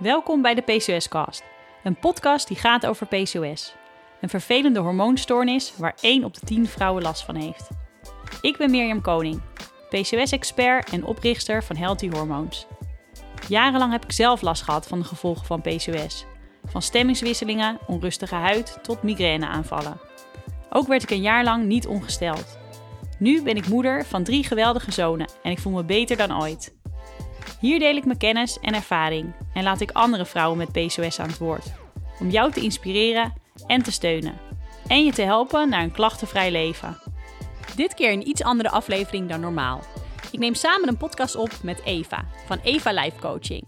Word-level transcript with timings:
Welkom 0.00 0.42
bij 0.42 0.54
de 0.54 0.60
PCOS-cast, 0.60 1.42
een 1.82 1.98
podcast 1.98 2.48
die 2.48 2.56
gaat 2.56 2.86
over 2.86 3.06
PCOS. 3.06 3.74
Een 4.20 4.28
vervelende 4.28 4.80
hormoonstoornis 4.80 5.72
waar 5.76 5.94
1 6.00 6.24
op 6.24 6.34
de 6.34 6.40
10 6.46 6.66
vrouwen 6.66 7.02
last 7.02 7.24
van 7.24 7.34
heeft. 7.34 7.68
Ik 8.40 8.56
ben 8.56 8.70
Mirjam 8.70 9.00
Koning, 9.00 9.40
PCOS-expert 9.88 10.90
en 10.90 11.04
oprichter 11.04 11.64
van 11.64 11.76
Healthy 11.76 12.10
Hormones. 12.10 12.66
Jarenlang 13.48 13.92
heb 13.92 14.04
ik 14.04 14.12
zelf 14.12 14.42
last 14.42 14.62
gehad 14.62 14.86
van 14.86 14.98
de 14.98 15.04
gevolgen 15.04 15.46
van 15.46 15.60
PCOS. 15.60 16.24
Van 16.64 16.82
stemmingswisselingen, 16.82 17.78
onrustige 17.86 18.34
huid 18.34 18.78
tot 18.82 19.02
migraineaanvallen. 19.02 20.00
Ook 20.70 20.86
werd 20.86 21.02
ik 21.02 21.10
een 21.10 21.22
jaar 21.22 21.44
lang 21.44 21.64
niet 21.64 21.86
ongesteld. 21.86 22.58
Nu 23.18 23.42
ben 23.42 23.56
ik 23.56 23.68
moeder 23.68 24.04
van 24.04 24.24
drie 24.24 24.44
geweldige 24.44 24.92
zonen 24.92 25.28
en 25.42 25.50
ik 25.50 25.58
voel 25.58 25.72
me 25.72 25.84
beter 25.84 26.16
dan 26.16 26.40
ooit. 26.42 26.78
Hier 27.60 27.78
deel 27.78 27.96
ik 27.96 28.04
mijn 28.04 28.18
kennis 28.18 28.58
en 28.60 28.74
ervaring 28.74 29.32
en 29.54 29.62
laat 29.62 29.80
ik 29.80 29.90
andere 29.90 30.26
vrouwen 30.26 30.58
met 30.58 30.72
PCOS 30.72 31.20
aan 31.20 31.28
het 31.28 31.38
woord. 31.38 31.72
Om 32.20 32.30
jou 32.30 32.52
te 32.52 32.60
inspireren 32.60 33.32
en 33.66 33.82
te 33.82 33.92
steunen. 33.92 34.38
En 34.86 35.04
je 35.04 35.12
te 35.12 35.22
helpen 35.22 35.68
naar 35.68 35.82
een 35.82 35.92
klachtenvrij 35.92 36.50
leven. 36.50 36.98
Dit 37.76 37.94
keer 37.94 38.12
een 38.12 38.28
iets 38.28 38.42
andere 38.42 38.70
aflevering 38.70 39.28
dan 39.28 39.40
normaal. 39.40 39.80
Ik 40.32 40.38
neem 40.38 40.54
samen 40.54 40.88
een 40.88 40.96
podcast 40.96 41.36
op 41.36 41.50
met 41.62 41.84
Eva 41.84 42.24
van 42.46 42.58
Eva 42.62 42.92
Life 42.92 43.18
Coaching. 43.20 43.64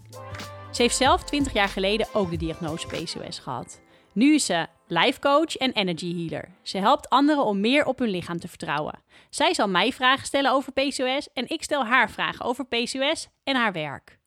Ze 0.71 0.81
heeft 0.81 0.95
zelf 0.95 1.23
20 1.23 1.53
jaar 1.53 1.69
geleden 1.69 2.07
ook 2.13 2.29
de 2.29 2.37
diagnose 2.37 2.87
PCOS 2.87 3.39
gehad. 3.39 3.81
Nu 4.13 4.33
is 4.33 4.45
ze 4.45 4.67
life 4.93 5.19
coach 5.19 5.55
en 5.55 5.71
energy 5.71 6.15
healer. 6.15 6.49
Ze 6.61 6.77
helpt 6.77 7.09
anderen 7.09 7.45
om 7.45 7.59
meer 7.59 7.85
op 7.85 7.99
hun 7.99 8.09
lichaam 8.09 8.39
te 8.39 8.47
vertrouwen. 8.47 8.99
Zij 9.29 9.53
zal 9.53 9.67
mij 9.67 9.91
vragen 9.91 10.25
stellen 10.25 10.51
over 10.51 10.71
PCOS 10.71 11.29
en 11.33 11.49
ik 11.49 11.63
stel 11.63 11.85
haar 11.85 12.11
vragen 12.11 12.45
over 12.45 12.65
PCOS 12.65 13.27
en 13.43 13.55
haar 13.55 13.71
werk. 13.71 14.19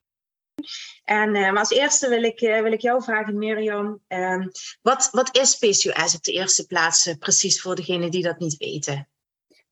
En 1.05 1.34
uh, 1.34 1.51
maar 1.51 1.59
als 1.59 1.71
eerste 1.71 2.09
wil 2.09 2.23
ik, 2.23 2.41
uh, 2.41 2.60
wil 2.60 2.73
ik 2.73 2.80
jou 2.80 3.02
vragen, 3.02 3.38
Mirjam. 3.38 4.01
Uh, 4.09 4.46
wat, 4.82 5.09
wat 5.13 5.37
is 5.37 5.57
PCOS 5.57 6.15
op 6.15 6.23
de 6.23 6.32
eerste 6.32 6.66
plaats, 6.66 7.07
uh, 7.07 7.15
precies 7.19 7.60
voor 7.60 7.74
degenen 7.74 8.10
die 8.10 8.23
dat 8.23 8.38
niet 8.38 8.57
weten? 8.57 9.09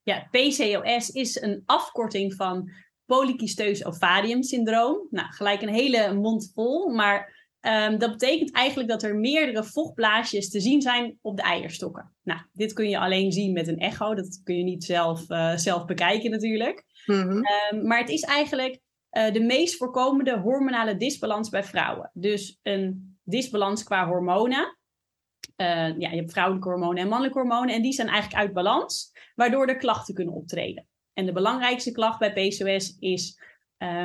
Ja, 0.03 0.29
PCOS 0.31 1.11
is 1.11 1.41
een 1.41 1.63
afkorting 1.67 2.35
van 2.35 2.71
polycysteus 3.07 3.85
ovarium 3.85 4.43
syndroom. 4.43 5.07
Nou, 5.11 5.33
gelijk 5.33 5.63
een 5.63 5.75
hele 5.75 6.15
mond 6.15 6.51
vol, 6.55 6.89
maar 6.89 7.34
Um, 7.67 7.99
dat 7.99 8.11
betekent 8.11 8.53
eigenlijk 8.53 8.89
dat 8.89 9.03
er 9.03 9.17
meerdere 9.17 9.65
vochtblaasjes 9.65 10.51
te 10.51 10.61
zien 10.61 10.83
zijn 10.83 11.19
op 11.21 11.37
de 11.37 11.43
eierstokken. 11.43 12.13
Nou, 12.23 12.41
dit 12.53 12.73
kun 12.73 12.89
je 12.89 12.99
alleen 12.99 13.33
zien 13.33 13.53
met 13.53 13.69
een 13.69 13.79
echo. 13.79 14.15
Dat 14.15 14.41
kun 14.43 14.57
je 14.57 14.63
niet 14.63 14.85
zelf, 14.85 15.31
uh, 15.31 15.57
zelf 15.57 15.85
bekijken 15.85 16.31
natuurlijk. 16.31 16.85
Mm 17.07 17.21
-hmm. 17.21 17.43
um, 17.71 17.87
maar 17.87 17.99
het 17.99 18.09
is 18.09 18.23
eigenlijk 18.23 18.81
uh, 19.13 19.33
de 19.33 19.41
meest 19.41 19.77
voorkomende 19.77 20.39
hormonale 20.39 20.97
disbalans 20.97 21.49
bij 21.49 21.65
vrouwen. 21.65 22.11
Dus 22.13 22.59
een 22.63 23.19
disbalans 23.23 23.83
qua 23.83 24.07
hormonen. 24.07 24.79
Uh, 25.57 25.99
ja, 25.99 26.11
je 26.11 26.17
hebt 26.17 26.33
vrouwelijke 26.33 26.69
hormonen 26.69 27.03
en 27.03 27.09
mannelijke 27.09 27.39
hormonen. 27.39 27.75
En 27.75 27.83
die 27.83 27.93
zijn 27.93 28.09
eigenlijk 28.09 28.43
uit 28.43 28.53
balans, 28.53 29.13
waardoor 29.35 29.67
er 29.67 29.77
klachten 29.77 30.15
kunnen 30.15 30.35
optreden. 30.35 30.87
En 31.13 31.27
de 31.27 31.33
belangrijkste 31.33 31.93
klacht 31.93 32.19
bij 32.19 32.33
PCOS 32.33 32.97
is 32.99 33.39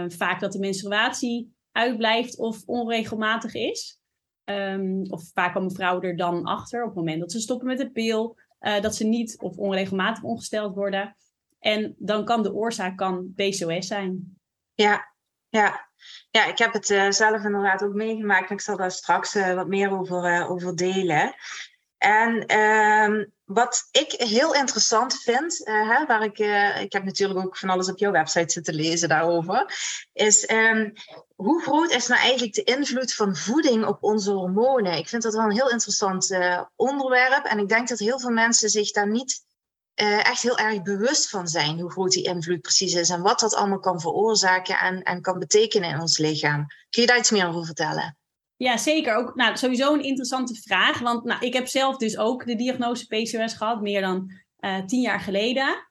vaak 0.08 0.40
dat 0.40 0.52
de 0.52 0.60
menstruatie 0.60 1.58
uitblijft 1.72 2.38
of 2.38 2.64
onregelmatig 2.66 3.54
is. 3.54 4.00
Um, 4.46 5.06
of 5.10 5.24
vaak 5.34 5.54
komen 5.54 5.72
vrouwen 5.72 6.04
er 6.04 6.18
dan 6.18 6.44
achter 6.44 6.82
op 6.82 6.88
het 6.88 6.98
moment 6.98 7.20
dat 7.20 7.32
ze 7.32 7.40
stoppen 7.40 7.68
met 7.68 7.78
de 7.78 7.92
pil, 7.92 8.38
uh, 8.62 8.82
dat 8.82 8.96
ze 8.96 9.04
niet 9.04 9.40
of 9.40 9.58
onregelmatig 9.58 10.24
ongesteld 10.24 10.76
worden. 10.76 11.16
En 11.60 11.96
dan 11.98 12.26
kan 12.26 12.44
de 12.44 12.54
oorzaak 12.54 12.98
kan 12.98 13.34
PCOS 13.36 13.88
zijn. 13.88 14.38
Ja, 14.74 15.14
ja. 15.50 15.90
ja 16.32 16.46
ik 16.46 16.58
heb 16.58 16.74
het 16.74 16.90
uh, 16.90 17.10
zelf 17.10 17.44
inderdaad 17.44 17.84
ook 17.84 17.94
meegemaakt. 17.94 18.50
Ik 18.50 18.62
zal 18.62 18.78
daar 18.78 18.92
straks 18.92 19.36
uh, 19.36 19.54
wat 19.54 19.68
meer 19.68 19.92
over, 20.00 20.48
over 20.50 20.76
delen. 20.76 21.36
En 21.98 22.52
uh, 22.52 23.26
wat 23.52 23.88
ik 23.92 24.12
heel 24.12 24.54
interessant 24.54 25.22
vind, 25.22 25.62
hè, 25.64 26.06
waar 26.06 26.24
ik, 26.24 26.40
uh, 26.40 26.82
ik 26.82 26.94
heb 26.94 27.04
natuurlijk 27.04 27.40
ook 27.40 27.58
van 27.58 27.70
alles 27.70 27.90
op 27.90 27.98
jouw 27.98 28.12
website 28.12 28.52
zitten 28.52 28.74
lezen 28.74 29.10
daarover, 29.10 29.74
is 30.14 30.50
um, 30.50 30.94
hoe 31.36 31.62
groot 31.62 31.92
is 31.92 32.08
nou 32.08 32.22
eigenlijk 32.22 32.54
de 32.54 32.64
invloed 32.64 33.14
van 33.14 33.36
voeding 33.36 33.86
op 33.86 34.04
onze 34.04 34.32
hormonen? 34.32 34.98
Ik 34.98 35.08
vind 35.08 35.24
dat 35.24 35.34
wel 35.34 35.44
een 35.44 35.52
heel 35.52 35.70
interessant 35.70 36.32
uh, 36.32 36.62
onderwerp 36.76 37.46
en 37.46 37.60
ik 37.60 37.68
denk 37.68 37.88
dat 37.88 38.00
heel 38.00 38.20
veel 38.20 38.30
mensen 38.30 38.70
zich 38.70 38.92
daar 38.92 39.10
niet 39.10 39.48
echt 39.98 40.42
heel 40.42 40.58
erg 40.58 40.82
bewust 40.82 41.30
van 41.30 41.48
zijn, 41.48 41.80
hoe 41.80 41.92
groot 41.92 42.12
die 42.12 42.24
invloed 42.24 42.62
precies 42.62 42.94
is 42.94 43.10
en 43.10 43.22
wat 43.22 43.40
dat 43.40 43.56
allemaal 43.56 43.80
kan 43.80 44.02
veroorzaken 44.02 44.80
en, 44.80 45.04
en 45.04 45.22
kan 45.22 45.40
betekenen 45.40 45.90
in 45.90 46.00
ons 46.00 46.18
lichaam. 46.18 46.66
Kun 46.90 47.02
je 47.02 47.08
daar 47.08 47.18
iets 47.18 47.32
meer 47.32 47.48
over 47.48 47.66
vertellen? 47.66 48.19
Ja, 48.60 48.78
zeker. 48.78 49.16
Ook 49.16 49.36
nou, 49.36 49.58
sowieso 49.58 49.94
een 49.94 50.04
interessante 50.04 50.62
vraag. 50.62 51.00
Want 51.00 51.24
nou, 51.24 51.46
ik 51.46 51.54
heb 51.54 51.68
zelf 51.68 51.98
dus 51.98 52.18
ook 52.18 52.46
de 52.46 52.56
diagnose 52.56 53.06
PCOS 53.06 53.54
gehad, 53.54 53.82
meer 53.82 54.02
dan 54.02 54.32
uh, 54.60 54.86
tien 54.86 55.02
jaar 55.02 55.20
geleden. 55.20 55.88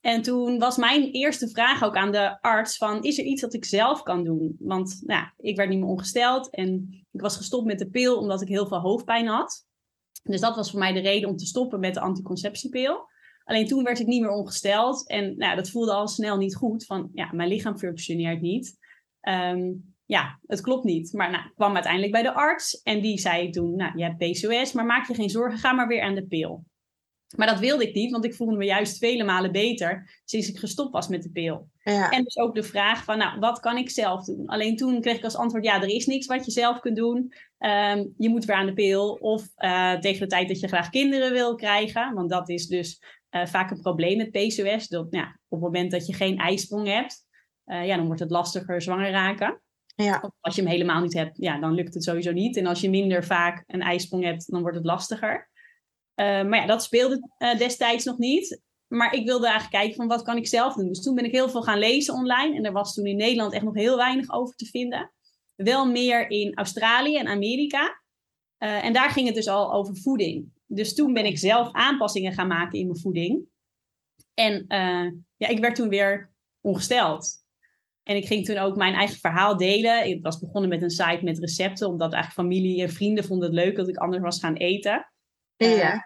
En 0.00 0.22
toen 0.22 0.58
was 0.58 0.76
mijn 0.76 1.10
eerste 1.10 1.48
vraag 1.48 1.82
ook 1.82 1.96
aan 1.96 2.12
de 2.12 2.40
arts 2.40 2.76
van, 2.76 3.02
is 3.02 3.18
er 3.18 3.24
iets 3.24 3.40
dat 3.40 3.54
ik 3.54 3.64
zelf 3.64 4.02
kan 4.02 4.24
doen? 4.24 4.56
Want 4.58 5.00
nou, 5.04 5.26
ik 5.36 5.56
werd 5.56 5.68
niet 5.68 5.78
meer 5.78 5.88
ongesteld 5.88 6.50
en 6.50 6.88
ik 7.12 7.20
was 7.20 7.36
gestopt 7.36 7.66
met 7.66 7.78
de 7.78 7.90
pil 7.90 8.18
omdat 8.18 8.42
ik 8.42 8.48
heel 8.48 8.66
veel 8.66 8.80
hoofdpijn 8.80 9.26
had. 9.26 9.66
Dus 10.22 10.40
dat 10.40 10.56
was 10.56 10.70
voor 10.70 10.78
mij 10.78 10.92
de 10.92 11.00
reden 11.00 11.28
om 11.28 11.36
te 11.36 11.46
stoppen 11.46 11.80
met 11.80 11.94
de 11.94 12.00
anticonceptiepil. 12.00 13.08
Alleen 13.44 13.66
toen 13.66 13.84
werd 13.84 13.98
ik 13.98 14.06
niet 14.06 14.20
meer 14.20 14.30
ongesteld 14.30 15.08
en 15.08 15.36
nou, 15.36 15.56
dat 15.56 15.70
voelde 15.70 15.92
al 15.92 16.08
snel 16.08 16.36
niet 16.36 16.56
goed. 16.56 16.86
Van 16.86 17.10
ja, 17.14 17.32
mijn 17.32 17.48
lichaam 17.48 17.78
functioneert 17.78 18.40
niet. 18.40 18.78
Um, 19.28 19.89
ja, 20.10 20.40
het 20.46 20.60
klopt 20.60 20.84
niet. 20.84 21.12
Maar 21.12 21.30
nou, 21.30 21.44
ik 21.44 21.52
kwam 21.54 21.74
uiteindelijk 21.74 22.12
bij 22.12 22.22
de 22.22 22.32
arts 22.32 22.82
en 22.82 23.00
die 23.00 23.18
zei 23.18 23.50
toen, 23.50 23.76
nou, 23.76 23.98
je 23.98 24.04
hebt 24.04 24.18
PCOS, 24.18 24.72
maar 24.72 24.86
maak 24.86 25.06
je 25.06 25.14
geen 25.14 25.30
zorgen, 25.30 25.58
ga 25.58 25.72
maar 25.72 25.86
weer 25.86 26.02
aan 26.02 26.14
de 26.14 26.26
pil. 26.26 26.64
Maar 27.36 27.46
dat 27.46 27.58
wilde 27.58 27.88
ik 27.88 27.94
niet, 27.94 28.10
want 28.10 28.24
ik 28.24 28.34
voelde 28.34 28.56
me 28.56 28.64
juist 28.64 28.98
vele 28.98 29.24
malen 29.24 29.52
beter 29.52 30.20
sinds 30.24 30.48
ik 30.48 30.58
gestopt 30.58 30.92
was 30.92 31.08
met 31.08 31.22
de 31.22 31.30
pil. 31.30 31.68
Ja. 31.82 32.10
En 32.10 32.24
dus 32.24 32.36
ook 32.36 32.54
de 32.54 32.62
vraag 32.62 33.04
van, 33.04 33.18
nou, 33.18 33.38
wat 33.38 33.60
kan 33.60 33.76
ik 33.76 33.90
zelf 33.90 34.24
doen? 34.24 34.46
Alleen 34.46 34.76
toen 34.76 35.00
kreeg 35.00 35.16
ik 35.16 35.24
als 35.24 35.36
antwoord, 35.36 35.64
ja, 35.64 35.82
er 35.82 35.88
is 35.88 36.06
niks 36.06 36.26
wat 36.26 36.44
je 36.44 36.50
zelf 36.50 36.80
kunt 36.80 36.96
doen. 36.96 37.16
Um, 37.58 38.14
je 38.16 38.28
moet 38.28 38.44
weer 38.44 38.56
aan 38.56 38.66
de 38.66 38.72
pil. 38.72 39.12
Of 39.12 39.42
uh, 39.56 39.98
tegen 39.98 40.20
de 40.20 40.26
tijd 40.26 40.48
dat 40.48 40.60
je 40.60 40.68
graag 40.68 40.90
kinderen 40.90 41.32
wil 41.32 41.54
krijgen, 41.54 42.14
want 42.14 42.30
dat 42.30 42.48
is 42.48 42.66
dus 42.66 43.02
uh, 43.30 43.46
vaak 43.46 43.70
een 43.70 43.80
probleem 43.80 44.16
met 44.16 44.30
PCOS. 44.30 44.88
Dat, 44.88 45.06
ja, 45.10 45.38
op 45.48 45.60
het 45.60 45.60
moment 45.60 45.90
dat 45.90 46.06
je 46.06 46.14
geen 46.14 46.38
ijsprong 46.38 46.86
hebt, 46.86 47.24
uh, 47.66 47.86
ja, 47.86 47.96
dan 47.96 48.06
wordt 48.06 48.20
het 48.20 48.30
lastiger 48.30 48.82
zwanger 48.82 49.10
raken. 49.10 49.60
Ja. 50.04 50.32
Als 50.40 50.54
je 50.54 50.62
hem 50.62 50.70
helemaal 50.70 51.00
niet 51.00 51.14
hebt, 51.14 51.36
ja, 51.36 51.58
dan 51.58 51.72
lukt 51.72 51.94
het 51.94 52.04
sowieso 52.04 52.32
niet. 52.32 52.56
En 52.56 52.66
als 52.66 52.80
je 52.80 52.90
minder 52.90 53.24
vaak 53.24 53.64
een 53.66 53.80
ijsprong 53.80 54.24
hebt, 54.24 54.50
dan 54.50 54.60
wordt 54.60 54.76
het 54.76 54.86
lastiger. 54.86 55.50
Uh, 56.20 56.26
maar 56.26 56.60
ja, 56.60 56.66
dat 56.66 56.82
speelde 56.82 57.28
uh, 57.38 57.58
destijds 57.58 58.04
nog 58.04 58.18
niet. 58.18 58.62
Maar 58.86 59.14
ik 59.14 59.26
wilde 59.26 59.46
eigenlijk 59.46 59.76
kijken 59.76 59.96
van 59.96 60.08
wat 60.08 60.22
kan 60.22 60.36
ik 60.36 60.46
zelf 60.46 60.74
doen. 60.74 60.88
Dus 60.88 61.02
toen 61.02 61.14
ben 61.14 61.24
ik 61.24 61.32
heel 61.32 61.48
veel 61.48 61.62
gaan 61.62 61.78
lezen 61.78 62.14
online. 62.14 62.56
En 62.56 62.64
er 62.64 62.72
was 62.72 62.94
toen 62.94 63.06
in 63.06 63.16
Nederland 63.16 63.52
echt 63.52 63.64
nog 63.64 63.74
heel 63.74 63.96
weinig 63.96 64.30
over 64.30 64.54
te 64.54 64.66
vinden. 64.66 65.12
Wel 65.54 65.86
meer 65.86 66.30
in 66.30 66.54
Australië 66.54 67.16
en 67.16 67.26
Amerika. 67.26 68.02
Uh, 68.58 68.84
en 68.84 68.92
daar 68.92 69.10
ging 69.10 69.26
het 69.26 69.34
dus 69.34 69.48
al 69.48 69.72
over 69.72 69.96
voeding. 69.96 70.52
Dus 70.66 70.94
toen 70.94 71.12
ben 71.12 71.24
ik 71.24 71.38
zelf 71.38 71.72
aanpassingen 71.72 72.32
gaan 72.32 72.46
maken 72.46 72.78
in 72.78 72.86
mijn 72.86 73.00
voeding. 73.00 73.44
En 74.34 74.64
ja, 75.36 75.48
ik 75.48 75.58
werd 75.58 75.74
toen 75.74 75.88
weer 75.88 76.32
ongesteld. 76.60 77.44
En 78.10 78.16
ik 78.16 78.26
ging 78.26 78.44
toen 78.44 78.58
ook 78.58 78.76
mijn 78.76 78.94
eigen 78.94 79.18
verhaal 79.18 79.56
delen. 79.56 80.06
Ik 80.06 80.22
was 80.22 80.38
begonnen 80.38 80.70
met 80.70 80.82
een 80.82 80.90
site 80.90 81.20
met 81.22 81.38
recepten, 81.38 81.88
omdat 81.88 82.12
eigenlijk 82.12 82.48
familie 82.48 82.82
en 82.82 82.90
vrienden 82.90 83.24
vonden 83.24 83.48
het 83.48 83.64
leuk 83.64 83.76
dat 83.76 83.88
ik 83.88 83.96
anders 83.96 84.22
was 84.22 84.40
gaan 84.40 84.54
eten. 84.54 85.12
Ja. 85.56 85.94
Uh, 85.94 86.00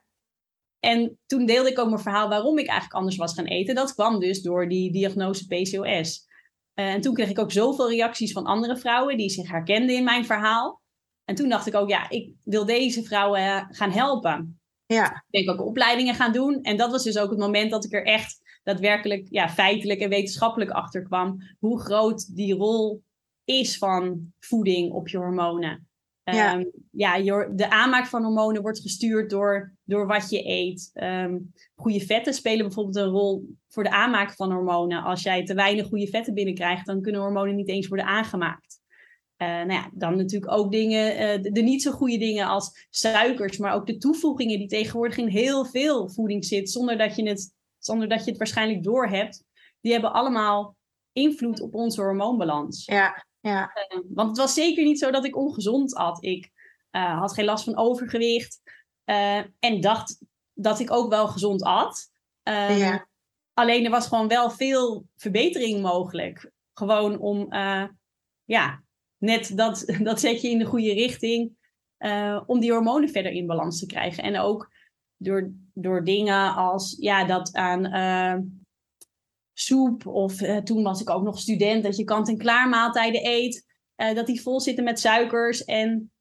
en 0.81 1.19
toen 1.27 1.47
deelde 1.47 1.71
ik 1.71 1.79
ook 1.79 1.89
mijn 1.89 2.01
verhaal 2.01 2.29
waarom 2.29 2.59
ik 2.59 2.67
eigenlijk 2.67 2.99
anders 2.99 3.17
was 3.17 3.35
gaan 3.35 3.45
eten. 3.45 3.75
Dat 3.75 3.95
kwam 3.95 4.21
dus 4.21 4.43
door 4.43 4.69
die 4.69 4.93
diagnose 4.93 5.47
PCOS. 5.47 6.27
Uh, 6.75 6.93
en 6.93 7.01
toen 7.01 7.15
kreeg 7.15 7.29
ik 7.29 7.39
ook 7.39 7.53
zoveel 7.53 7.91
reacties 7.91 8.33
van 8.33 8.45
andere 8.45 8.77
vrouwen 8.77 9.17
die 9.17 9.31
zich 9.31 9.51
herkenden 9.51 9.97
in 9.97 10.05
mijn 10.05 10.25
verhaal. 10.25 10.83
En 11.25 11.35
toen 11.35 11.49
dacht 11.49 11.67
ik 11.67 11.75
ook, 11.75 11.89
ja, 11.89 12.11
ik 12.11 12.33
wil 12.43 12.65
deze 12.65 13.03
vrouwen 13.03 13.67
gaan 13.71 13.91
helpen. 13.91 14.61
Ja. 14.87 15.25
Ik 15.29 15.45
denk 15.45 15.51
ook 15.51 15.67
opleidingen 15.67 16.15
gaan 16.15 16.33
doen. 16.33 16.63
En 16.63 16.77
dat 16.77 16.91
was 16.91 17.03
dus 17.03 17.19
ook 17.19 17.31
het 17.31 17.39
moment 17.39 17.71
dat 17.71 17.85
ik 17.85 17.93
er 17.93 18.05
echt 18.05 18.44
daadwerkelijk 18.65 19.27
ja, 19.31 19.49
feitelijk 19.49 20.01
en 20.01 20.09
wetenschappelijk 20.09 20.71
achter 20.71 21.03
kwam 21.03 21.43
hoe 21.59 21.81
groot 21.81 22.37
die 22.37 22.55
rol 22.55 23.03
is 23.45 23.79
van 23.79 24.33
voeding 24.39 24.93
op 24.93 25.09
je 25.09 25.17
hormonen. 25.17 25.89
Ja, 26.23 26.55
um, 26.55 26.71
ja 26.91 27.19
de 27.49 27.71
aanmaak 27.71 28.07
van 28.07 28.23
hormonen 28.23 28.63
wordt 28.63 28.81
gestuurd 28.81 29.31
door, 29.31 29.77
door 29.85 30.07
wat 30.07 30.31
je 30.31 30.49
eet. 30.49 30.91
Um, 30.95 31.53
goede 31.75 32.01
vetten 32.01 32.35
spelen 32.35 32.67
bijvoorbeeld 32.67 32.97
een 32.97 33.11
rol 33.13 33.57
voor 33.69 33.83
de 33.83 33.91
aanmaak 33.91 34.33
van 34.33 34.53
hormonen. 34.53 35.03
Als 35.03 35.23
jij 35.23 35.45
te 35.45 35.55
weinig 35.55 35.87
goede 35.87 36.07
vetten 36.07 36.35
binnenkrijgt, 36.35 36.87
dan 36.87 37.03
kunnen 37.03 37.21
hormonen 37.21 37.55
niet 37.55 37.69
eens 37.69 37.89
worden 37.89 38.07
aangemaakt. 38.07 38.83
Uh, 39.43 39.49
nou 39.49 39.73
ja, 39.73 39.91
dan 39.95 40.17
natuurlijk 40.17 40.53
ook 40.53 40.73
dingen, 40.73 41.13
uh, 41.13 41.43
de, 41.43 41.53
de, 41.53 41.63
niet 41.63 41.83
zo 41.83 41.91
goede 41.91 42.19
dingen 42.19 42.47
als 42.47 42.87
suikers, 42.91 43.59
maar 43.59 43.75
ook 43.75 43.87
de 43.87 43.97
toevoegingen 43.97 44.59
die 44.59 44.69
tegenwoordig 44.69 45.17
in 45.17 45.29
heel 45.29 45.65
veel 45.65 46.09
voeding 46.09 46.45
zit, 46.45 46.71
zonder 46.71 46.99
dat 46.99 47.17
je 47.17 47.29
het 47.29 47.53
zonder 47.87 48.09
dat 48.09 48.25
je 48.25 48.29
het 48.29 48.39
waarschijnlijk 48.39 48.83
doorhebt, 48.83 49.45
die 49.81 49.93
hebben 49.93 50.13
allemaal 50.13 50.77
invloed 51.13 51.61
op 51.61 51.75
onze 51.75 52.01
hormoonbalans. 52.01 52.85
Ja, 52.85 53.27
ja. 53.41 53.71
Uh, 53.93 54.01
want 54.09 54.29
het 54.29 54.39
was 54.39 54.55
zeker 54.55 54.85
niet 54.85 54.99
zo 54.99 55.11
dat 55.11 55.25
ik 55.25 55.37
ongezond 55.37 55.95
at. 55.95 56.25
Ik 56.25 56.51
uh, 56.91 57.19
had 57.19 57.35
geen 57.35 57.45
last 57.45 57.65
van 57.65 57.77
overgewicht 57.77 58.61
uh, 59.05 59.39
en 59.59 59.81
dacht 59.81 60.19
dat 60.53 60.81
ik 60.81 60.91
ook 60.91 61.11
wel 61.11 61.29
gezond 61.29 61.63
at. 61.63 62.11
Ehm, 62.43 62.77
ja. 62.79 63.09
Alleen 63.53 63.85
er 63.85 63.91
was 63.91 64.07
gewoon 64.07 64.29
wel 64.29 64.51
veel 64.51 65.07
verbetering 65.17 65.83
mogelijk. 65.83 66.51
Gewoon 66.73 67.19
om, 67.19 67.47
ja, 68.45 68.83
net 69.17 69.57
dat, 69.57 69.85
dat 70.09 70.21
zet 70.21 70.41
je 70.41 70.51
in 70.51 70.59
de 70.59 70.65
goede 70.65 70.93
richting. 70.93 71.57
om 72.47 72.61
die 72.61 72.73
hormonen 72.73 73.09
verder 73.09 73.33
in 73.33 73.47
balans 73.47 73.79
te 73.79 73.87
krijgen. 73.87 74.23
En 74.23 74.39
ook 74.39 74.71
door, 75.17 75.53
door 75.75 76.05
dingen 76.05 76.55
als 76.55 76.97
ja, 77.01 77.25
dat 77.25 77.55
aan 77.55 77.87
soep. 79.53 80.07
Of 80.07 80.41
uh, 80.41 80.57
toen 80.57 80.83
was 80.83 81.01
ik 81.01 81.11
ook 81.11 81.23
nog 81.23 81.39
student, 81.39 81.83
dat 81.83 81.97
je 81.97 82.05
kant-en-klaar 82.05 82.69
maaltijden 82.69 83.27
eet. 83.27 83.67
Uh, 83.97 84.15
dat 84.15 84.27
die 84.27 84.43
vol 84.43 84.61
zitten 84.61 84.85
met 84.85 85.01
suikers 85.01 85.65
en 85.65 86.13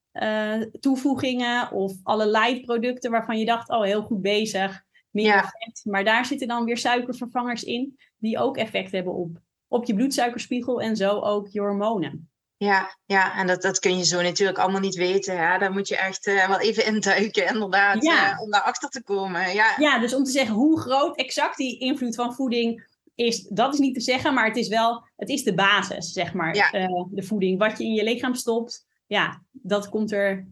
toevoegingen. 0.80 1.72
Of 1.72 1.94
allerlei 2.04 2.62
producten 2.62 3.12
waarvan 3.12 3.40
je 3.40 3.46
dacht, 3.46 3.70
oh 3.70 3.84
heel 3.84 4.02
goed 4.02 4.22
bezig. 4.22 4.84
Meer 5.10 5.26
Ja. 5.26 5.42
vet. 5.42 5.82
Maar 5.84 6.04
daar 6.04 6.26
zitten 6.26 6.48
dan 6.48 6.66
weer 6.66 6.78
suikervervangers 6.78 7.64
in. 7.64 8.00
Die 8.18 8.38
ook 8.38 8.58
effect 8.58 8.92
hebben 8.92 9.14
op, 9.14 9.40
op 9.68 9.86
je 9.86 9.94
bloedsuikerspiegel 9.94 10.82
en 10.82 10.96
zo 10.96 11.20
ook 11.20 11.48
je 11.48 11.60
hormonen. 11.60 12.32
Ja, 12.64 12.98
ja, 13.06 13.38
en 13.38 13.48
dat, 13.48 13.62
dat 13.62 13.80
kun 13.80 13.98
je 13.98 14.06
zo 14.06 14.22
natuurlijk 14.22 14.58
allemaal 14.58 14.80
niet 14.82 14.96
weten. 14.96 15.38
Hè? 15.38 15.58
Daar 15.58 15.72
moet 15.72 15.88
je 15.88 15.98
echt 15.98 16.28
eh, 16.28 16.48
wel 16.48 16.60
even 16.60 16.86
induiken, 16.86 17.48
inderdaad, 17.48 18.04
Ja. 18.04 18.32
eh, 18.32 18.42
om 18.42 18.52
daarachter 18.52 18.90
te 18.90 19.04
komen. 19.04 19.54
Ja, 19.54 19.74
Ja, 19.78 20.00
dus 20.00 20.14
om 20.16 20.24
te 20.24 20.32
zeggen 20.32 20.56
hoe 20.56 20.80
groot 20.80 21.18
exact 21.18 21.58
die 21.58 21.80
invloed 21.80 22.16
van 22.16 22.34
voeding 22.34 22.86
is, 23.16 23.42
dat 23.48 23.74
is 23.74 23.80
niet 23.80 23.94
te 23.94 24.02
zeggen, 24.02 24.34
maar 24.34 24.46
het 24.46 24.56
is 24.58 24.68
wel, 24.68 25.08
het 25.16 25.30
is 25.30 25.44
de 25.44 25.54
basis, 25.54 26.12
zeg 26.12 26.34
maar, 26.34 26.56
Ja. 26.56 26.72
eh, 26.72 27.04
de 27.12 27.24
voeding. 27.24 27.60
Wat 27.60 27.78
je 27.78 27.84
in 27.84 27.94
je 27.94 28.04
lichaam 28.04 28.34
stopt, 28.36 28.86
ja, 29.08 29.42
dat 29.52 29.90
komt 29.90 30.12
er 30.12 30.48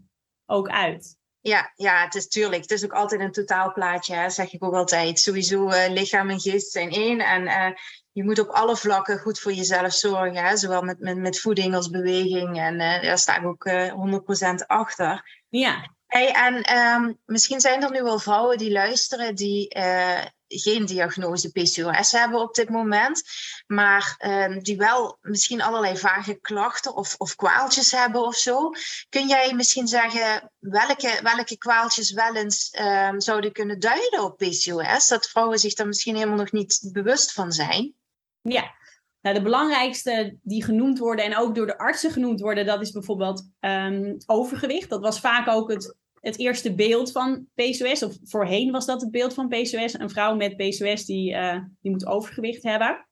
ook 0.46 0.70
uit. 0.70 1.20
ja, 1.44 1.72
ja, 1.76 2.04
het 2.04 2.16
is 2.16 2.28
tuurlijk. 2.28 2.62
Het 2.62 2.72
is 2.72 2.84
ook 2.84 2.94
altijd 2.94 3.22
een 3.22 3.32
totaalplaatje, 3.32 4.16
hè? 4.16 4.30
zeg 4.30 4.54
ik 4.54 4.64
ook 4.64 4.74
altijd. 4.74 5.20
Sowieso 5.20 5.68
lichaam 5.90 6.30
en 6.30 6.40
geest 6.40 6.72
zijn 6.72 6.90
één. 6.92 7.20
En 7.20 7.74
je 8.12 8.24
moet 8.24 8.40
op 8.40 8.50
alle 8.50 8.78
vlakken 8.78 9.20
goed 9.20 9.40
voor 9.40 9.54
jezelf 9.54 9.94
zorgen. 9.94 10.46
Hè? 10.46 10.58
Zowel 10.58 10.82
met, 10.82 11.00
met, 11.00 11.18
met 11.18 11.40
voeding 11.40 11.76
als 11.76 11.90
beweging. 11.90 12.60
En 12.60 12.80
eh, 12.80 13.02
daar 13.02 13.18
sta 13.18 13.38
ik 13.38 13.46
ook 13.46 13.66
eh 13.66 13.94
100% 14.62 14.66
achter. 14.68 15.42
Ja, 15.50 15.90
Hey, 16.12 16.32
en 16.32 16.62
ehm, 16.62 17.14
misschien 17.26 17.62
zijn 17.62 17.84
er 17.84 17.92
nu 17.92 18.04
wel 18.04 18.20
vrouwen 18.20 18.58
die 18.58 18.72
luisteren 18.72 19.36
die 19.36 19.70
eh, 19.70 20.26
geen 20.48 20.86
diagnose 20.86 21.52
PCOS 21.52 22.12
hebben 22.12 22.40
op 22.40 22.56
dit 22.56 22.70
moment, 22.70 23.22
maar 23.68 24.16
ehm, 24.18 24.60
die 24.60 24.78
wel 24.78 25.18
misschien 25.22 25.62
allerlei 25.62 25.98
vage 25.98 26.40
klachten 26.40 26.96
of, 26.96 27.16
of 27.18 27.36
kwaaltjes 27.36 27.92
hebben 27.92 28.22
of 28.22 28.36
zo. 28.36 28.70
Kun 29.10 29.28
jij 29.28 29.54
misschien 29.54 29.88
zeggen 29.88 30.52
welke, 30.60 31.20
welke 31.24 31.58
kwaaltjes 31.58 32.12
wel 32.12 32.36
eens 32.36 32.70
ehm, 32.70 33.20
zouden 33.20 33.52
kunnen 33.52 33.80
duiden 33.80 34.24
op 34.24 34.38
PCOS? 34.38 35.08
Dat 35.08 35.30
vrouwen 35.30 35.60
zich 35.60 35.74
daar 35.74 35.88
misschien 35.88 36.16
helemaal 36.16 36.38
nog 36.38 36.52
niet 36.52 36.90
bewust 36.92 37.34
van 37.34 37.52
zijn. 37.52 37.96
Ja. 38.42 38.80
Nou, 39.22 39.36
de 39.36 39.42
belangrijkste 39.42 40.38
die 40.42 40.64
genoemd 40.64 41.00
worden 41.00 41.26
en 41.26 41.38
ook 41.38 41.56
door 41.56 41.66
de 41.66 41.78
artsen 41.78 42.12
genoemd 42.12 42.40
worden, 42.40 42.66
dat 42.66 42.82
is 42.82 42.92
bijvoorbeeld 42.92 43.50
ehm, 43.60 44.16
overgewicht. 44.26 44.90
Dat 44.90 45.02
was 45.02 45.20
vaak 45.20 45.48
ook 45.48 45.72
het, 45.72 45.98
het 46.20 46.40
eerste 46.40 46.76
beeld 46.76 47.12
van 47.12 47.48
PCOS, 47.56 48.04
of 48.04 48.18
voorheen 48.24 48.72
was 48.72 48.86
dat 48.86 49.02
het 49.02 49.12
beeld 49.12 49.34
van 49.34 49.48
PCOS. 49.48 50.00
Een 50.00 50.10
vrouw 50.10 50.36
met 50.36 50.56
PCOS 50.56 51.06
die, 51.06 51.34
eh, 51.34 51.60
die 51.82 51.92
moet 51.92 52.06
overgewicht 52.06 52.64
hebben. 52.64 53.06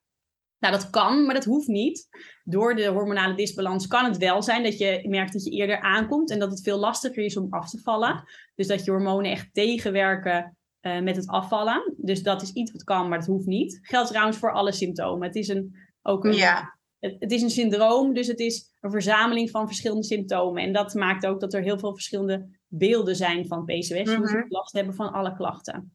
Nou, 0.59 0.73
dat 0.73 0.89
kan, 0.89 1.25
maar 1.25 1.33
dat 1.33 1.45
hoeft 1.45 1.67
niet. 1.67 2.07
Door 2.43 2.75
de 2.75 2.85
hormonale 2.85 3.35
disbalans 3.35 3.87
kan 3.87 4.05
het 4.05 4.17
wel 4.17 4.41
zijn 4.41 4.63
dat 4.63 4.77
je 4.77 5.05
merkt 5.07 5.33
dat 5.33 5.43
je 5.43 5.51
eerder 5.51 5.81
aankomt 5.81 6.31
en 6.31 6.39
dat 6.39 6.49
het 6.49 6.61
veel 6.61 6.77
lastiger 6.77 7.23
is 7.23 7.37
om 7.37 7.47
af 7.49 7.69
te 7.69 7.81
vallen. 7.81 8.23
Dus 8.55 8.67
dat 8.67 8.85
je 8.85 8.91
hormonen 8.91 9.31
echt 9.31 9.53
tegenwerken 9.53 10.57
eh, 10.79 10.99
met 11.01 11.15
het 11.15 11.27
afvallen. 11.27 11.93
Dus 11.97 12.23
dat 12.23 12.41
is 12.41 12.51
iets 12.51 12.71
wat 12.71 12.83
kan, 12.83 13.09
maar 13.09 13.17
dat 13.19 13.27
hoeft 13.27 13.45
niet. 13.45 13.79
Geldt 13.81 14.09
trouwens 14.09 14.37
voor 14.37 14.53
alle 14.53 14.71
symptomen. 14.71 15.27
Het 15.27 15.35
is 15.35 15.47
een, 15.47 15.75
ook 16.01 16.25
een, 16.25 16.33
Ja, 16.33 16.77
het, 16.99 17.15
het 17.19 17.31
is 17.31 17.41
een 17.41 17.49
syndroom, 17.49 18.13
dus 18.13 18.27
het 18.27 18.39
is 18.39 18.73
een 18.79 18.91
verzameling 18.91 19.49
van 19.49 19.67
verschillende 19.67 20.03
symptomen. 20.03 20.63
En 20.63 20.73
dat 20.73 20.93
maakt 20.93 21.25
ook 21.25 21.39
dat 21.39 21.53
er 21.53 21.61
heel 21.61 21.79
veel 21.79 21.93
verschillende 21.93 22.57
beelden 22.67 23.15
zijn 23.15 23.47
van 23.47 23.65
PCOS. 23.65 23.87
Je 23.87 24.17
moet 24.17 24.29
Mhm. 24.29 24.37
ook 24.37 24.49
last 24.51 24.73
hebben 24.73 24.95
van 24.95 25.11
alle 25.11 25.35
klachten. 25.35 25.93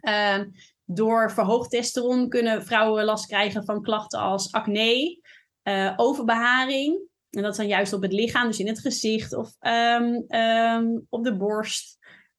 Ehm, 0.00 0.48
door 0.84 1.30
verhoogd 1.32 1.70
testosteron 1.70 2.28
kunnen 2.28 2.64
vrouwen 2.66 3.04
last 3.04 3.26
krijgen 3.26 3.64
van 3.64 3.82
klachten 3.82 4.18
als 4.20 4.52
acne, 4.52 5.20
eh, 5.62 5.92
overbeharing. 5.96 7.06
En 7.30 7.42
dat 7.42 7.50
is 7.50 7.56
dan 7.56 7.66
juist 7.66 7.92
op 7.92 8.02
het 8.02 8.12
lichaam, 8.12 8.46
dus 8.46 8.58
in 8.58 8.66
het 8.66 8.80
gezicht 8.80 9.34
of 9.36 9.56
ehm, 9.58 10.14
ehm, 10.28 10.86
op 11.08 11.24
de 11.24 11.36
borst. 11.36 11.97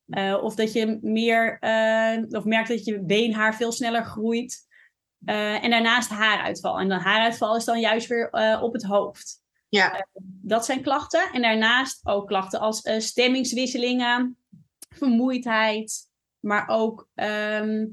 Eh, 0.09 0.43
of 0.43 0.55
dat 0.55 0.73
je 0.73 0.97
meer, 1.01 1.57
eh, 1.59 2.17
of 2.29 2.43
merkt 2.43 2.67
dat 2.67 2.85
je 2.85 3.03
beenhaar 3.03 3.55
veel 3.55 3.71
sneller 3.71 4.03
groeit. 4.03 4.67
Eh, 5.25 5.63
en 5.63 5.69
daarnaast 5.69 6.09
haaruitval. 6.09 6.79
En 6.79 6.89
dan 6.89 6.99
haaruitval 6.99 7.55
is 7.55 7.65
dan 7.65 7.79
juist 7.79 8.07
weer 8.07 8.29
op 8.61 8.73
het 8.73 8.83
hoofd. 8.83 9.37
ja, 9.69 10.07
Dat 10.23 10.65
zijn 10.65 10.81
klachten. 10.81 11.29
En 11.33 11.41
daarnaast 11.41 12.07
ook 12.07 12.27
klachten 12.27 12.59
als 12.59 12.81
stemmingswisselingen, 12.97 14.37
vermoeidheid, 14.95 15.93
maar 16.39 16.67
ook 16.67 17.09
ehm, 17.15 17.85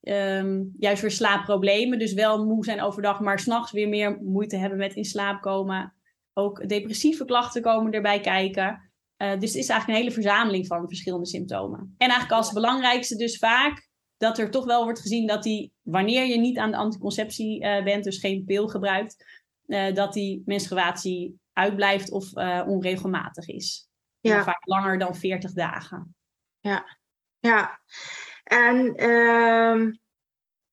ehm, 0.00 0.62
juist 0.78 1.02
weer 1.02 1.10
slaapproblemen. 1.10 1.98
Dus 1.98 2.12
wel 2.12 2.44
moe 2.44 2.64
zijn 2.64 2.82
overdag, 2.82 3.20
maar 3.20 3.38
s'nachts 3.38 3.72
weer 3.72 3.88
meer 3.88 4.18
moeite 4.22 4.56
hebben 4.56 4.78
met 4.78 4.94
in 4.94 5.04
slaap 5.04 5.40
komen. 5.40 5.94
Ook 6.32 6.68
depressieve 6.68 7.24
klachten 7.24 7.62
komen 7.62 7.92
erbij 7.92 8.20
kijken. 8.20 8.93
Eh, 9.24 9.40
dus 9.40 9.52
het 9.52 9.62
is 9.62 9.68
eigenlijk 9.68 9.88
een 9.88 10.04
hele 10.04 10.22
verzameling 10.22 10.66
van 10.66 10.88
verschillende 10.88 11.26
symptomen. 11.26 11.94
En 11.98 12.08
eigenlijk 12.08 12.32
als 12.32 12.52
belangrijkste 12.52 13.16
dus 13.16 13.38
vaak 13.38 13.88
dat 14.16 14.38
er 14.38 14.50
toch 14.50 14.64
wel 14.64 14.84
wordt 14.84 15.00
gezien 15.00 15.26
dat 15.26 15.42
die, 15.42 15.72
wanneer 15.82 16.26
je 16.26 16.38
niet 16.38 16.58
aan 16.58 16.70
de 16.70 16.76
anticonceptie 16.76 17.62
eh, 17.62 17.84
bent, 17.84 18.04
dus 18.04 18.18
geen 18.18 18.44
pil 18.44 18.68
gebruikt, 18.68 19.24
eh, 19.66 19.94
dat 19.94 20.12
die 20.12 20.42
menstruatie 20.46 21.40
uitblijft 21.52 22.10
of 22.10 22.32
onregelmatig 22.66 23.48
is. 23.48 23.88
Ja. 24.20 24.44
Vaak 24.44 24.66
langer 24.66 24.98
dan 24.98 25.16
40 25.16 25.52
dagen. 25.52 26.16
ja. 27.38 27.80
En 28.44 28.94
ehm, 28.94 29.92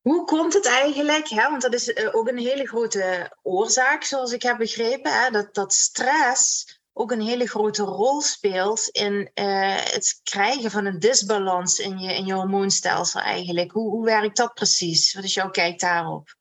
hoe 0.02 0.26
komt 0.26 0.54
het 0.54 0.68
eigenlijk? 0.68 1.28
Hè? 1.28 1.50
Want 1.50 1.62
dat 1.62 1.74
is 1.74 2.14
ook 2.14 2.28
een 2.28 2.38
hele 2.38 2.68
grote 2.68 3.38
oorzaak, 3.42 4.04
zoals 4.04 4.32
ik 4.32 4.42
heb 4.42 4.58
begrepen. 4.58 5.24
Hè? 5.24 5.30
Dat, 5.30 5.54
dat 5.54 5.74
stress 5.74 6.66
ook 6.94 7.12
een 7.12 7.22
hele 7.22 7.48
grote 7.48 7.84
rol 7.84 8.22
speelt 8.22 8.88
in 8.88 9.32
eh, 9.34 9.76
het 9.76 10.20
krijgen 10.24 10.72
van 10.72 10.86
een 10.86 11.00
disbalans 11.00 11.80
in 11.80 12.00
je, 12.00 12.16
in 12.16 12.26
je 12.26 12.34
hormoonstelsel 12.34 13.22
eigenlijk. 13.22 13.72
Hoe, 13.72 13.90
hoe 13.90 14.06
werkt 14.06 14.38
dat 14.38 14.54
precies? 14.54 15.14
Wat 15.14 15.24
is 15.24 15.34
jouw 15.34 15.50
kijk 15.50 15.80
daarop? 15.80 16.36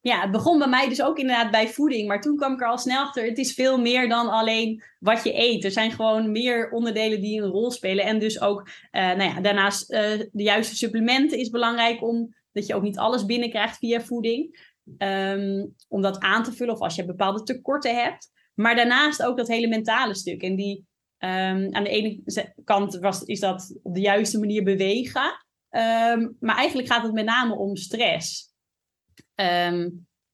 Ja, 0.00 0.20
het 0.20 0.30
begon 0.30 0.58
bij 0.58 0.68
mij 0.68 0.88
dus 0.88 1.02
ook 1.02 1.18
inderdaad 1.18 1.50
bij 1.50 1.68
voeding. 1.68 2.08
Maar 2.08 2.20
toen 2.20 2.36
kwam 2.36 2.52
ik 2.52 2.60
er 2.60 2.66
al 2.66 2.78
snel 2.78 3.02
achter. 3.02 3.24
Het 3.24 3.38
is 3.38 3.54
veel 3.54 3.78
meer 3.78 4.08
dan 4.08 4.28
alleen 4.28 4.82
wat 4.98 5.24
je 5.24 5.34
eet. 5.34 5.64
Er 5.64 5.70
zijn 5.70 5.90
gewoon 5.90 6.32
meer 6.32 6.70
onderdelen 6.70 7.20
die 7.20 7.42
een 7.42 7.50
rol 7.50 7.70
spelen. 7.70 8.04
En 8.04 8.18
dus 8.18 8.40
ook, 8.40 8.68
eh, 8.90 9.02
nou 9.02 9.22
ja, 9.22 9.40
daarnaast 9.40 9.90
eh, 9.90 10.18
de 10.32 10.42
juiste 10.42 10.76
supplementen 10.76 11.38
is 11.38 11.50
belangrijk. 11.50 12.02
Om, 12.02 12.34
dat 12.52 12.66
je 12.66 12.74
ook 12.74 12.82
niet 12.82 12.98
alles 12.98 13.24
binnenkrijgt 13.24 13.78
via 13.78 14.00
voeding. 14.00 14.70
Ehm, 14.98 15.66
om 15.88 16.02
dat 16.02 16.20
aan 16.20 16.42
te 16.42 16.52
vullen 16.52 16.74
of 16.74 16.80
als 16.80 16.94
je 16.94 17.04
bepaalde 17.04 17.42
tekorten 17.42 17.96
hebt. 17.96 18.30
Maar 18.56 18.76
daarnaast 18.76 19.22
ook 19.22 19.36
dat 19.36 19.48
hele 19.48 19.68
mentale 19.68 20.14
stuk. 20.14 20.42
En 20.42 20.56
die 20.56 20.86
ehm, 21.18 21.68
aan 21.70 21.84
de 21.84 21.90
ene 21.90 22.22
kant 22.64 22.94
was, 22.98 23.22
is 23.22 23.40
dat 23.40 23.78
op 23.82 23.94
de 23.94 24.00
juiste 24.00 24.38
manier 24.38 24.62
bewegen. 24.64 25.44
Ehm, 25.68 26.28
maar 26.40 26.56
eigenlijk 26.56 26.88
gaat 26.88 27.02
het 27.02 27.12
met 27.12 27.24
name 27.24 27.54
om 27.54 27.76
stress. 27.76 28.54
Ehm, 29.34 29.88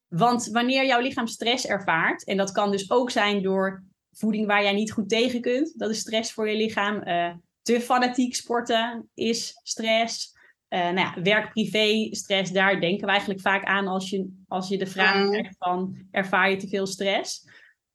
want 0.08 0.46
wanneer 0.46 0.86
jouw 0.86 1.00
lichaam 1.00 1.26
stress 1.26 1.66
ervaart, 1.66 2.24
en 2.24 2.36
dat 2.36 2.52
kan 2.52 2.70
dus 2.70 2.90
ook 2.90 3.10
zijn 3.10 3.42
door 3.42 3.84
voeding 4.12 4.46
waar 4.46 4.62
jij 4.62 4.72
niet 4.72 4.92
goed 4.92 5.08
tegen 5.08 5.40
kunt, 5.40 5.78
dat 5.78 5.90
is 5.90 5.98
stress 5.98 6.32
voor 6.32 6.48
je 6.48 6.56
lichaam. 6.56 7.02
Eh, 7.02 7.34
te 7.62 7.80
fanatiek 7.80 8.34
sporten 8.34 9.10
is 9.14 9.60
stress. 9.62 10.36
Eh, 10.68 10.80
nou 10.80 10.98
ja, 10.98 11.22
werk-privé 11.22 12.08
stress, 12.10 12.52
daar 12.52 12.80
denken 12.80 13.04
we 13.04 13.10
eigenlijk 13.10 13.40
vaak 13.40 13.64
aan 13.64 13.86
als 13.86 14.10
je, 14.10 14.28
als 14.48 14.68
je 14.68 14.78
de 14.78 14.86
vraag 14.86 15.24
Mm. 15.24 15.30
krijgt 15.30 15.56
van 15.58 16.06
ervaar 16.10 16.50
je 16.50 16.56
te 16.56 16.68
veel 16.68 16.86
stress. 16.86 17.48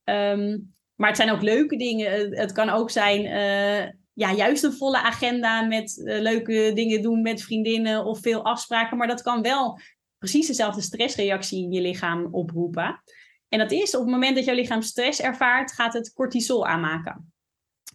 Ehm, 0.07 0.57
maar 0.95 1.07
het 1.07 1.17
zijn 1.17 1.31
ook 1.31 1.41
leuke 1.41 1.77
dingen. 1.77 2.35
Het, 2.35 2.51
kan 2.51 2.69
ook 2.69 2.89
zijn 2.91 3.25
eh, 3.25 3.93
ja, 4.13 4.33
juist 4.33 4.63
een 4.63 4.73
volle 4.73 5.01
agenda 5.01 5.61
met 5.61 6.03
eh, 6.05 6.21
leuke 6.21 6.71
dingen 6.73 7.01
doen 7.01 7.21
met 7.21 7.41
vriendinnen 7.41 8.05
of 8.05 8.21
veel 8.21 8.43
afspraken. 8.43 8.97
Maar 8.97 9.07
dat 9.07 9.21
kan 9.21 9.41
wel 9.41 9.79
precies 10.17 10.47
dezelfde 10.47 10.81
stressreactie 10.81 11.63
in 11.63 11.71
je 11.71 11.81
lichaam 11.81 12.27
oproepen. 12.31 13.03
En 13.49 13.59
dat 13.59 13.71
is 13.71 13.95
op 13.95 14.01
het 14.01 14.11
moment 14.11 14.35
dat 14.35 14.45
jouw 14.45 14.55
lichaam 14.55 14.81
stress 14.81 15.21
ervaart, 15.21 15.71
gaat 15.71 15.93
het 15.93 16.13
cortisol 16.13 16.67
aanmaken. 16.67 17.33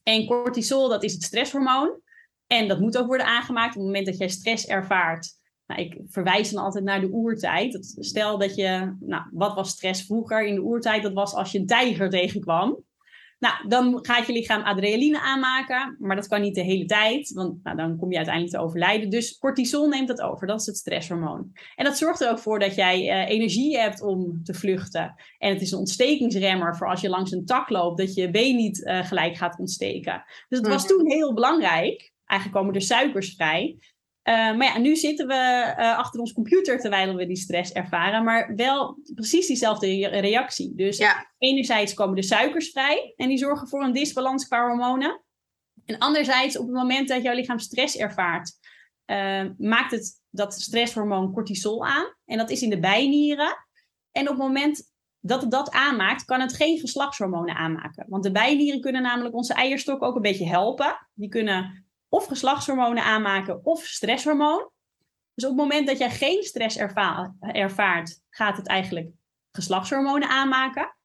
En 0.02 0.26
cortisol, 0.26 0.88
dat 0.88 1.02
is 1.02 1.12
het 1.12 1.22
stresshormoon. 1.22 2.00
En 2.46 2.68
dat 2.68 2.80
moet 2.80 2.98
ook 2.98 3.06
worden 3.06 3.26
aangemaakt 3.26 3.76
op 3.76 3.82
het 3.82 3.84
moment 3.84 4.06
dat 4.06 4.18
jij 4.18 4.28
stress 4.28 4.66
ervaart. 4.66 5.28
Nou, 5.72 5.84
ik 5.84 6.00
verwijs 6.06 6.50
dan 6.50 6.64
altijd 6.64 6.84
naar 6.84 7.00
de 7.00 7.12
oertijd. 7.12 7.94
Stel 7.98 8.38
dat 8.38 8.54
je, 8.54 8.96
nou, 9.00 9.22
wat 9.30 9.54
was 9.54 9.70
stress 9.70 10.06
vroeger 10.06 10.46
in 10.46 10.54
de 10.54 10.62
oertijd? 10.62 11.02
Dat 11.02 11.12
was 11.12 11.34
als 11.34 11.52
je 11.52 11.58
een 11.58 11.66
tijger 11.66 12.10
tegenkwam. 12.10 12.84
Nou, 13.38 13.68
dan 13.68 13.98
gaat 14.02 14.26
je 14.26 14.32
lichaam 14.32 14.62
adrenaline 14.62 15.20
aanmaken, 15.20 15.96
maar 15.98 16.16
dat 16.16 16.28
kan 16.28 16.40
niet 16.40 16.54
de 16.54 16.62
hele 16.62 16.84
tijd, 16.84 17.32
want 17.32 17.62
nou, 17.62 17.76
dan 17.76 17.96
kom 17.96 18.10
je 18.10 18.16
uiteindelijk 18.16 18.56
te 18.56 18.62
overlijden. 18.62 19.10
Dus 19.10 19.38
cortisol 19.38 19.88
neemt 19.88 20.08
dat 20.08 20.20
over, 20.20 20.46
dat 20.46 20.60
is 20.60 20.66
het 20.66 20.76
stresshormoon. 20.76 21.52
En 21.76 21.84
dat 21.84 21.98
zorgt 21.98 22.20
er 22.20 22.30
ook 22.30 22.38
voor 22.38 22.58
dat 22.58 22.74
jij 22.74 23.02
uh, 23.02 23.28
energie 23.28 23.78
hebt 23.78 24.02
om 24.02 24.42
te 24.42 24.54
vluchten. 24.54 25.14
En 25.38 25.52
het 25.52 25.60
is 25.60 25.70
een 25.70 25.78
ontstekingsremmer 25.78 26.76
voor 26.76 26.88
als 26.88 27.00
je 27.00 27.08
langs 27.08 27.32
een 27.32 27.44
tak 27.44 27.70
loopt, 27.70 27.98
dat 27.98 28.14
je 28.14 28.30
been 28.30 28.56
niet 28.56 28.78
uh, 28.78 29.06
gelijk 29.06 29.36
gaat 29.36 29.58
ontsteken. 29.58 30.22
Dus 30.48 30.58
het 30.58 30.68
was 30.68 30.86
toen 30.86 31.10
heel 31.10 31.34
belangrijk. 31.34 32.12
Eigenlijk 32.26 32.60
komen 32.60 32.74
er 32.74 32.86
suikers 32.86 33.34
vrij. 33.34 33.78
Uh, 34.28 34.34
maar 34.34 34.64
ja, 34.64 34.78
nu 34.78 34.96
zitten 34.96 35.26
we 35.26 35.74
uh, 35.78 35.98
achter 35.98 36.20
ons 36.20 36.32
computer 36.32 36.78
terwijl 36.78 37.14
we 37.14 37.26
die 37.26 37.36
stress 37.36 37.72
ervaren, 37.72 38.24
maar 38.24 38.54
wel 38.56 38.98
precies 39.14 39.46
diezelfde 39.46 40.06
reactie. 40.08 40.74
Dus 40.74 40.96
ja. 40.96 41.32
enerzijds 41.38 41.94
komen 41.94 42.16
de 42.16 42.22
suikers 42.22 42.70
vrij 42.70 43.12
en 43.16 43.28
die 43.28 43.38
zorgen 43.38 43.68
voor 43.68 43.82
een 43.82 43.92
disbalans 43.92 44.46
qua 44.46 44.66
hormonen. 44.66 45.22
En 45.84 45.98
anderzijds, 45.98 46.58
op 46.58 46.66
het 46.66 46.74
moment 46.74 47.08
dat 47.08 47.22
jouw 47.22 47.34
lichaam 47.34 47.58
stress 47.58 47.96
ervaart, 47.96 48.52
uh, 49.06 49.44
maakt 49.58 49.90
het 49.90 50.20
dat 50.30 50.54
stresshormoon 50.54 51.32
cortisol 51.32 51.86
aan. 51.86 52.14
En 52.24 52.38
dat 52.38 52.50
is 52.50 52.62
in 52.62 52.70
de 52.70 52.80
bijnieren. 52.80 53.56
En 54.12 54.22
op 54.22 54.28
het 54.28 54.46
moment 54.46 54.90
dat 55.20 55.40
het 55.40 55.50
dat 55.50 55.70
aanmaakt, 55.70 56.24
kan 56.24 56.40
het 56.40 56.56
geen 56.56 56.78
geslachtshormonen 56.78 57.54
aanmaken. 57.54 58.06
Want 58.08 58.22
de 58.22 58.32
bijnieren 58.32 58.80
kunnen 58.80 59.02
namelijk 59.02 59.34
onze 59.34 59.54
eierstok 59.54 60.02
ook 60.02 60.16
een 60.16 60.22
beetje 60.22 60.48
helpen. 60.48 61.08
Die 61.14 61.28
kunnen 61.28 61.81
of 62.12 62.26
geslachtshormonen 62.26 63.04
aanmaken 63.04 63.64
of 63.64 63.84
stresshormoon. 63.84 64.70
Dus 65.34 65.44
op 65.44 65.50
het 65.50 65.60
moment 65.60 65.86
dat 65.86 65.98
jij 65.98 66.10
geen 66.10 66.42
stress 66.42 66.76
erva 66.76 67.34
ervaart, 67.40 68.20
gaat 68.30 68.56
het 68.56 68.66
eigenlijk 68.66 69.10
geslachtshormonen 69.50 70.28
aanmaken. 70.28 70.96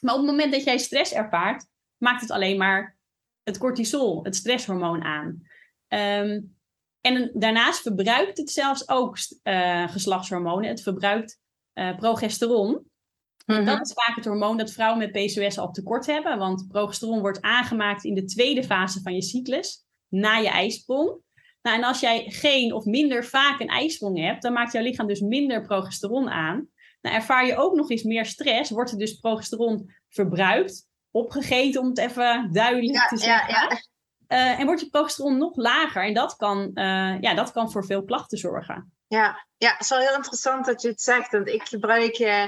Maar 0.00 0.14
op 0.14 0.20
het 0.20 0.30
moment 0.30 0.52
dat 0.52 0.64
jij 0.64 0.78
stress 0.78 1.12
ervaart, 1.12 1.66
maakt 1.96 2.20
het 2.20 2.30
alleen 2.30 2.58
maar 2.58 2.96
het 3.42 3.58
cortisol, 3.58 4.24
het 4.24 4.36
stresshormoon 4.36 5.02
aan. 5.02 5.42
Um, 5.88 6.56
en 7.00 7.30
daarnaast 7.34 7.82
verbruikt 7.82 8.38
het 8.38 8.50
zelfs 8.50 8.88
ook 8.88 9.18
uh, 9.42 9.88
geslachtshormonen. 9.88 10.68
Het 10.68 10.82
verbruikt 10.82 11.40
uh, 11.74 11.96
progesteron. 11.96 12.70
Mm 12.70 13.56
-hmm. 13.56 13.64
Dat 13.64 13.86
is 13.86 13.92
vaak 13.92 14.16
het 14.16 14.24
hormoon 14.24 14.56
dat 14.56 14.72
vrouwen 14.72 14.98
met 14.98 15.12
PCOS 15.12 15.58
al 15.58 15.70
tekort 15.70 16.06
hebben. 16.06 16.38
Want 16.38 16.68
progesteron 16.68 17.20
wordt 17.20 17.42
aangemaakt 17.42 18.04
in 18.04 18.14
de 18.14 18.24
tweede 18.24 18.64
fase 18.64 19.00
van 19.00 19.14
je 19.14 19.22
cyclus 19.22 19.86
na 20.08 20.36
je 20.36 20.48
ijsprong. 20.48 21.20
Nou, 21.62 21.76
en 21.76 21.84
als 21.84 22.00
jij 22.00 22.24
geen 22.28 22.72
of 22.72 22.84
minder 22.84 23.24
vaak 23.24 23.60
een 23.60 23.68
ijsprong 23.68 24.18
hebt, 24.18 24.42
dan 24.42 24.52
maakt 24.52 24.72
jouw 24.72 24.82
lichaam 24.82 25.06
dus 25.06 25.20
minder 25.20 25.62
progesteron 25.62 26.28
aan. 26.28 26.68
Nou, 27.00 27.16
ervaar 27.16 27.46
je 27.46 27.56
ook 27.56 27.74
nog 27.74 27.90
eens 27.90 28.02
meer 28.02 28.26
stress, 28.26 28.70
wordt 28.70 28.90
er 28.90 28.98
dus 28.98 29.14
progesteron 29.14 29.92
verbruikt, 30.08 30.86
opgegeten 31.10 31.80
om 31.80 31.88
het 31.88 31.98
even 31.98 32.52
duidelijk 32.52 32.94
ja, 32.94 33.06
te 33.06 33.16
zeggen. 33.16 33.54
Ja, 33.54 33.60
ja. 33.68 33.80
Uh, 34.28 34.60
en 34.60 34.66
wordt 34.66 34.80
je 34.80 34.88
progesteron 34.88 35.38
nog 35.38 35.56
lager 35.56 36.04
en 36.04 36.14
dat 36.14 36.36
kan, 36.36 36.70
uh, 36.74 37.20
ja, 37.20 37.34
dat 37.34 37.52
kan 37.52 37.70
voor 37.70 37.84
veel 37.84 38.04
klachten 38.04 38.38
zorgen. 38.38 38.92
Ja, 39.06 39.46
ja, 39.56 39.72
het 39.72 39.80
is 39.80 39.88
wel 39.88 39.98
heel 39.98 40.14
interessant 40.14 40.66
dat 40.66 40.82
je 40.82 40.88
het 40.88 41.00
zegt. 41.00 41.32
Want 41.32 41.48
ik 41.48 41.62
gebruik 41.62 42.18
uh, 42.18 42.44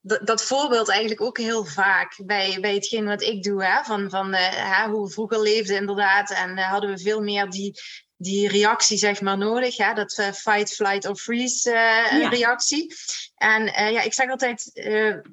dat 0.00 0.42
voorbeeld 0.42 0.88
eigenlijk 0.88 1.20
ook 1.20 1.38
heel 1.38 1.64
vaak 1.64 2.20
bij, 2.24 2.58
bij 2.60 2.74
hetgeen 2.74 3.04
wat 3.04 3.22
ik 3.22 3.42
doe. 3.42 3.64
Hè? 3.64 3.84
Van, 3.84 4.10
van 4.10 4.34
uh, 4.34 4.82
hoe 4.82 5.04
we 5.04 5.12
vroeger 5.12 5.40
leefden 5.40 5.76
inderdaad. 5.76 6.30
En 6.30 6.58
uh, 6.58 6.70
hadden 6.70 6.90
we 6.90 6.98
veel 6.98 7.20
meer 7.20 7.50
die, 7.50 7.80
die 8.16 8.48
reactie 8.48 8.98
zeg 8.98 9.20
maar 9.20 9.38
nodig. 9.38 9.76
Hè? 9.76 9.94
Dat 9.94 10.18
uh, 10.18 10.32
fight, 10.32 10.74
flight 10.74 11.06
of 11.06 11.20
freeze 11.20 11.70
ja. 11.70 12.28
reactie. 12.28 12.94
En 13.34 13.64
ja, 13.64 14.00
ik 14.00 14.12
zeg 14.12 14.30
altijd, 14.30 14.70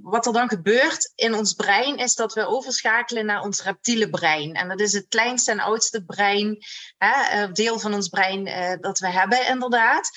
wat 0.01 0.25
er 0.25 0.33
dan 0.33 0.49
gebeurt 0.49 1.11
in 1.15 1.33
ons 1.33 1.53
brein... 1.53 1.97
is 1.97 2.15
dat 2.15 2.33
we 2.33 2.47
overschakelen 2.47 3.25
naar 3.25 3.41
ons 3.41 3.63
reptiele 3.63 4.09
brein. 4.09 4.53
En 4.53 4.67
dat 4.67 4.79
is 4.79 4.93
het 4.93 5.07
kleinste 5.07 5.51
en 5.51 5.59
oudste 5.59 6.03
brein, 6.03 6.57
hè? 6.97 7.51
deel 7.51 7.79
van 7.79 7.93
ons 7.93 8.07
brein 8.07 8.43
dat 8.81 8.99
we 8.99 9.09
hebben 9.09 9.47
inderdaad. 9.47 10.09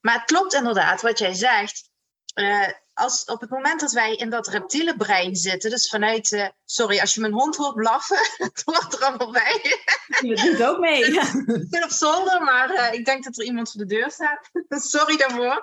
Maar 0.00 0.14
het 0.14 0.24
klopt 0.24 0.54
inderdaad 0.54 1.02
wat 1.02 1.18
jij 1.18 1.34
zegt... 1.34 1.94
Uh, 2.36 2.68
als 2.94 3.24
op 3.24 3.40
het 3.40 3.50
moment 3.50 3.80
dat 3.80 3.92
wij 3.92 4.14
in 4.14 4.30
dat 4.30 4.48
reptiele 4.48 4.96
brein 4.96 5.36
zitten, 5.36 5.70
dus 5.70 5.88
vanuit, 5.88 6.30
uh, 6.30 6.48
sorry, 6.64 7.00
als 7.00 7.14
je 7.14 7.20
mijn 7.20 7.32
hond 7.32 7.56
hoort 7.56 7.74
blaffen, 7.74 8.18
het 8.46 8.62
hoort 8.64 8.94
er 8.94 9.04
allemaal 9.04 9.32
bij. 9.32 9.80
Dat 10.06 10.36
doet 10.36 10.62
ook 10.62 10.78
mee. 10.78 11.04
Ik 11.62 11.70
ben 11.70 11.84
op 11.84 11.90
zolder, 11.90 12.42
maar 12.42 12.70
uh, 12.70 12.92
ik 12.92 13.04
denk 13.04 13.24
dat 13.24 13.38
er 13.38 13.44
iemand 13.44 13.70
voor 13.70 13.80
de 13.80 13.86
deur 13.86 14.10
staat. 14.10 14.50
sorry 14.92 15.16
daarvoor. 15.16 15.62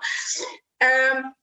Um, 0.77 1.35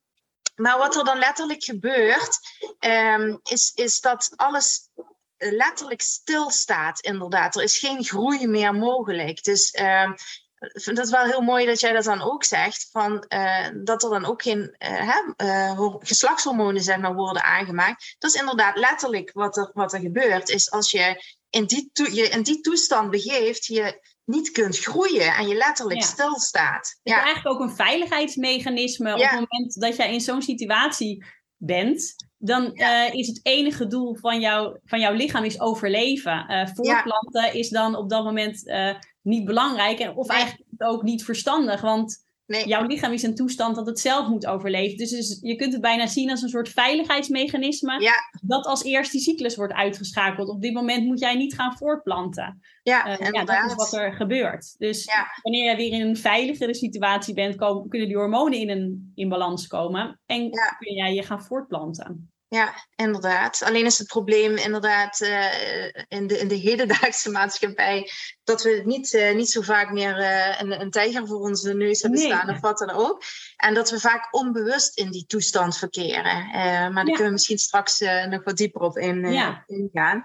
maar 0.55 0.79
wat 0.79 0.97
er 0.97 1.05
dan 1.05 1.19
letterlijk 1.19 1.65
gebeurt, 1.65 2.39
um, 2.79 3.41
is, 3.43 3.73
is 3.75 4.01
dat 4.01 4.33
alles 4.37 4.89
letterlijk 5.37 6.01
stilstaat, 6.01 7.01
inderdaad. 7.01 7.57
Er 7.57 7.63
is 7.63 7.79
geen 7.79 8.05
groei 8.05 8.47
meer 8.47 8.75
mogelijk. 8.75 9.43
Dus 9.43 9.79
um, 9.81 10.13
ik 10.13 10.50
vind 10.61 10.99
het 10.99 11.11
wel 11.11 11.25
heel 11.25 11.41
mooi 11.41 11.67
dat 11.67 11.81
jij 11.81 11.93
dat 11.93 12.05
dan 12.05 12.23
ook 12.23 12.45
zegt. 12.45 12.89
Van, 12.91 13.25
uh, 13.29 13.69
dat 13.83 14.03
er 14.03 14.11
dan 14.11 14.25
ook 14.25 14.43
geen 14.43 14.77
uh, 14.79 15.17
uh, 15.37 15.95
geslachtshormonen 15.99 16.83
zeg 16.83 16.99
maar, 16.99 17.15
worden 17.15 17.43
aangemaakt. 17.43 18.17
Dat 18.19 18.35
is 18.35 18.41
inderdaad 18.41 18.77
letterlijk 18.77 19.31
wat 19.33 19.57
er, 19.57 19.71
wat 19.75 19.93
er 19.93 20.01
gebeurt. 20.01 20.49
Is 20.49 20.71
als 20.71 20.91
je 20.91 21.25
in 21.51 21.65
die, 21.65 21.91
je 21.93 22.29
in 22.29 22.43
die 22.43 22.61
toestand 22.61 23.11
begeeft, 23.11 23.67
je 23.67 24.01
niet 24.25 24.51
kunt 24.51 24.79
groeien 24.79 25.35
en 25.35 25.49
je 25.49 25.55
letterlijk 25.55 26.01
ja. 26.01 26.07
stilstaat. 26.07 26.89
Het 26.89 26.99
ja. 27.03 27.19
is 27.19 27.25
eigenlijk 27.25 27.57
ook 27.57 27.69
een 27.69 27.77
veiligheidsmechanisme. 27.77 29.09
Ja. 29.09 29.15
Op 29.15 29.21
het 29.21 29.31
moment 29.31 29.81
dat 29.81 29.97
jij 29.97 30.13
in 30.13 30.21
zo'n 30.21 30.43
situatie 30.43 31.25
bent, 31.57 32.15
dan 32.43 32.71
ja. 32.75 33.09
uh, 33.09 33.15
is 33.15 33.27
het 33.27 33.41
enige 33.43 33.87
doel 33.87 34.15
van, 34.15 34.41
jou, 34.41 34.79
van 34.85 35.01
jouw 35.01 35.13
lichaam 35.13 35.45
is 35.45 35.61
overleven. 35.61 36.45
Uh, 36.49 36.67
voortplanten 36.67 37.45
ja. 37.45 37.51
is 37.51 37.69
dan 37.69 37.97
op 37.97 38.11
dat 38.11 38.25
moment 38.25 38.67
uh, 38.67 38.95
niet 39.23 39.45
belangrijk 39.45 39.99
en, 39.99 40.17
of 40.17 40.29
nee. 40.29 40.37
eigenlijk 40.37 40.71
ook 40.79 41.03
niet 41.03 41.25
verstandig. 41.25 41.81
Want 41.81 42.29
nee. 42.51 42.67
jouw 42.67 42.87
lichaam 42.87 43.13
is 43.13 43.23
in 43.23 43.35
toestand 43.35 43.77
dat 43.77 43.87
het 43.87 44.01
zelf 44.01 44.29
moet 44.29 44.47
overleven. 44.47 44.97
Dus, 44.97 45.11
dus, 45.11 45.39
je 45.43 45.57
kunt 45.57 45.73
het 45.73 45.83
bijna 45.83 46.07
zien 46.07 46.31
als 46.31 46.43
een 46.43 46.49
soort 46.49 46.69
veiligheidsmechanisme. 46.69 48.01
Ja. 48.01 48.15
Dat 48.41 48.67
als 48.67 48.85
eerst 48.85 49.13
die 49.13 49.21
cyclus 49.21 49.57
wordt 49.57 49.73
uitgeschakeld. 49.73 50.49
Op 50.49 50.63
dit 50.63 50.73
moment 50.73 51.05
moet 51.05 51.21
jij 51.21 51.35
niet 51.35 51.55
gaan 51.55 51.77
voortplanten. 51.77 52.61
Ja, 52.83 53.19
ja 53.33 53.45
dat 53.45 53.65
is 53.67 53.75
wat 53.75 53.93
er 53.93 54.13
gebeurt. 54.13 54.75
Dus 54.79 55.09
wanneer 55.43 55.65
jij 55.65 55.77
weer 55.77 55.93
in 55.93 56.01
een 56.01 56.17
veiligere 56.17 56.75
situatie 56.75 57.35
bent, 57.35 57.57
komen, 57.57 57.89
kunnen 57.89 58.09
die 58.09 58.17
hormonen 58.17 58.59
in 58.59 58.71
een 58.71 59.13
in 59.15 59.29
balans 59.29 59.67
komen. 59.67 60.21
En 60.27 60.51
kun 60.79 60.95
jij 60.95 61.15
je 61.15 61.23
gaan 61.23 61.43
voortplanten. 61.43 62.33
Ja, 62.51 62.75
inderdaad. 62.97 63.63
Alleen 63.63 63.85
is 63.85 63.99
het 63.99 64.07
probleem 64.07 64.57
inderdaad 64.57 65.21
uh, 65.21 65.87
in, 66.09 66.27
de, 66.27 66.39
in 66.39 66.49
de 66.49 66.55
hedendaagse 66.55 67.31
maatschappij 67.39 68.11
dat 68.45 68.63
we 68.63 68.83
niet, 68.85 69.13
uh, 69.13 69.35
niet 69.35 69.51
zo 69.51 69.61
vaak 69.61 69.91
meer 69.91 70.19
uh, 70.19 70.61
een, 70.61 70.81
een 70.81 70.91
tijger 70.91 71.27
voor 71.27 71.41
onze 71.41 71.75
neus 71.75 72.03
hebben 72.03 72.21
nee. 72.21 72.29
staan 72.29 72.51
of 72.51 72.61
wat 72.61 72.79
dan 72.79 72.91
ook. 72.91 73.23
En 73.57 73.75
dat 73.75 73.91
we 73.91 74.01
vaak 74.01 74.35
onbewust 74.35 74.99
in 74.99 75.11
die 75.11 75.27
toestand 75.27 75.77
verkeren. 75.77 76.47
maar 76.53 76.93
daar 76.93 76.95
ja. 76.95 77.03
kunnen 77.05 77.25
we 77.25 77.31
misschien 77.31 77.59
straks 77.59 77.99
nog 78.29 78.45
wat 78.45 78.57
dieper 78.57 78.81
op 78.81 78.99
in, 78.99 79.33
ja. 79.33 79.65
ingaan. 79.67 80.25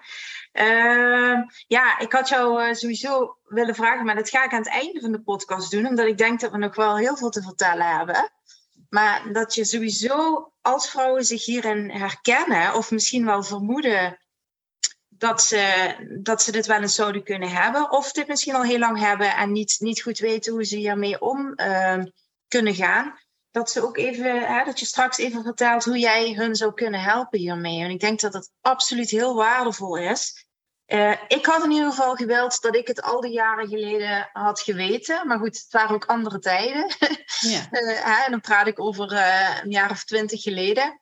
Ehm, 0.52 1.42
ja, 1.68 2.00
ik 2.00 2.12
had 2.12 2.30
jou 2.30 2.76
sowieso 2.76 3.38
willen 3.44 3.76
vragen, 3.76 4.06
maar 4.06 4.16
dat 4.16 4.30
ga 4.30 4.44
ik 4.44 4.52
aan 4.52 4.60
het 4.60 4.70
einde 4.70 5.02
van 5.02 5.12
de 5.12 5.22
podcast 5.22 5.72
doen, 5.72 5.88
omdat 5.88 6.08
ik 6.08 6.18
denk 6.18 6.40
dat 6.40 6.52
we 6.52 6.58
nog 6.58 6.76
wel 6.76 6.98
heel 6.98 7.18
veel 7.18 7.30
te 7.30 7.42
vertellen 7.42 7.98
hebben. 7.98 8.32
Maar 8.90 9.34
dat 9.34 9.56
je 9.56 9.66
sowieso 9.66 10.52
als 10.62 10.90
vrouwen 10.90 11.26
zich 11.26 11.46
hierin 11.46 11.92
herkennen, 11.92 12.74
of 12.74 12.92
misschien 12.92 13.26
wel 13.26 13.44
vermoeden 13.44 14.20
dat 15.08 15.42
ze, 15.42 15.96
dat 16.22 16.42
ze 16.42 16.52
dit 16.52 16.66
wel 16.66 16.82
eens 16.82 16.96
zouden 16.96 17.24
kunnen 17.24 17.50
hebben, 17.50 17.92
of 17.92 18.12
dit 18.12 18.28
misschien 18.28 18.56
al 18.56 18.64
heel 18.64 18.80
lang 18.80 19.00
hebben 19.00 19.36
en 19.36 19.52
niet, 19.52 19.76
niet 19.80 20.02
goed 20.02 20.20
weten 20.20 20.54
hoe 20.54 20.64
ze 20.64 20.76
hiermee 20.76 21.22
om 21.22 21.54
uh, 21.56 22.04
kunnen 22.48 22.76
gaan. 22.76 23.20
Dat 23.52 23.72
ze 23.72 23.84
ook 23.84 23.98
even, 23.98 24.42
hè, 24.42 24.64
dat 24.64 24.80
je 24.80 24.86
straks 24.86 25.18
even 25.18 25.44
vertelt 25.44 25.84
hoe 25.84 26.00
jij 26.00 26.34
hun 26.34 26.56
zou 26.56 26.74
kunnen 26.74 27.02
helpen 27.02 27.40
hiermee. 27.40 27.84
En 27.84 27.90
ik 27.90 28.00
denk 28.00 28.20
dat 28.20 28.34
het 28.34 28.52
absoluut 28.62 29.10
heel 29.10 29.36
waardevol 29.36 29.98
is. 29.98 30.45
Uh, 30.88 31.16
ik 31.28 31.46
had 31.46 31.64
in 31.64 31.72
ieder 31.72 31.90
geval 31.90 32.16
gewild 32.16 32.62
dat 32.62 32.76
ik 32.76 32.88
het 32.88 33.02
al 33.02 33.22
die 33.22 33.32
jaren 33.32 33.68
geleden 33.68 34.30
had 34.34 34.62
geweten. 34.62 35.28
Maar 35.28 35.40
goed, 35.40 35.56
het 35.56 35.72
waren 35.72 35.96
ook 35.96 36.06
andere 36.06 36.40
tijden. 36.40 36.86
Ja. 37.40 37.68
uh, 37.72 38.26
en 38.26 38.32
dan 38.32 38.42
praat 38.42 38.68
ik 38.68 38.80
over 38.80 39.12
uh, 39.12 39.60
een 39.64 39.72
jaar 39.72 39.92
of 39.92 40.04
twintig 40.04 40.42
geleden. 40.42 41.02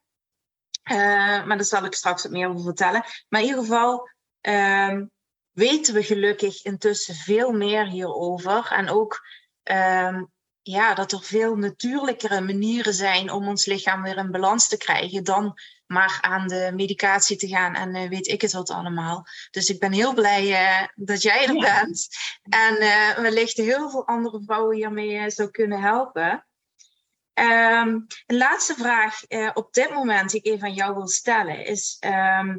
maar 0.83 1.47
daar 1.47 1.63
zal 1.63 1.85
ik 1.85 1.93
straks 1.93 2.23
wat 2.23 2.31
meer 2.31 2.47
over 2.47 2.63
vertellen. 2.63 3.03
Maar 3.29 3.41
in 3.41 3.47
ieder 3.47 3.61
geval 3.61 4.09
ehm, 4.41 5.05
weten 5.51 5.93
we 5.93 6.03
gelukkig 6.03 6.63
intussen 6.63 7.15
veel 7.15 7.51
meer 7.51 7.85
hierover. 7.85 8.71
En 8.71 8.89
ook 8.89 9.21
ehm, 9.63 10.23
ja, 10.61 10.93
dat 10.93 11.11
er 11.11 11.21
veel 11.21 11.55
natuurlijkere 11.55 12.41
manieren 12.41 12.93
zijn 12.93 13.31
om 13.31 13.47
ons 13.47 13.65
lichaam 13.65 14.01
weer 14.01 14.17
in 14.17 14.31
balans 14.31 14.67
te 14.67 14.77
krijgen 14.77 15.23
dan 15.23 15.53
maar 15.87 16.17
aan 16.21 16.47
de 16.47 16.71
medicatie 16.73 17.37
te 17.37 17.47
gaan 17.47 17.75
en 17.75 17.95
uh, 17.95 18.09
weet 18.09 18.27
ik 18.27 18.41
het 18.41 18.51
wat 18.51 18.69
allemaal. 18.69 19.25
Dus 19.51 19.69
ik 19.69 19.79
ben 19.79 19.91
heel 19.91 20.13
blij 20.13 20.49
uh, 20.49 20.87
dat 20.95 21.21
jij 21.21 21.47
er 21.47 21.55
ja. 21.55 21.79
bent. 21.79 22.07
En 22.41 22.83
uh, 22.83 23.17
wellicht 23.17 23.57
heel 23.57 23.89
veel 23.89 24.07
andere 24.07 24.41
vrouwen 24.45 24.75
hiermee 24.75 25.29
zou 25.29 25.49
kunnen 25.49 25.81
helpen. 25.81 26.47
Ehm, 27.33 27.89
een 28.25 28.37
laatste 28.37 28.73
vraag 28.73 29.21
op 29.53 29.73
dit 29.73 29.89
moment 29.89 30.29
die 30.31 30.41
ik 30.41 30.53
even 30.53 30.67
aan 30.67 30.73
jou 30.73 30.93
wil 30.93 31.07
stellen 31.07 31.65
is... 31.65 31.97
Ehm, 31.99 32.57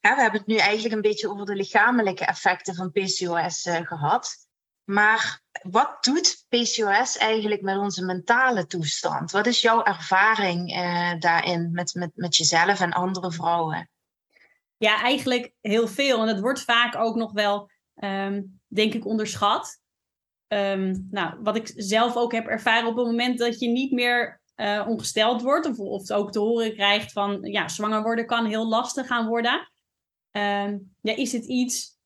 we 0.00 0.08
hebben 0.08 0.40
het 0.40 0.46
nu 0.46 0.56
eigenlijk 0.56 0.94
een 0.94 1.00
beetje 1.00 1.30
over 1.30 1.46
de 1.46 1.54
lichamelijke 1.54 2.24
effecten 2.24 2.74
van 2.74 2.90
PCOS 2.90 3.68
gehad. 3.82 4.47
Maar 4.90 5.42
wat 5.62 6.04
doet 6.04 6.44
PCOS 6.48 7.16
eigenlijk 7.16 7.62
met 7.62 7.76
onze 7.76 8.04
mentale 8.04 8.66
toestand? 8.66 9.30
Wat 9.30 9.46
is 9.46 9.60
jouw 9.60 9.84
ervaring 9.84 10.76
uh, 10.76 11.12
daarin 11.18 11.70
met, 11.72 11.94
met, 11.94 12.10
met 12.14 12.36
jezelf 12.36 12.80
en 12.80 12.92
andere 12.92 13.32
vrouwen? 13.32 13.90
Ja, 14.76 15.00
eigenlijk 15.02 15.52
heel 15.60 15.88
veel. 15.88 16.20
En 16.20 16.26
dat 16.26 16.40
wordt 16.40 16.60
vaak 16.60 16.96
ook 16.96 17.16
nog 17.16 17.32
wel, 17.32 17.70
um, 17.94 18.60
denk 18.66 18.94
ik, 18.94 19.06
onderschat. 19.06 19.80
Um, 20.48 21.08
nou, 21.10 21.34
wat 21.42 21.56
ik 21.56 21.72
zelf 21.76 22.16
ook 22.16 22.32
heb 22.32 22.46
ervaren 22.46 22.88
op 22.88 22.96
het 22.96 23.06
moment 23.06 23.38
dat 23.38 23.58
je 23.58 23.68
niet 23.68 23.92
meer 23.92 24.40
uh, 24.56 24.84
ongesteld 24.88 25.42
wordt, 25.42 25.66
of, 25.66 25.78
of 25.78 26.10
ook 26.10 26.32
te 26.32 26.38
horen 26.38 26.74
krijgt 26.74 27.12
van 27.12 27.42
ja, 27.42 27.68
zwanger 27.68 28.02
worden 28.02 28.26
kan 28.26 28.46
heel 28.46 28.68
lastig 28.68 29.06
gaan 29.06 29.26
worden. 29.26 29.70
Um, 30.30 30.94
ja, 31.00 31.16
is 31.16 31.32
het 31.32 31.44
iets 31.44 31.98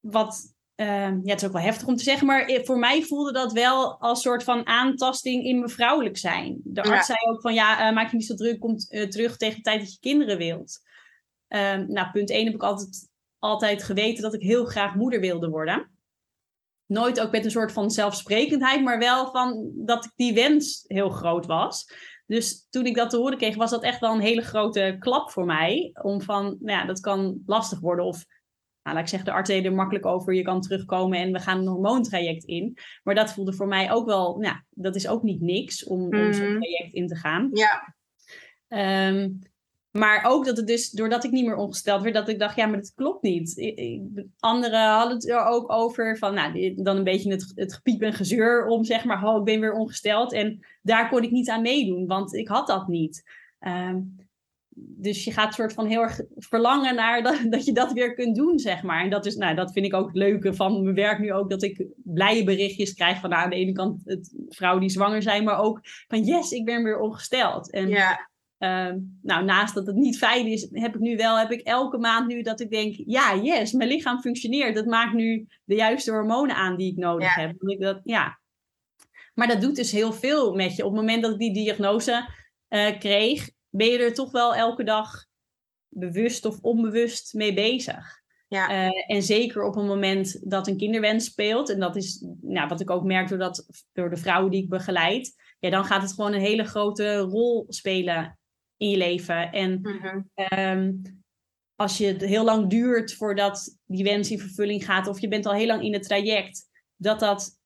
wat 0.00 0.54
ja, 0.84 1.20
het 1.24 1.40
is 1.40 1.46
ook 1.46 1.52
wel 1.52 1.62
heftig 1.62 1.86
om 1.86 1.96
te 1.96 2.02
zeggen, 2.02 2.26
maar 2.26 2.60
voor 2.64 2.78
mij 2.78 3.02
voelde 3.02 3.32
dat 3.32 3.52
wel 3.52 4.00
als 4.00 4.22
soort 4.22 4.42
van 4.42 4.66
aantasting 4.66 5.44
in 5.44 5.58
mijn 5.58 5.70
vrouwelijk 5.70 6.16
zijn. 6.16 6.60
De 6.64 6.82
arts 6.82 7.06
zei 7.06 7.18
ook 7.28 7.40
van 7.40 7.54
ja, 7.54 7.88
uh, 7.88 7.94
maak 7.94 8.10
je 8.10 8.16
niet 8.16 8.26
zo 8.26 8.34
druk, 8.34 8.60
kom 8.60 8.76
uh, 8.88 9.02
terug 9.02 9.36
tegen 9.36 9.56
de 9.56 9.62
tijd 9.62 9.80
dat 9.80 9.92
je 9.92 10.00
kinderen 10.00 10.38
wilt. 10.38 10.80
Um, 11.48 11.92
nou, 11.92 12.10
punt 12.10 12.30
1 12.30 12.44
heb 12.44 12.54
ik 12.54 12.62
altijd, 12.62 13.08
altijd 13.38 13.82
geweten 13.82 14.22
dat 14.22 14.34
ik 14.34 14.42
heel 14.42 14.64
graag 14.64 14.94
moeder 14.94 15.20
wilde 15.20 15.48
worden. 15.48 15.90
Nooit 16.86 17.20
ook 17.20 17.30
met 17.30 17.44
een 17.44 17.50
soort 17.50 17.72
van 17.72 17.90
zelfsprekendheid, 17.90 18.82
maar 18.82 18.98
wel 18.98 19.30
van 19.30 19.72
dat 19.74 20.12
die 20.14 20.34
wens 20.34 20.84
heel 20.86 21.10
groot 21.10 21.46
was. 21.46 21.92
Dus 22.26 22.66
toen 22.70 22.86
ik 22.86 22.94
dat 22.94 23.10
te 23.10 23.16
horen 23.16 23.38
kreeg, 23.38 23.56
was 23.56 23.70
dat 23.70 23.82
echt 23.82 24.00
wel 24.00 24.14
een 24.14 24.20
hele 24.20 24.42
grote 24.42 24.96
klap 24.98 25.30
voor 25.30 25.44
mij. 25.44 25.90
Om 26.02 26.22
van, 26.22 26.44
nou 26.44 26.78
ja, 26.78 26.84
dat 26.84 27.00
kan 27.00 27.42
lastig 27.46 27.80
worden. 27.80 28.04
Of, 28.04 28.24
nou, 28.86 28.98
laat 28.98 29.06
ik 29.06 29.10
zeggen, 29.10 29.28
de 29.28 29.34
arts 29.34 29.50
deed 29.50 29.64
er 29.64 29.74
makkelijk 29.74 30.06
over. 30.06 30.34
Je 30.34 30.42
kan 30.42 30.60
terugkomen 30.60 31.18
en 31.18 31.32
we 31.32 31.38
gaan 31.38 31.58
een 31.58 31.66
hormoontraject 31.66 32.44
in. 32.44 32.78
Maar 33.02 33.14
dat 33.14 33.32
voelde 33.32 33.52
voor 33.52 33.66
mij 33.66 33.92
ook 33.92 34.06
wel, 34.06 34.38
nou, 34.38 34.56
dat 34.70 34.94
is 34.94 35.08
ook 35.08 35.22
niet 35.22 35.40
niks 35.40 35.84
om, 35.84 36.00
mm. 36.00 36.26
om 36.26 36.32
zo'n 36.32 36.60
traject 36.60 36.92
in 36.92 37.06
te 37.06 37.16
gaan. 37.16 37.50
Ja. 37.52 37.94
Um, 39.08 39.38
maar 39.90 40.24
ook 40.24 40.44
dat 40.44 40.56
het 40.56 40.66
dus, 40.66 40.90
doordat 40.90 41.24
ik 41.24 41.30
niet 41.30 41.44
meer 41.46 41.56
ongesteld 41.56 42.02
werd, 42.02 42.14
dat 42.14 42.28
ik 42.28 42.38
dacht, 42.38 42.56
ja, 42.56 42.66
maar 42.66 42.78
dat 42.78 42.94
klopt 42.94 43.22
niet. 43.22 43.74
Anderen 44.38 44.88
hadden 44.88 45.16
het 45.16 45.28
er 45.28 45.44
ook 45.44 45.72
over 45.72 46.18
van, 46.18 46.34
nou, 46.34 46.74
dan 46.74 46.96
een 46.96 47.04
beetje 47.04 47.30
het, 47.30 47.52
het 47.54 47.74
gepiep 47.74 48.02
en 48.02 48.12
gezeur 48.12 48.66
om, 48.66 48.84
zeg 48.84 49.04
maar, 49.04 49.24
oh, 49.24 49.38
ik 49.38 49.44
ben 49.44 49.60
weer 49.60 49.72
ongesteld. 49.72 50.32
En 50.32 50.66
daar 50.82 51.08
kon 51.08 51.22
ik 51.22 51.30
niet 51.30 51.48
aan 51.48 51.62
meedoen, 51.62 52.06
want 52.06 52.34
ik 52.34 52.48
had 52.48 52.66
dat 52.66 52.88
niet. 52.88 53.22
Um, 53.60 54.25
dus 54.78 55.24
je 55.24 55.32
gaat 55.32 55.54
soort 55.54 55.72
van 55.72 55.86
heel 55.86 56.02
erg 56.02 56.20
verlangen 56.36 56.94
naar 56.94 57.22
dat, 57.22 57.40
dat 57.50 57.64
je 57.64 57.72
dat 57.72 57.92
weer 57.92 58.14
kunt 58.14 58.36
doen, 58.36 58.58
zeg 58.58 58.82
maar. 58.82 59.02
En 59.02 59.10
dat, 59.10 59.26
is, 59.26 59.36
nou, 59.36 59.54
dat 59.54 59.72
vind 59.72 59.86
ik 59.86 59.94
ook 59.94 60.06
het 60.06 60.16
leuke 60.16 60.54
van 60.54 60.82
mijn 60.82 60.94
werk 60.94 61.18
nu 61.18 61.32
ook, 61.32 61.50
dat 61.50 61.62
ik 61.62 61.86
blije 61.94 62.44
berichtjes 62.44 62.94
krijg 62.94 63.20
van 63.20 63.30
nou, 63.30 63.42
aan 63.42 63.50
de 63.50 63.56
ene 63.56 63.72
kant 63.72 64.00
het, 64.04 64.34
vrouwen 64.48 64.80
die 64.80 64.90
zwanger 64.90 65.22
zijn, 65.22 65.44
maar 65.44 65.58
ook 65.58 65.80
van 65.82 66.24
yes, 66.24 66.50
ik 66.50 66.64
ben 66.64 66.82
weer 66.82 67.00
ongesteld. 67.00 67.72
En, 67.72 67.88
ja. 67.88 68.28
Uh, 68.58 68.92
nou, 69.22 69.44
naast 69.44 69.74
dat 69.74 69.86
het 69.86 69.96
niet 69.96 70.18
fijn 70.18 70.46
is, 70.46 70.68
heb 70.70 70.94
ik 70.94 71.00
nu 71.00 71.16
wel, 71.16 71.38
heb 71.38 71.50
ik 71.50 71.60
elke 71.60 71.98
maand 71.98 72.26
nu 72.26 72.42
dat 72.42 72.60
ik 72.60 72.70
denk, 72.70 72.94
ja, 73.06 73.36
yes, 73.42 73.72
mijn 73.72 73.88
lichaam 73.88 74.20
functioneert. 74.20 74.74
Dat 74.74 74.86
maakt 74.86 75.14
nu 75.14 75.46
de 75.64 75.74
juiste 75.74 76.10
hormonen 76.10 76.56
aan 76.56 76.76
die 76.76 76.90
ik 76.92 76.96
nodig 76.96 77.36
ja. 77.36 77.42
heb. 77.42 77.62
Ik 77.62 77.80
dat, 77.80 78.00
ja. 78.04 78.40
Maar 79.34 79.48
dat 79.48 79.60
doet 79.60 79.76
dus 79.76 79.92
heel 79.92 80.12
veel 80.12 80.54
met 80.54 80.76
je. 80.76 80.84
Op 80.84 80.90
het 80.90 81.00
moment 81.00 81.22
dat 81.22 81.32
ik 81.32 81.38
die 81.38 81.52
diagnose 81.52 82.28
uh, 82.68 82.98
kreeg, 82.98 83.50
ben 83.76 83.86
je 83.86 83.98
er 83.98 84.14
toch 84.14 84.30
wel 84.30 84.54
elke 84.54 84.84
dag 84.84 85.24
bewust 85.88 86.44
of 86.44 86.60
onbewust 86.60 87.34
mee 87.34 87.54
bezig. 87.54 88.24
Ja. 88.48 88.70
Uh, 88.70 89.14
en 89.14 89.22
zeker 89.22 89.62
op 89.62 89.76
een 89.76 89.86
moment 89.86 90.50
dat 90.50 90.66
een 90.66 90.76
kinderwens 90.76 91.24
speelt, 91.24 91.70
en 91.70 91.80
dat 91.80 91.96
is 91.96 92.26
nou, 92.40 92.68
wat 92.68 92.80
ik 92.80 92.90
ook 92.90 93.04
merk 93.04 93.28
door, 93.28 93.38
dat, 93.38 93.66
door 93.92 94.10
de 94.10 94.16
vrouwen 94.16 94.50
die 94.50 94.62
ik 94.62 94.68
begeleid, 94.68 95.34
ja, 95.58 95.70
dan 95.70 95.84
gaat 95.84 96.02
het 96.02 96.12
gewoon 96.12 96.32
een 96.32 96.40
hele 96.40 96.64
grote 96.64 97.18
rol 97.18 97.64
spelen 97.68 98.38
in 98.76 98.88
je 98.88 98.96
leven. 98.96 99.52
En 99.52 99.80
mm-hmm. 99.80 100.30
um, 100.58 101.02
als 101.74 101.98
je 101.98 102.06
het 102.06 102.20
heel 102.20 102.44
lang 102.44 102.70
duurt 102.70 103.14
voordat 103.14 103.78
die 103.84 104.04
wens 104.04 104.30
in 104.30 104.38
vervulling 104.38 104.84
gaat, 104.84 105.06
of 105.06 105.20
je 105.20 105.28
bent 105.28 105.46
al 105.46 105.52
heel 105.52 105.66
lang 105.66 105.82
in 105.82 105.92
het 105.92 106.02
traject, 106.02 106.64
dat 106.96 107.20
dat 107.20 107.58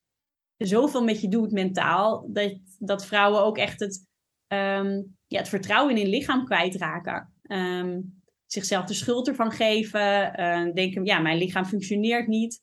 zoveel 0.57 1.05
met 1.05 1.20
je 1.20 1.29
doet 1.29 1.53
mentaal, 1.53 2.29
dat, 2.33 2.59
dat 2.79 3.07
vrouwen 3.07 3.42
ook 3.42 3.59
echt 3.59 3.81
het, 3.81 4.07
um, 4.52 5.16
ja, 5.26 5.38
het 5.38 5.48
vertrouwen 5.48 5.96
in 5.96 6.02
hun 6.02 6.10
lichaam 6.10 6.44
kwijtraken. 6.44 7.32
Um, 7.42 8.22
zichzelf 8.46 8.84
de 8.84 8.94
schuld 8.94 9.28
ervan 9.28 9.50
geven, 9.50 10.40
uh, 10.40 10.72
denken, 10.74 11.04
ja, 11.04 11.18
mijn 11.18 11.38
lichaam 11.38 11.64
functioneert 11.64 12.26
niet. 12.26 12.60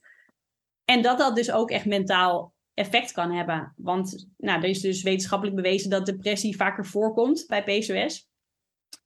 En 0.86 1.02
dat 1.02 1.18
dat 1.18 1.36
dus 1.36 1.52
ook 1.52 1.72
echt 1.72 1.86
mentaal 1.86 2.54
effect 2.74 3.12
kan 3.12 3.32
hebben. 3.32 3.74
Want 3.78 4.28
nou, 4.38 4.62
er 4.62 4.70
is 4.70 4.82
dus 4.82 5.04
wetenschappelijk 5.04 5.56
bewezen 5.56 5.90
dat 5.90 6.06
depressie 6.06 6.56
vaker 6.56 6.86
voorkomt 6.86 7.46
bij 7.48 7.64
PCOS. 7.64 8.30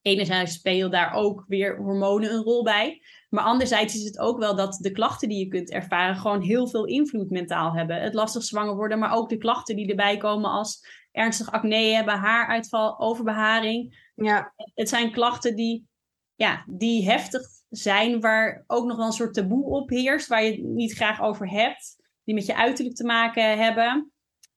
Enerzijds 0.02 0.54
spelen 0.54 0.92
daar 0.92 1.14
ook 1.14 1.46
weer 1.48 1.78
hormonen 1.78 2.34
een 2.34 2.44
rol 2.44 2.64
bij. 2.64 3.02
Maar 3.30 3.44
anderzijds 3.44 3.96
is 3.96 4.04
het 4.04 4.20
ook 4.20 4.40
wel 4.40 4.56
dat 4.56 4.78
de 4.82 4.92
klachten 4.92 5.30
die 5.30 5.40
je 5.40 5.48
kunt 5.48 5.72
ervaren 5.72 6.16
gewoon 6.16 6.42
heel 6.42 6.68
veel 6.68 6.86
invloed 6.86 7.30
mentaal 7.30 7.74
hebben. 7.74 8.02
Het 8.02 8.14
lastig 8.14 8.44
zwanger 8.44 8.76
worden, 8.76 9.00
maar 9.00 9.14
ook 9.14 9.30
de 9.30 9.38
klachten 9.38 9.76
die 9.76 9.90
erbij 9.90 10.18
komen 10.18 10.50
als 10.50 10.86
ernstig 11.12 11.52
acne 11.52 11.76
hebben, 11.76 12.14
haaruitval, 12.14 13.00
overbeharing. 13.00 14.10
Ja. 14.16 14.54
Het 14.74 14.90
zijn 14.90 15.12
klachten 15.12 15.56
die, 15.56 15.88
ja, 16.36 16.64
die 16.68 17.06
heftig 17.06 17.42
zijn, 17.70 18.20
waar 18.20 18.64
ook 18.68 18.86
nog 18.86 18.98
wel 18.98 19.06
een 19.06 19.12
soort 19.12 19.34
taboe 19.34 19.66
op 19.66 19.90
heerst, 19.90 20.28
waar 20.28 20.44
je 20.44 20.52
het 20.52 20.64
niet 20.64 20.94
graag 20.94 21.22
over 21.22 21.50
hebt, 21.50 21.96
die 22.24 22.36
met 22.36 22.46
je 22.46 22.56
uiterlijk 22.56 22.96
te 22.96 23.06
maken 23.06 23.58
hebben. 23.58 24.12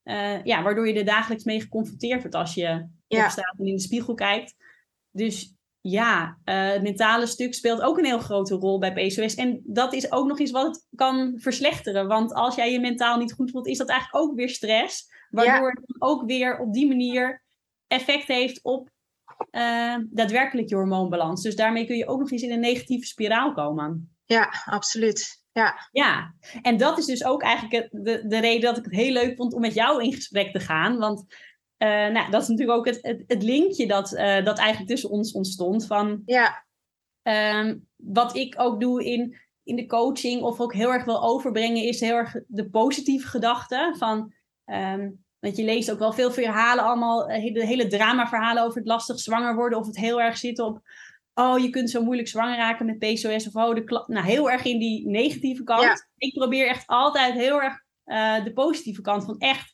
Uh, 0.05 0.45
ja, 0.45 0.62
waardoor 0.62 0.88
je 0.88 0.95
er 0.99 1.05
dagelijks 1.05 1.45
mee 1.45 1.61
geconfronteerd 1.61 2.21
wordt 2.21 2.37
als 2.37 2.55
je 2.55 2.88
Ja. 3.07 3.25
opstaat 3.25 3.55
en 3.59 3.67
in 3.67 3.77
de 3.77 3.83
spiegel 3.83 4.14
kijkt. 4.14 4.55
Dus 5.11 5.54
ja, 5.87 6.38
eh, 6.44 6.68
het 6.68 6.83
mentale 6.83 7.27
stuk 7.27 7.55
speelt 7.55 7.81
ook 7.81 7.99
een 7.99 8.05
heel 8.05 8.18
grote 8.18 8.55
rol 8.55 8.79
bij 8.79 8.92
PCOS. 8.92 9.35
En 9.35 9.61
dat 9.64 9.92
is 9.92 10.12
ook 10.12 10.27
nog 10.27 10.38
iets 10.38 10.51
wat 10.51 10.66
het 10.66 10.87
kan 10.94 11.35
verslechteren. 11.37 12.07
Want 12.07 12.35
als 12.35 12.55
jij 12.55 12.73
je 12.73 12.81
mentaal 12.81 13.18
niet 13.18 13.33
goed 13.33 13.51
voelt, 13.51 13.66
is 13.66 13.79
dat 13.79 13.88
eigenlijk 13.88 14.25
ook 14.25 14.37
weer 14.37 14.49
stress. 14.49 15.12
Waardoor 15.31 15.70
het 15.70 15.94
ook 15.99 16.27
weer 16.27 16.59
op 16.59 16.73
die 16.73 16.87
manier 16.87 17.42
effect 17.87 18.27
heeft 18.27 18.62
op 18.62 18.90
eh, 19.51 19.97
daadwerkelijk 20.11 20.68
je 20.68 20.75
hormoonbalans. 20.75 21.42
Dus 21.42 21.57
daarmee 21.57 21.87
kun 21.87 21.97
je 21.97 22.09
ook 22.09 22.20
nog 22.20 22.31
eens 22.31 22.42
in 22.42 22.53
een 22.53 22.61
negatieve 22.61 23.07
spiraal 23.07 23.53
komen. 23.53 24.16
Ja, 24.25 24.53
absoluut. 24.64 25.42
Ja. 25.53 25.88
Ja, 25.92 26.35
en 26.62 26.77
dat 26.77 26.99
is 26.99 27.07
dus 27.07 27.25
ook 27.25 27.42
eigenlijk 27.42 27.88
de, 27.90 28.25
de 28.27 28.40
reden 28.40 28.62
dat 28.62 28.79
ik 28.79 28.85
het 28.85 28.94
heel 28.94 29.12
leuk 29.12 29.37
vond 29.37 29.55
om 29.55 29.61
met 29.61 29.75
jou 29.75 30.03
in 30.03 30.12
gesprek 30.12 30.53
te 30.53 30.61
gaan. 30.61 30.99
Want 30.99 31.25
eh, 31.85 32.12
nou, 32.12 32.31
dat 32.31 32.42
is 32.42 32.49
natuurlijk 32.49 32.79
ook 32.79 32.87
het, 32.87 32.99
het, 33.03 33.25
het 33.27 33.42
linkje 33.42 33.87
dat, 33.87 34.14
eh, 34.14 34.44
dat 34.44 34.59
eigenlijk 34.59 34.90
tussen 34.90 35.11
ons 35.11 35.33
ontstond. 35.33 35.87
Van 35.87 36.23
Ja, 36.27 36.64
Ehm, 37.25 37.77
wat 37.97 38.37
ik 38.37 38.55
ook 38.59 38.81
doe 38.81 39.05
in, 39.05 39.37
in 39.62 39.77
de 39.77 39.87
coaching, 39.87 40.42
of 40.42 40.61
ook 40.61 40.75
heel 40.75 40.92
erg 40.92 41.05
wil 41.05 41.23
overbrengen, 41.23 41.83
is 41.83 42.01
heel 42.01 42.16
erg 42.16 42.37
de 42.47 42.70
positieve 42.70 43.27
gedachte. 43.27 43.94
Van, 43.99 44.33
ehm, 44.64 45.11
want 45.38 45.57
je 45.57 45.64
leest 45.64 45.90
ook 45.90 45.99
wel 45.99 46.12
veel 46.12 46.33
verhalen, 46.33 46.85
allemaal 46.85 47.29
eh, 47.29 47.40
hele, 47.42 47.66
hele 47.66 47.87
drama-verhalen 47.87 48.62
over 48.62 48.79
het 48.79 48.87
lastig 48.87 49.18
zwanger 49.18 49.55
worden, 49.55 49.79
of 49.79 49.87
het 49.87 49.97
heel 49.97 50.20
erg 50.20 50.37
zit 50.37 50.59
op. 50.59 50.81
Oh, 51.35 51.59
je 51.59 51.70
kunt 51.70 51.90
zo 51.90 52.03
moeilijk 52.03 52.29
zwanger 52.29 52.57
raken 52.57 52.87
met 52.87 52.99
PCOS. 52.99 53.47
Of 53.47 53.55
oh, 53.55 53.75
de 53.75 54.05
nou, 54.07 54.27
heel 54.27 54.51
erg 54.51 54.64
in 54.64 54.79
die 54.79 55.09
negatieve 55.09 55.62
kant. 55.62 55.83
Ja. 55.83 56.07
Ik 56.16 56.35
probeer 56.35 56.68
echt 56.68 56.87
altijd 56.87 57.35
heel 57.35 57.62
erg 57.62 57.83
de 58.44 58.51
positieve 58.55 59.01
kant 59.01 59.25
van 59.25 59.38
echt. 59.38 59.73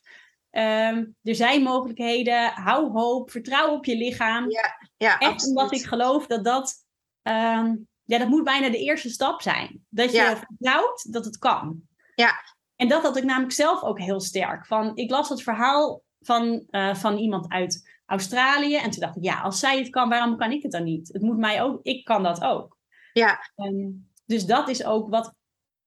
Ehm, 0.51 1.05
er 1.23 1.35
zijn 1.35 1.63
mogelijkheden. 1.63 2.49
Hou 2.51 2.91
hoop. 2.91 3.31
Vertrouw 3.31 3.71
op 3.73 3.85
je 3.85 3.97
lichaam. 3.97 4.49
ja, 4.97 5.19
Echt 5.19 5.31
absoluut. 5.31 5.57
omdat 5.57 5.73
ik 5.73 5.85
geloof 5.85 6.27
dat 6.27 6.43
dat, 6.43 6.73
ehm, 7.21 7.75
ja, 8.03 8.17
dat 8.17 8.27
moet 8.27 8.43
bijna 8.43 8.69
de 8.69 8.77
eerste 8.77 9.09
stap 9.09 9.41
zijn. 9.41 9.85
Dat 9.89 10.11
je 10.11 10.17
Ja. 10.17 10.37
vertrouwt 10.37 11.13
dat 11.13 11.25
het 11.25 11.37
kan. 11.37 11.81
Ja. 12.15 12.33
En 12.75 12.87
dat 12.87 13.01
had 13.03 13.17
ik 13.17 13.23
namelijk 13.23 13.53
zelf 13.53 13.83
ook 13.83 13.99
heel 13.99 14.19
sterk. 14.19 14.65
Van, 14.65 14.91
ik 14.95 15.09
las 15.09 15.29
het 15.29 15.43
verhaal 15.43 16.03
van, 16.19 16.63
eh, 16.69 16.95
van 16.95 17.17
iemand 17.17 17.49
uit 17.51 17.89
Australië. 18.05 18.75
En 18.75 18.91
toen 18.91 18.99
dacht 18.99 19.15
ik, 19.15 19.23
ja, 19.23 19.41
als 19.41 19.59
zij 19.59 19.77
het 19.79 19.89
kan, 19.89 20.09
waarom 20.09 20.37
kan 20.37 20.51
ik 20.51 20.61
het 20.63 20.71
dan 20.71 20.83
niet? 20.83 21.07
Het 21.13 21.21
moet 21.21 21.37
mij 21.37 21.61
ook, 21.61 21.79
ik 21.83 22.05
kan 22.05 22.23
dat 22.23 22.41
ook. 22.43 22.77
Ja, 23.13 23.39
Ehm, 23.55 23.89
dus 24.25 24.45
dat 24.45 24.69
is 24.69 24.83
ook 24.85 25.09
wat 25.09 25.33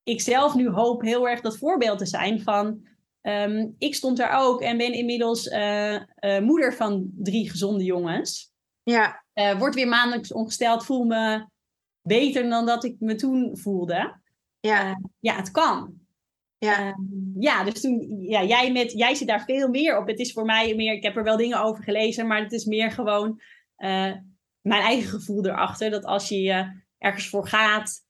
ik 0.03 0.21
zelf 0.21 0.55
nu 0.55 0.69
hoop 0.69 1.01
heel 1.01 1.27
erg 1.29 1.41
dat 1.41 1.57
voorbeeld 1.57 1.97
te 1.97 2.05
zijn 2.05 2.41
van. 2.41 2.87
Ehm, 3.25 3.67
ik 3.77 3.95
stond 3.95 4.17
daar 4.17 4.41
ook 4.41 4.61
en 4.61 4.77
ben 4.77 4.93
inmiddels 4.93 5.47
eh, 5.47 5.95
eh, 5.95 6.43
moeder 6.43 6.73
van 6.73 7.11
drie 7.15 7.49
gezonde 7.49 7.83
jongens. 7.83 8.53
ja, 8.83 9.23
Eh, 9.33 9.57
word 9.57 9.75
weer 9.75 9.87
maandelijks 9.87 10.33
ongesteld, 10.33 10.85
voel 10.85 11.03
me 11.03 11.47
beter 12.01 12.49
dan 12.49 12.65
dat 12.65 12.83
ik 12.83 12.95
me 12.99 13.15
toen 13.15 13.57
voelde. 13.57 14.21
ja, 14.59 14.99
ja, 15.19 15.35
het 15.35 15.51
kan. 15.51 15.93
Ja. 16.57 16.77
Ehm, 16.79 17.01
ja, 17.39 17.63
dus 17.63 17.81
toen, 17.81 18.21
ja, 18.21 18.43
jij, 18.43 18.71
met, 18.71 18.91
jij 18.91 19.15
zit 19.15 19.27
daar 19.27 19.43
veel 19.43 19.67
meer 19.67 19.97
op. 19.97 20.07
Het 20.07 20.19
is 20.19 20.33
voor 20.33 20.45
mij 20.45 20.75
meer, 20.75 20.93
ik 20.93 21.03
heb 21.03 21.15
er 21.15 21.23
wel 21.23 21.37
dingen 21.37 21.61
over 21.61 21.83
gelezen, 21.83 22.27
maar 22.27 22.41
het 22.41 22.51
is 22.51 22.65
meer 22.65 22.91
gewoon 22.91 23.41
uh, 23.77 24.13
mijn 24.61 24.81
eigen 24.81 25.09
gevoel 25.09 25.45
erachter. 25.45 25.89
Dat 25.89 26.05
als 26.05 26.29
je 26.29 26.41
uh, 26.43 26.67
ergens 26.97 27.29
voor 27.29 27.47
gaat, 27.47 28.04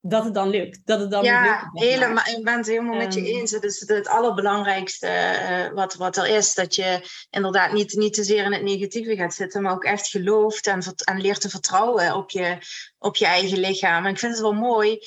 dat 0.00 0.24
het 0.24 0.34
dan 0.34 0.48
lukt. 0.48 0.80
Dat 0.84 1.00
het 1.00 1.10
dan 1.10 1.24
ja, 1.24 1.42
lukt, 1.42 1.84
helemaal, 1.86 2.24
ik 2.26 2.44
ben 2.44 2.56
het 2.56 2.66
helemaal 2.66 2.96
met 2.96 3.14
je 3.14 3.20
ehm. 3.20 3.28
eens. 3.28 3.50
Het 3.50 3.64
is 3.64 3.84
het 3.86 4.08
allerbelangrijkste 4.08 5.06
uh, 5.06 5.74
wat, 5.74 5.94
wat 5.94 6.16
er 6.16 6.26
is. 6.26 6.54
Dat 6.54 6.74
je 6.74 7.08
inderdaad 7.30 7.72
niet, 7.72 7.94
niet 7.94 8.14
te 8.14 8.24
zeer 8.24 8.44
in 8.44 8.52
het 8.52 8.62
negatieve 8.62 9.16
gaat 9.16 9.34
zitten, 9.34 9.62
maar 9.62 9.72
ook 9.72 9.84
echt 9.84 10.08
gelooft 10.08 10.66
en, 10.66 10.82
en 11.04 11.20
leert 11.20 11.40
te 11.40 11.50
vertrouwen 11.50 12.14
op 12.14 12.30
je, 12.30 12.58
op 12.98 13.16
je 13.16 13.26
eigen 13.26 13.58
lichaam. 13.58 14.04
En 14.04 14.12
ik 14.12 14.18
vind 14.18 14.32
het 14.32 14.42
wel 14.42 14.52
mooi 14.52 14.98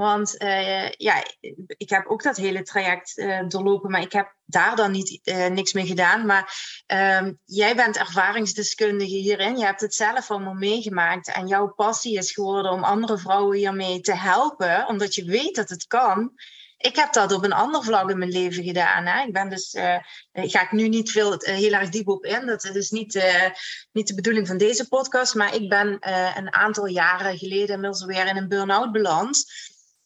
want 0.00 0.42
uh, 0.42 0.90
ja, 0.90 1.24
ik 1.66 1.90
heb 1.90 2.06
ook 2.06 2.22
dat 2.22 2.36
hele 2.36 2.62
traject 2.62 3.18
uh, 3.18 3.48
doorlopen, 3.48 3.90
maar 3.90 4.00
ik 4.00 4.12
heb 4.12 4.34
daar 4.44 4.76
dan 4.76 4.90
niet, 4.90 5.20
uh, 5.24 5.46
niks 5.46 5.72
mee 5.72 5.86
gedaan. 5.86 6.26
Maar 6.26 6.54
um, 6.86 7.38
jij 7.44 7.76
bent 7.76 7.96
ervaringsdeskundige 7.96 9.14
hierin. 9.14 9.56
Je 9.56 9.64
hebt 9.64 9.80
het 9.80 9.94
zelf 9.94 10.30
allemaal 10.30 10.54
meegemaakt. 10.54 11.32
En 11.32 11.46
jouw 11.46 11.72
passie 11.74 12.18
is 12.18 12.32
geworden 12.32 12.72
om 12.72 12.84
andere 12.84 13.18
vrouwen 13.18 13.56
hiermee 13.56 14.00
te 14.00 14.16
helpen, 14.16 14.86
omdat 14.88 15.14
je 15.14 15.24
weet 15.24 15.54
dat 15.54 15.68
het 15.68 15.86
kan. 15.86 16.32
Ik 16.76 16.96
heb 16.96 17.12
dat 17.12 17.32
op 17.32 17.44
een 17.44 17.52
ander 17.52 17.82
vlak 17.82 18.10
in 18.10 18.18
mijn 18.18 18.30
leven 18.30 18.64
gedaan. 18.64 19.06
Hè. 19.06 19.26
Ik 19.26 19.32
ben 19.32 19.48
dus, 19.48 19.76
ga 20.32 20.62
ik 20.62 20.72
nu 20.72 20.88
niet 20.88 21.10
veel, 21.10 21.34
heel 21.38 21.72
erg 21.72 21.88
diep 21.88 22.08
op 22.08 22.24
in. 22.24 22.46
Dat 22.46 22.64
is 22.64 22.90
niet, 22.90 23.24
niet 23.92 24.06
de 24.06 24.14
bedoeling 24.14 24.46
van 24.46 24.58
deze 24.58 24.88
podcast. 24.88 25.34
Maar 25.34 25.54
ik 25.54 25.68
ben 25.68 25.96
een 26.36 26.54
aantal 26.54 26.86
jaren 26.86 27.38
geleden 27.38 27.74
inmiddels 27.74 28.04
weer 28.04 28.26
in 28.26 28.36
een 28.36 28.48
burn-out 28.48 28.92
beland. 28.92 29.44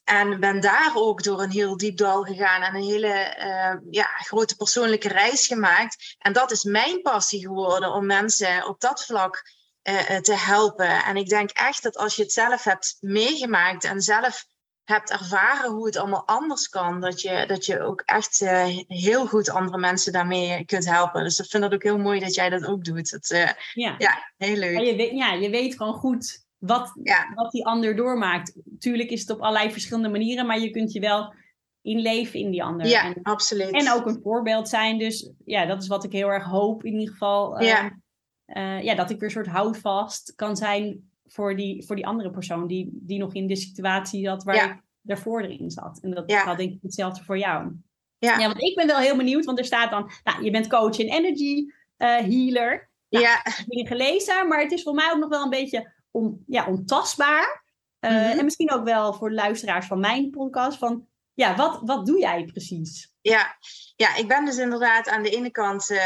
En 0.04 0.40
ben 0.40 0.60
daar 0.60 0.92
ook 0.94 1.22
door 1.22 1.42
een 1.42 1.50
heel 1.50 1.76
diep 1.76 1.96
dal 1.96 2.22
gegaan 2.22 2.62
en 2.62 2.74
een 2.74 2.82
hele 2.82 3.36
uh, 3.38 3.90
ja, 3.90 4.06
grote 4.06 4.56
persoonlijke 4.56 5.08
reis 5.08 5.46
gemaakt. 5.46 6.16
En 6.18 6.32
dat 6.32 6.50
is 6.50 6.64
mijn 6.64 7.02
passie 7.02 7.40
geworden 7.40 7.92
om 7.92 8.06
mensen 8.06 8.66
op 8.66 8.80
dat 8.80 9.04
vlak 9.04 9.42
uh, 9.82 10.16
te 10.16 10.34
helpen. 10.36 11.04
En 11.04 11.16
ik 11.16 11.28
denk 11.28 11.50
echt 11.50 11.82
dat 11.82 11.96
als 11.96 12.16
je 12.16 12.22
het 12.22 12.32
zelf 12.32 12.64
hebt 12.64 12.96
meegemaakt 13.00 13.84
en 13.84 14.00
zelf 14.00 14.44
hebt 14.84 15.10
ervaren 15.10 15.70
hoe 15.70 15.86
het 15.86 15.96
allemaal 15.96 16.26
anders 16.26 16.68
kan, 16.68 17.00
dat 17.00 17.20
je, 17.20 17.44
dat 17.46 17.66
je 17.66 17.80
ook 17.80 18.00
echt 18.00 18.40
uh, 18.40 18.66
heel 18.86 19.26
goed 19.26 19.50
andere 19.50 19.78
mensen 19.78 20.12
daarmee 20.12 20.64
kunt 20.64 20.84
helpen. 20.84 21.24
Dus 21.24 21.38
ik 21.38 21.50
vind 21.50 21.62
dat 21.62 21.74
ook 21.74 21.82
heel 21.82 21.98
mooi 21.98 22.20
dat 22.20 22.34
jij 22.34 22.50
dat 22.50 22.66
ook 22.66 22.84
doet. 22.84 23.10
Dat, 23.10 23.28
ja. 23.72 23.94
ja, 23.98 24.32
heel 24.36 24.56
leuk. 24.56 24.76
Ja 24.76 24.82
je, 24.82 24.96
weet, 24.96 25.10
ja, 25.10 25.32
je 25.32 25.50
weet 25.50 25.76
gewoon 25.76 25.94
goed 25.94 26.43
wat, 26.66 26.92
wat 27.34 27.50
die 27.50 27.66
ander 27.66 27.96
doormaakt. 27.96 28.56
Tuurlijk 28.78 29.10
is 29.10 29.20
het 29.20 29.30
op 29.30 29.40
allerlei 29.40 29.72
verschillende 29.72 30.08
manieren, 30.08 30.46
maar 30.46 30.58
je 30.58 30.70
kunt 30.70 30.92
je 30.92 31.00
wel 31.00 31.34
inleven 31.82 32.40
in 32.40 32.50
die 32.50 32.62
ander. 32.62 32.86
Ja, 32.86 33.04
en, 33.04 33.22
absoluut. 33.22 33.70
En 33.70 33.92
ook 33.92 34.06
een 34.06 34.20
voorbeeld 34.22 34.68
zijn. 34.68 34.98
Dus 34.98 35.30
ja, 35.44 35.66
dat 35.66 35.82
is 35.82 35.88
wat 35.88 36.04
ik 36.04 36.12
heel 36.12 36.28
erg 36.28 36.44
hoop 36.44 36.84
in 36.84 36.92
ieder 36.92 37.12
geval. 37.12 37.62
Ja, 37.62 37.98
uh, 38.46 38.82
ja 38.82 38.94
dat 38.94 39.10
ik 39.10 39.18
weer 39.18 39.28
een 39.28 39.34
soort 39.34 39.46
houvast 39.46 40.32
kan 40.36 40.56
zijn 40.56 41.10
voor 41.26 41.56
die, 41.56 41.84
voor 41.86 41.96
die 41.96 42.06
andere 42.06 42.30
persoon 42.30 42.66
die, 42.66 42.88
die 42.92 43.18
nog 43.18 43.34
in 43.34 43.46
de 43.46 43.56
situatie 43.56 44.24
zat 44.24 44.44
waar 44.44 44.70
ik 44.70 44.82
daarvoor 45.00 45.42
erin 45.42 45.70
zat. 45.70 45.98
En 46.02 46.10
dat 46.10 46.30
ja. 46.30 46.54
denk 46.54 46.72
ik 46.72 46.82
hetzelfde 46.82 47.24
voor 47.24 47.38
jou. 47.38 47.72
Ja. 48.18 48.38
ja, 48.38 48.46
want 48.46 48.62
ik 48.62 48.74
ben 48.74 48.86
wel 48.86 48.98
heel 48.98 49.16
benieuwd, 49.16 49.44
want 49.44 49.58
er 49.58 49.64
staat 49.64 49.90
dan, 49.90 50.10
nou, 50.24 50.44
je 50.44 50.50
bent 50.50 50.68
coach 50.68 50.98
en 50.98 51.08
energy 51.08 51.66
uh, 51.98 52.16
healer. 52.16 52.90
Nou, 53.08 53.24
ja. 53.24 53.44
Ik 53.66 53.78
heb 53.78 53.86
gelezen, 53.86 54.48
maar 54.48 54.60
het 54.60 54.72
is 54.72 54.82
voor 54.82 54.94
mij 54.94 55.10
ook 55.12 55.18
nog 55.18 55.28
wel 55.28 55.42
een 55.42 55.50
beetje 55.50 55.92
on, 56.14 56.44
ja, 56.46 56.66
ontastbaar. 56.66 57.64
Uh, 58.00 58.10
mm 58.10 58.16
En 58.16 58.44
misschien 58.44 58.72
ook 58.72 58.84
wel 58.84 59.14
voor 59.14 59.32
luisteraars 59.32 59.86
van 59.86 60.00
mijn 60.00 60.30
podcast. 60.30 60.78
Van 60.78 61.06
ja, 61.34 61.56
wat, 61.56 61.80
wat 61.82 62.06
doe 62.06 62.18
jij 62.18 62.44
precies? 62.44 63.12
Ja, 63.20 63.56
ja, 63.96 64.16
ik 64.16 64.28
ben 64.28 64.44
dus 64.44 64.56
inderdaad 64.56 65.08
aan 65.08 65.22
de 65.22 65.30
ene 65.30 65.50
kant 65.50 65.90
uh, 65.90 65.98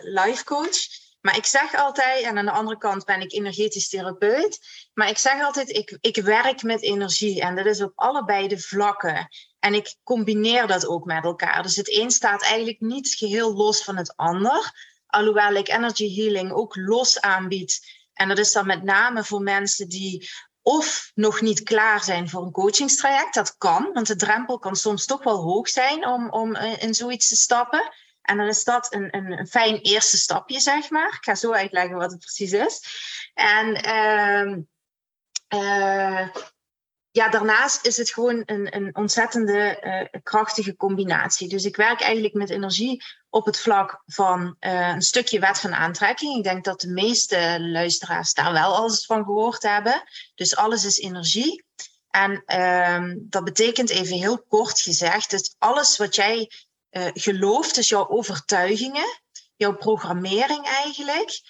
life 0.00 0.44
coach. 0.44 1.04
Maar 1.20 1.36
ik 1.36 1.44
zeg 1.44 1.74
altijd, 1.74 2.24
en 2.24 2.38
aan 2.38 2.44
de 2.44 2.50
andere 2.50 2.78
kant 2.78 3.04
ben 3.04 3.20
ik 3.20 3.32
energetisch 3.32 3.88
therapeut. 3.88 4.58
Maar 4.94 5.08
ik 5.08 5.18
zeg 5.18 5.42
altijd, 5.42 5.68
ik, 5.68 5.98
ik 6.00 6.16
werk 6.16 6.62
met 6.62 6.82
energie. 6.82 7.40
En 7.40 7.56
dat 7.56 7.66
is 7.66 7.82
op 7.82 7.92
allebei 7.94 8.48
de 8.48 8.58
vlakken. 8.58 9.28
En 9.58 9.74
ik 9.74 9.96
combineer 10.02 10.66
dat 10.66 10.86
ook 10.86 11.04
met 11.04 11.24
elkaar. 11.24 11.62
Dus 11.62 11.76
het 11.76 11.96
een 11.96 12.10
staat 12.10 12.42
eigenlijk 12.42 12.80
niet 12.80 13.14
geheel 13.14 13.54
los 13.54 13.84
van 13.84 13.96
het 13.96 14.16
ander. 14.16 14.72
Alhoewel 15.06 15.54
ik 15.54 15.68
energy 15.68 16.16
healing 16.16 16.52
ook 16.52 16.76
los 16.76 17.20
aanbied 17.20 18.04
en 18.16 18.28
dat 18.28 18.38
is 18.38 18.52
dan 18.52 18.66
met 18.66 18.82
name 18.82 19.24
voor 19.24 19.40
mensen 19.40 19.88
die 19.88 20.28
of 20.62 21.10
nog 21.14 21.40
niet 21.40 21.62
klaar 21.62 22.04
zijn 22.04 22.28
voor 22.28 22.42
een 22.42 22.52
coachingstraject. 22.52 23.34
Dat 23.34 23.56
kan, 23.56 23.90
want 23.92 24.06
de 24.06 24.16
drempel 24.16 24.58
kan 24.58 24.76
soms 24.76 25.04
toch 25.04 25.24
wel 25.24 25.42
hoog 25.42 25.68
zijn 25.68 26.06
om, 26.06 26.30
om 26.30 26.54
eh, 26.54 26.82
in 26.82 26.94
zoiets 26.94 27.28
te 27.28 27.36
stappen. 27.36 27.92
En 28.22 28.36
dan 28.36 28.46
is 28.46 28.64
dat 28.64 28.94
een, 28.94 29.16
een, 29.16 29.38
een 29.38 29.46
fijn 29.46 29.76
eerste 29.76 30.16
stapje, 30.16 30.60
zeg 30.60 30.90
maar. 30.90 31.08
Ik 31.08 31.24
ga 31.24 31.34
zo 31.34 31.52
uitleggen 31.52 31.96
wat 31.96 32.10
het 32.10 32.20
precies 32.20 32.52
is. 32.52 32.80
En 33.34 33.68
uh, 35.54 36.28
ja, 37.16 37.28
daarnaast 37.28 37.86
is 37.86 37.96
het 37.96 38.10
gewoon 38.10 38.42
een, 38.46 38.76
een 38.76 38.96
ontzettende 38.96 39.80
uh, 39.82 40.20
krachtige 40.22 40.76
combinatie. 40.76 41.48
Dus 41.48 41.64
ik 41.64 41.76
werk 41.76 42.00
eigenlijk 42.00 42.34
met 42.34 42.50
energie 42.50 43.04
op 43.30 43.46
het 43.46 43.60
vlak 43.60 44.02
van 44.06 44.56
uh, 44.60 44.88
een 44.88 45.02
stukje 45.02 45.40
wet 45.40 45.60
van 45.60 45.74
aantrekking. 45.74 46.36
Ik 46.36 46.44
denk 46.44 46.64
dat 46.64 46.80
de 46.80 46.88
meeste 46.88 47.56
luisteraars 47.60 48.32
daar 48.32 48.52
wel 48.52 48.74
alles 48.74 49.04
van 49.04 49.24
gehoord 49.24 49.62
hebben. 49.62 50.02
Dus 50.34 50.56
alles 50.56 50.84
is 50.84 50.98
energie. 50.98 51.64
En 52.10 52.42
uh, 52.46 53.14
dat 53.16 53.44
betekent 53.44 53.90
even 53.90 54.16
heel 54.16 54.42
kort 54.48 54.80
gezegd, 54.80 55.30
dat 55.30 55.54
alles 55.58 55.96
wat 55.96 56.14
jij 56.14 56.50
uh, 56.90 57.06
gelooft, 57.12 57.74
dus 57.74 57.88
jouw 57.88 58.08
overtuigingen, 58.08 59.20
jouw 59.56 59.76
programmering 59.76 60.64
eigenlijk, 60.64 61.40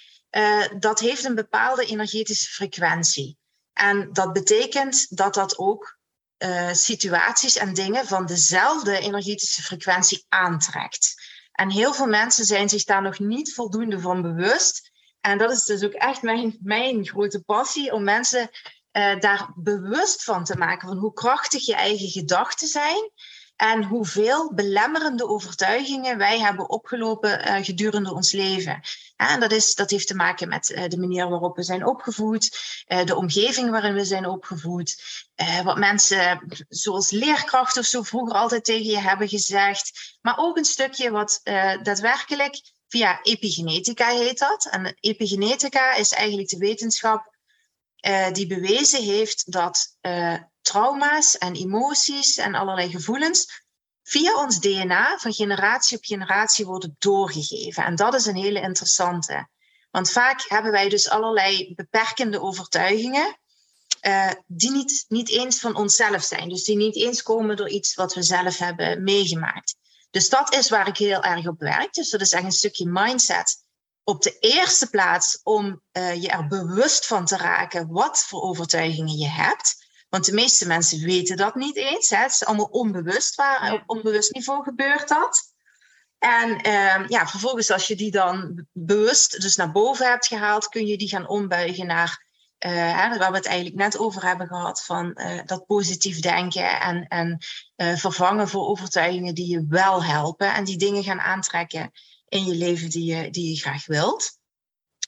dat 0.78 1.00
heeft 1.00 1.24
een 1.24 1.34
bepaalde 1.34 1.84
energetische 1.84 2.48
frequentie. 2.48 3.38
En 3.76 4.12
dat 4.12 4.32
betekent 4.32 5.16
dat 5.16 5.34
dat 5.34 5.58
ook 5.58 5.98
uh, 6.38 6.72
situaties 6.72 7.56
en 7.56 7.74
dingen 7.74 8.06
van 8.06 8.26
dezelfde 8.26 8.98
energetische 8.98 9.62
frequentie 9.62 10.24
aantrekt. 10.28 11.14
En 11.52 11.70
heel 11.70 11.94
veel 11.94 12.06
mensen 12.06 12.44
zijn 12.44 12.68
zich 12.68 12.84
daar 12.84 13.02
nog 13.02 13.18
niet 13.18 13.54
voldoende 13.54 14.00
van 14.00 14.22
bewust. 14.22 14.90
En 15.20 15.38
dat 15.38 15.50
is 15.50 15.64
dus 15.64 15.84
ook 15.84 15.92
echt 15.92 16.22
mijn, 16.22 16.58
mijn 16.62 17.06
grote 17.06 17.42
passie 17.42 17.92
om 17.92 18.04
mensen 18.04 18.50
uh, 18.92 19.20
daar 19.20 19.52
bewust 19.54 20.24
van 20.24 20.44
te 20.44 20.56
maken 20.56 20.88
van 20.88 20.96
hoe 20.96 21.12
krachtig 21.12 21.66
je 21.66 21.74
eigen 21.74 22.08
gedachten 22.08 22.68
zijn 22.68 23.10
en 23.56 23.84
hoeveel 23.84 24.54
belemmerende 24.54 25.28
overtuigingen 25.28 26.18
wij 26.18 26.40
hebben 26.40 26.70
opgelopen 26.70 27.48
uh, 27.48 27.64
gedurende 27.64 28.14
ons 28.14 28.32
leven. 28.32 28.80
En 29.16 29.40
dat, 29.40 29.52
is, 29.52 29.74
dat 29.74 29.90
heeft 29.90 30.06
te 30.06 30.14
maken 30.14 30.48
met 30.48 30.70
uh, 30.70 30.88
de 30.88 30.98
manier 30.98 31.28
waarop 31.28 31.56
we 31.56 31.62
zijn 31.62 31.86
opgevoed, 31.86 32.58
uh, 32.88 33.04
de 33.04 33.16
omgeving 33.16 33.70
waarin 33.70 33.94
we 33.94 34.04
zijn 34.04 34.26
opgevoed, 34.26 35.02
wat 35.64 35.78
mensen 35.78 36.40
zoals 36.68 37.10
leerkrachten 37.10 37.80
of 37.80 37.86
zo 37.86 38.02
vroeger 38.02 38.34
altijd 38.34 38.64
tegen 38.64 38.90
je 38.90 38.98
hebben 38.98 39.28
gezegd, 39.28 40.16
maar 40.20 40.38
ook 40.38 40.56
een 40.56 40.64
stukje 40.64 41.10
wat 41.10 41.40
daadwerkelijk 41.82 42.60
via 42.88 43.22
epigenetica 43.22 44.08
heet 44.08 44.38
dat. 44.38 44.68
En 44.70 44.96
epigenetica 45.00 45.94
is 45.94 46.12
eigenlijk 46.12 46.48
de 46.48 46.58
wetenschap 46.58 47.34
die 48.32 48.46
bewezen 48.46 49.02
heeft 49.02 49.52
dat 49.52 49.96
trauma's 50.60 51.38
en 51.38 51.54
emoties 51.54 52.36
en 52.36 52.54
allerlei 52.54 52.90
gevoelens 52.90 53.65
via 54.08 54.42
ons 54.42 54.60
DNA 54.60 55.18
van 55.18 55.32
generatie 55.32 55.96
op 55.96 56.04
generatie 56.04 56.66
worden 56.66 56.96
doorgegeven. 56.98 57.84
En 57.84 57.96
dat 57.96 58.14
is 58.14 58.26
een 58.26 58.36
hele 58.36 58.60
interessante. 58.60 59.48
Want 59.90 60.10
vaak 60.10 60.44
hebben 60.48 60.72
wij 60.72 60.88
dus 60.88 61.08
allerlei 61.08 61.74
beperkende 61.74 62.40
overtuigingen. 62.40 63.38
Uh, 64.02 64.30
die 64.46 64.70
niet, 64.70 65.04
niet 65.08 65.28
eens 65.28 65.60
van 65.60 65.76
onszelf 65.76 66.22
zijn. 66.22 66.48
Dus 66.48 66.64
die 66.64 66.76
niet 66.76 66.96
eens 66.96 67.22
komen 67.22 67.56
door 67.56 67.68
iets 67.68 67.94
wat 67.94 68.14
we 68.14 68.22
zelf 68.22 68.58
hebben 68.58 69.02
meegemaakt. 69.02 69.74
Dus 70.10 70.28
dat 70.28 70.54
is 70.54 70.68
waar 70.68 70.88
ik 70.88 70.96
heel 70.96 71.22
erg 71.22 71.46
op 71.46 71.60
werk. 71.60 71.92
Dus 71.92 72.10
dat 72.10 72.20
is 72.20 72.32
echt 72.32 72.44
een 72.44 72.52
stukje 72.52 72.88
mindset. 72.88 73.56
Op 74.04 74.22
de 74.22 74.38
eerste 74.38 74.90
plaats 74.90 75.40
om 75.42 75.82
uh, 75.92 76.22
je 76.22 76.28
er 76.28 76.46
bewust 76.46 77.06
van 77.06 77.24
te 77.24 77.36
raken 77.36 77.88
wat 77.88 78.24
voor 78.24 78.42
overtuigingen 78.42 79.18
je 79.18 79.28
hebt. 79.28 79.85
Want 80.16 80.28
de 80.28 80.34
meeste 80.34 80.66
mensen 80.66 81.00
weten 81.00 81.36
dat 81.36 81.54
niet 81.54 81.76
eens. 81.76 82.10
Hè. 82.10 82.16
Het 82.16 82.30
is 82.30 82.44
allemaal 82.44 82.68
onbewust. 82.70 83.34
Waar, 83.34 83.72
op 83.72 83.82
onbewust 83.86 84.32
niveau 84.32 84.62
gebeurt 84.62 85.08
dat. 85.08 85.54
En 86.18 86.50
uh, 86.50 87.08
ja, 87.08 87.26
vervolgens 87.26 87.70
als 87.70 87.86
je 87.86 87.96
die 87.96 88.10
dan 88.10 88.66
bewust 88.72 89.40
dus 89.40 89.56
naar 89.56 89.72
boven 89.72 90.08
hebt 90.08 90.26
gehaald, 90.26 90.68
kun 90.68 90.86
je 90.86 90.98
die 90.98 91.08
gaan 91.08 91.28
ombuigen 91.28 91.86
naar 91.86 92.26
uh, 92.58 92.70
hè, 92.72 93.18
waar 93.18 93.30
we 93.30 93.36
het 93.36 93.46
eigenlijk 93.46 93.76
net 93.76 93.98
over 93.98 94.24
hebben 94.24 94.46
gehad, 94.46 94.84
van 94.84 95.12
uh, 95.14 95.40
dat 95.44 95.66
positief 95.66 96.20
denken 96.20 96.80
en, 96.80 97.06
en 97.08 97.38
uh, 97.76 97.96
vervangen 97.96 98.48
voor 98.48 98.66
overtuigingen 98.66 99.34
die 99.34 99.48
je 99.48 99.66
wel 99.68 100.04
helpen 100.04 100.54
en 100.54 100.64
die 100.64 100.78
dingen 100.78 101.04
gaan 101.04 101.20
aantrekken 101.20 101.90
in 102.28 102.44
je 102.44 102.54
leven 102.54 102.90
die 102.90 103.14
je, 103.14 103.30
die 103.30 103.50
je 103.50 103.60
graag 103.60 103.86
wilt. 103.86 104.38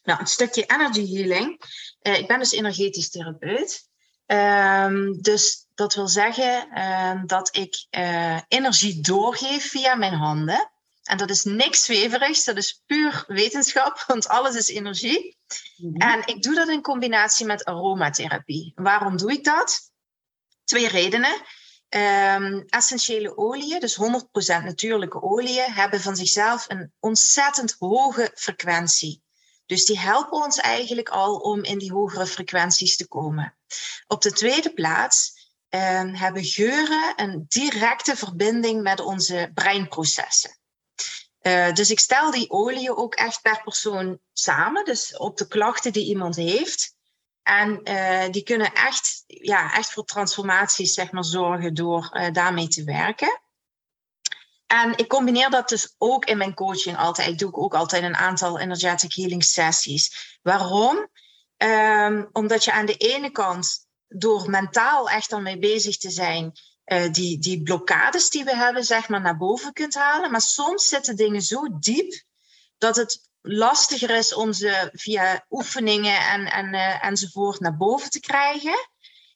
Nou, 0.03 0.21
een 0.21 0.27
stukje 0.27 0.64
energy 0.64 1.14
healing. 1.14 1.62
ik 2.01 2.27
ben 2.27 2.38
dus 2.38 2.53
energetisch 2.53 3.11
therapeut. 3.11 3.88
Ehm, 4.29 5.12
dus 5.21 5.67
dat 5.75 5.95
wil 5.95 6.09
zeggen 6.09 6.71
ehm, 6.71 7.27
dat 7.27 7.57
ik 7.57 7.87
uh, 7.91 8.41
energie 8.49 9.01
doorgeef 9.01 9.71
via 9.71 9.95
mijn 9.95 10.12
handen. 10.12 10.71
En 11.03 11.17
dat 11.17 11.31
is 11.31 11.43
niks 11.45 11.85
zweverigs, 11.85 12.45
dat 12.45 12.57
is 12.57 12.83
puur 12.87 13.25
wetenschap, 13.27 14.05
want 14.07 14.29
alles 14.29 14.55
is 14.55 14.69
energie. 14.69 15.38
Mhm. 15.77 15.97
En 15.97 16.23
ik 16.27 16.43
doe 16.43 16.55
dat 16.55 16.69
in 16.69 16.83
combinatie 16.83 17.47
met 17.47 17.64
aromatherapie. 17.64 18.73
Waarom 18.75 19.17
doe 19.17 19.33
ik 19.33 19.45
dat? 19.45 19.91
Twee 20.64 20.88
redenen. 20.88 21.43
Um, 21.88 22.64
essentiële 22.67 23.37
oliën, 23.37 23.81
dus 23.81 23.97
100% 23.97 24.64
natuurlijke 24.64 25.23
oliën, 25.23 25.73
hebben 25.73 26.01
van 26.01 26.17
zichzelf 26.17 26.64
een 26.69 26.93
ontzettend 27.01 27.77
hoge 27.79 28.33
frequentie. 28.35 29.23
Dus 29.69 29.85
die 29.85 29.99
helpen 29.99 30.43
ons 30.43 30.59
eigenlijk 30.59 31.09
al 31.09 31.37
om 31.37 31.63
in 31.63 31.79
die 31.79 31.93
hogere 31.93 32.27
frequenties 32.27 32.97
te 32.97 33.09
komen. 33.09 33.57
Op 34.07 34.23
de 34.23 34.33
tweede 34.33 34.73
plaats 34.73 35.33
um, 35.71 36.15
hebben 36.15 36.45
geuren 36.45 37.13
een 37.17 37.45
directe 37.49 38.17
verbinding 38.17 38.83
met 38.83 39.01
onze 39.01 39.51
breinprocessen. 39.55 40.59
Uh, 41.43 41.73
dus 41.73 41.91
ik 41.91 42.01
stel 42.01 42.31
die 42.31 42.51
oliën 42.51 42.97
ook 42.97 43.15
echt 43.15 43.43
per 43.43 43.63
persoon 43.63 44.19
samen, 44.33 44.85
dus 44.85 45.17
op 45.17 45.37
de 45.37 45.47
klachten 45.47 45.93
die 45.93 46.07
iemand 46.07 46.37
heeft. 46.37 46.97
En 47.43 47.81
uh, 47.85 48.31
die 48.31 48.43
kunnen 48.43 48.73
echt, 48.73 49.25
ja, 49.27 49.75
echt 49.75 49.93
voor 49.93 50.05
transformaties 50.05 50.95
zeg 50.95 51.13
maar, 51.13 51.25
zorgen 51.25 51.75
door 51.75 52.11
uh, 52.13 52.33
daarmee 52.33 52.69
te 52.69 52.85
werken. 52.85 53.41
En 54.69 54.97
ik 54.97 55.09
combineer 55.09 55.51
dat 55.51 55.69
dus 55.69 55.95
ook 55.99 56.25
in 56.25 56.39
mijn 56.39 56.55
coaching 56.55 56.97
altijd. 56.97 57.29
Ik 57.29 57.39
doe 57.39 57.53
ook 57.53 57.75
altijd 57.75 58.03
een 58.03 58.17
aantal 58.17 58.59
energetic 58.59 59.15
healing 59.15 59.45
sessies. 59.45 60.39
Waarom? 60.43 61.09
Um, 61.57 62.29
omdat 62.33 62.65
je 62.65 62.73
aan 62.73 62.87
de 62.87 62.97
ene 62.97 63.31
kant 63.31 63.87
door 64.09 64.51
mentaal 64.51 65.11
echt 65.11 65.39
mee 65.39 65.59
bezig 65.59 65.97
te 65.97 66.11
zijn, 66.11 66.53
uh, 66.87 67.13
die, 67.13 67.39
die 67.39 67.63
blokkades 67.63 68.31
die 68.31 68.45
we 68.45 68.57
hebben, 68.57 68.85
zeg 68.85 69.09
maar, 69.09 69.21
naar 69.21 69.37
boven 69.37 69.73
kunt 69.73 69.95
halen. 69.95 70.31
Maar 70.31 70.41
soms 70.41 70.89
zitten 70.89 71.17
dingen 71.17 71.43
zo 71.43 71.79
diep 71.79 72.23
dat 72.79 72.97
het 72.97 73.29
lastiger 73.41 74.11
is 74.11 74.35
om 74.35 74.53
ze 74.53 74.91
via 74.93 75.47
oefeningen 75.51 76.21
en, 76.21 76.53
en, 76.53 76.75
uh, 76.75 77.05
enzovoort 77.05 77.61
naar 77.61 77.77
boven 77.77 78.11
te 78.11 78.21
krijgen. 78.21 78.89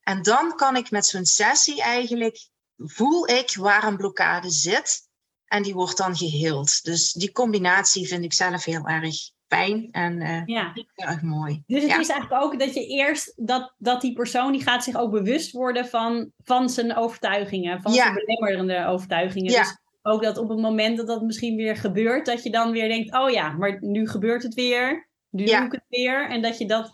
En 0.03 0.23
dan 0.23 0.57
kan 0.57 0.77
ik 0.77 0.91
met 0.91 1.07
zo'n 1.07 1.27
sessie 1.27 1.83
eigenlijk, 1.83 2.49
voel 2.77 3.29
ik 3.29 3.57
waar 3.57 3.85
een 3.85 3.97
blokkade 3.97 4.51
zit. 4.51 5.11
En 5.53 5.63
die 5.63 5.75
wordt 5.75 5.97
dan 5.97 6.17
geheeld. 6.17 6.85
Dus 6.85 7.13
die 7.13 7.33
combinatie 7.33 8.07
vind 8.07 8.25
ik 8.25 8.33
zelf 8.33 8.65
heel 8.65 8.87
erg 8.87 9.15
fijn 9.47 9.89
en 9.91 10.21
uh, 10.21 10.43
ja. 10.45 10.73
heel 10.75 11.07
erg 11.09 11.23
mooi. 11.23 11.63
Dus 11.67 11.83
het 11.83 12.01
is 12.01 12.09
eigenlijk 12.09 12.43
ook 12.43 12.59
dat 12.59 12.75
je 12.75 12.87
eerst 12.87 13.33
dat, 13.37 13.75
dat 13.79 14.01
die 14.01 14.13
persoon 14.13 14.53
die 14.53 14.63
gaat 14.63 14.85
zich 14.85 14.97
ook 14.97 15.11
bewust 15.11 15.53
worden 15.53 15.87
van, 15.87 16.33
van 16.45 16.71
zijn 16.71 16.97
overtuigingen, 16.97 17.83
van 17.83 17.93
zijn 17.93 18.15
belemmerende 18.15 18.87
overtuigingen. 18.87 19.53
Dus 19.53 19.77
ook 20.03 20.23
dat 20.23 20.39
op 20.39 20.49
het 20.49 20.59
moment 20.59 20.97
dat 20.97 21.07
dat 21.07 21.23
misschien 21.23 21.57
weer 21.57 21.77
gebeurt, 21.77 22.27
dat 22.27 22.43
je 22.43 22.51
dan 22.51 22.73
weer 22.73 22.89
denkt, 22.89 23.15
oh 23.15 23.31
ja, 23.31 23.53
maar 23.53 23.77
nu 23.81 24.09
gebeurt 24.09 24.43
het 24.43 24.55
weer, 24.55 25.09
nu 25.31 25.45
doe 25.45 25.55
ik 25.55 25.73
het 25.73 25.87
weer. 25.89 26.29
En 26.29 26.43
dat 26.43 26.59
je 26.59 26.67
dat, 26.67 26.93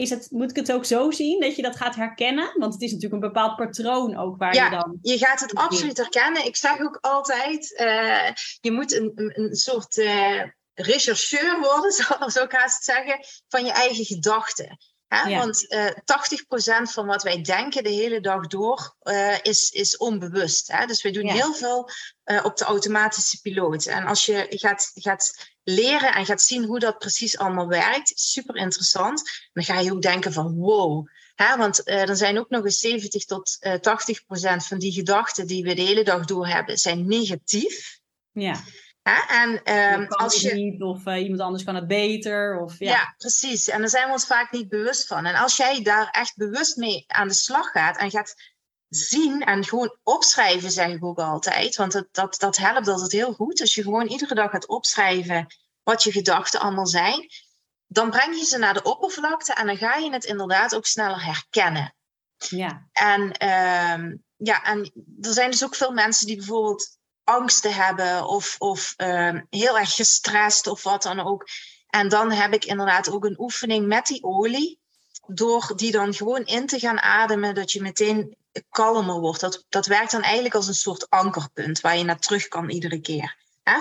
is 0.00 0.10
het, 0.10 0.26
moet 0.30 0.50
ik 0.50 0.56
het 0.56 0.72
ook 0.72 0.84
zo 0.84 1.10
zien, 1.10 1.40
dat 1.40 1.56
je 1.56 1.62
dat 1.62 1.76
gaat 1.76 1.94
herkennen? 1.94 2.54
Want 2.58 2.72
het 2.72 2.82
is 2.82 2.92
natuurlijk 2.92 3.22
een 3.22 3.32
bepaald 3.32 3.56
patroon 3.56 4.16
ook 4.16 4.38
waar 4.38 4.54
je 4.54 4.70
dan... 4.70 4.98
je 5.02 5.18
gaat 5.18 5.40
het 5.40 5.54
absoluut 5.54 5.96
herkennen. 5.96 6.46
Ik 6.46 6.56
zeg 6.56 6.80
ook 6.80 6.98
altijd, 7.00 7.80
uh, 7.80 8.30
je 8.60 8.70
moet 8.70 8.92
een, 8.92 9.12
een, 9.14 9.54
soort... 9.54 9.96
Uh, 9.96 10.42
rechercheur 10.74 11.60
worden, 11.60 11.92
zou, 12.32 12.46
ik 12.46 12.52
haast 12.52 12.84
zeggen, 12.84 13.18
van 13.48 13.64
je 13.64 13.72
eigen 13.72 14.04
gedachten. 14.04 14.78
Hè? 15.08 15.36
Want 15.36 15.72
uh, 15.72 15.86
eh, 15.86 15.94
80% 16.86 16.92
van 16.92 17.06
wat 17.06 17.22
wij 17.22 17.42
denken 17.42 17.82
de 17.82 17.90
hele 17.90 18.20
dag 18.20 18.46
door 18.46 18.96
is, 19.42 19.70
is 19.70 19.96
onbewust. 19.96 20.72
Hè? 20.72 20.86
Dus 20.86 21.02
we 21.02 21.10
doen 21.10 21.28
heel 21.28 21.54
veel 21.54 21.90
op 22.42 22.56
de 22.56 22.64
automatische 22.64 23.40
piloot. 23.40 23.86
En 23.86 24.06
als 24.06 24.26
je 24.26 24.46
gaat, 24.48 24.90
gaat 24.94 25.50
leren 25.70 26.14
en 26.14 26.26
gaat 26.26 26.42
zien 26.42 26.64
hoe 26.64 26.78
dat 26.78 26.98
precies 26.98 27.38
allemaal 27.38 27.68
werkt, 27.68 28.12
super 28.14 28.56
interessant. 28.56 29.22
Dan 29.52 29.64
ga 29.64 29.80
je 29.80 29.92
ook 29.92 30.02
denken 30.02 30.32
van 30.32 30.54
wow. 30.54 31.08
Hè? 31.34 31.56
Want 31.56 31.88
er 31.88 32.16
zijn 32.16 32.38
ook 32.38 32.50
nog 32.50 32.64
eens 32.64 32.78
70 32.78 33.24
tot 33.24 33.58
80% 33.60 33.70
van 34.56 34.78
die 34.78 34.92
gedachten 34.92 35.46
die 35.46 35.62
we 35.62 35.74
de 35.74 35.82
hele 35.82 36.04
dag 36.04 36.24
door 36.24 36.46
hebben, 36.46 36.78
zijn 36.78 37.06
negatief. 37.06 37.98
Ja. 38.32 38.60
En 39.28 39.74
um, 39.74 40.06
als 40.08 40.40
je. 40.40 40.54
Niet, 40.54 40.82
of 40.82 41.06
uh, 41.06 41.22
iemand 41.22 41.40
anders 41.40 41.64
kan 41.64 41.74
het 41.74 41.86
beter. 41.86 42.60
Of, 42.60 42.78
ja. 42.78 42.90
ja. 42.90 43.14
precies. 43.18 43.68
En 43.68 43.80
daar 43.80 43.88
zijn 43.88 44.06
we 44.06 44.12
ons 44.12 44.26
vaak 44.26 44.52
niet 44.52 44.68
bewust 44.68 45.06
van. 45.06 45.26
En 45.26 45.34
als 45.34 45.56
jij 45.56 45.82
daar 45.82 46.08
echt 46.10 46.36
bewust 46.36 46.76
mee 46.76 47.04
aan 47.06 47.28
de 47.28 47.34
slag 47.34 47.70
gaat 47.70 47.98
en 47.98 48.10
gaat 48.10 48.34
zien 48.90 49.44
en 49.44 49.64
gewoon 49.64 49.96
opschrijven, 50.02 50.70
zeg 50.70 50.88
ik 50.88 51.04
ook 51.04 51.18
altijd. 51.18 51.76
Want 51.76 51.92
dat, 51.92 52.06
dat, 52.12 52.38
dat 52.38 52.56
helpt 52.56 52.88
altijd 52.88 53.12
heel 53.12 53.32
goed. 53.32 53.60
Als 53.60 53.74
je 53.74 53.82
gewoon 53.82 54.06
iedere 54.06 54.34
dag 54.34 54.50
gaat 54.50 54.66
opschrijven 54.66 55.46
wat 55.82 56.02
je 56.02 56.12
gedachten 56.12 56.60
allemaal 56.60 56.86
zijn, 56.86 57.28
dan 57.86 58.10
breng 58.10 58.36
je 58.36 58.44
ze 58.44 58.58
naar 58.58 58.74
de 58.74 58.82
oppervlakte 58.82 59.54
en 59.54 59.66
dan 59.66 59.76
ga 59.76 59.94
je 59.94 60.12
het 60.12 60.24
inderdaad 60.24 60.74
ook 60.74 60.86
sneller 60.86 61.24
herkennen. 61.24 61.94
Ja. 62.36 62.88
En, 62.92 63.20
um, 64.00 64.24
ja, 64.36 64.64
en 64.64 64.92
er 65.20 65.32
zijn 65.32 65.50
dus 65.50 65.64
ook 65.64 65.74
veel 65.74 65.92
mensen 65.92 66.26
die 66.26 66.36
bijvoorbeeld 66.36 66.98
angsten 67.24 67.74
hebben 67.74 68.26
of, 68.26 68.54
of 68.58 68.94
uh, 68.96 69.40
heel 69.50 69.78
erg 69.78 69.94
gestrest 69.94 70.66
of 70.66 70.82
wat 70.82 71.02
dan 71.02 71.20
ook. 71.20 71.48
En 71.86 72.08
dan 72.08 72.32
heb 72.32 72.52
ik 72.52 72.64
inderdaad 72.64 73.10
ook 73.10 73.24
een 73.24 73.40
oefening 73.40 73.86
met 73.86 74.06
die 74.06 74.22
olie. 74.22 74.79
Door 75.34 75.72
die 75.76 75.90
dan 75.90 76.14
gewoon 76.14 76.44
in 76.44 76.66
te 76.66 76.78
gaan 76.78 77.00
ademen, 77.00 77.54
dat 77.54 77.72
je 77.72 77.82
meteen 77.82 78.36
kalmer 78.70 79.20
wordt. 79.20 79.40
Dat, 79.40 79.64
dat 79.68 79.86
werkt 79.86 80.10
dan 80.10 80.22
eigenlijk 80.22 80.54
als 80.54 80.68
een 80.68 80.74
soort 80.74 81.10
ankerpunt 81.10 81.80
waar 81.80 81.98
je 81.98 82.04
naar 82.04 82.18
terug 82.18 82.48
kan 82.48 82.70
iedere 82.70 83.00
keer. 83.00 83.36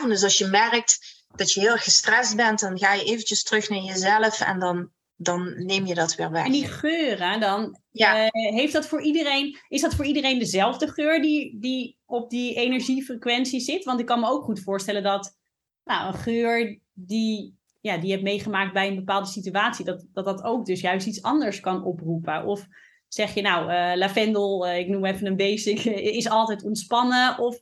Dus 0.08 0.24
als 0.24 0.38
je 0.38 0.46
merkt 0.46 1.24
dat 1.36 1.54
je 1.54 1.60
heel 1.60 1.78
gestrest 1.78 2.36
bent, 2.36 2.60
dan 2.60 2.80
ga 2.80 2.94
je 2.94 3.04
eventjes 3.04 3.44
terug 3.44 3.70
naar 3.70 3.80
jezelf 3.80 4.42
en 4.42 4.60
dan 4.60 4.92
dan 5.22 5.66
neem 5.66 5.86
je 5.86 5.94
dat 5.94 6.16
weer 6.16 6.32
weg. 6.32 6.46
En 6.46 6.52
die 6.52 6.68
geuren 6.68 7.40
dan, 7.40 7.80
ja. 7.92 8.24
Uh, 8.24 8.30
heeft 8.32 8.74
dat 8.74 8.88
voor 8.88 9.02
iedereen, 9.02 9.58
is 9.68 9.82
dat 9.82 9.96
voor 9.96 10.06
iedereen 10.06 10.40
dezelfde 10.40 10.88
geur 10.88 11.22
die, 11.22 11.60
die 11.60 11.98
op 12.06 12.30
die 12.30 12.56
energiefrequentie 12.56 13.60
zit? 13.60 13.84
Want 13.84 14.00
ik 14.00 14.06
kan 14.06 14.20
me 14.20 14.28
ook 14.28 14.44
goed 14.44 14.60
voorstellen 14.60 15.04
dat 15.04 15.38
nou, 15.84 16.08
een 16.08 16.20
geur 16.20 16.80
die, 16.94 17.59
ja, 17.82 17.98
die 17.98 18.12
hebt 18.12 18.24
meegemaakt 18.24 18.74
bij 18.74 18.88
een 18.88 18.96
bepaalde 18.96 19.28
situatie, 19.28 19.86
dat, 19.86 20.06
dat 20.14 20.26
dat 20.26 20.44
ook 20.44 20.66
dus 20.66 20.82
juist 20.82 21.08
iets 21.08 21.22
anders 21.22 21.60
kan 21.60 21.84
oproepen. 21.84 22.46
Of 22.46 22.68
zeg 23.08 23.34
je 23.34 23.42
nou, 23.42 23.72
uh, 23.72 23.92
lavendel, 23.96 24.68
uh, 24.68 24.78
ik 24.78 24.88
noem 24.88 25.06
even 25.06 25.28
een 25.28 25.36
basic, 25.36 25.84
is 26.20 26.30
altijd 26.30 26.64
ontspannen? 26.64 27.38
Of, 27.38 27.60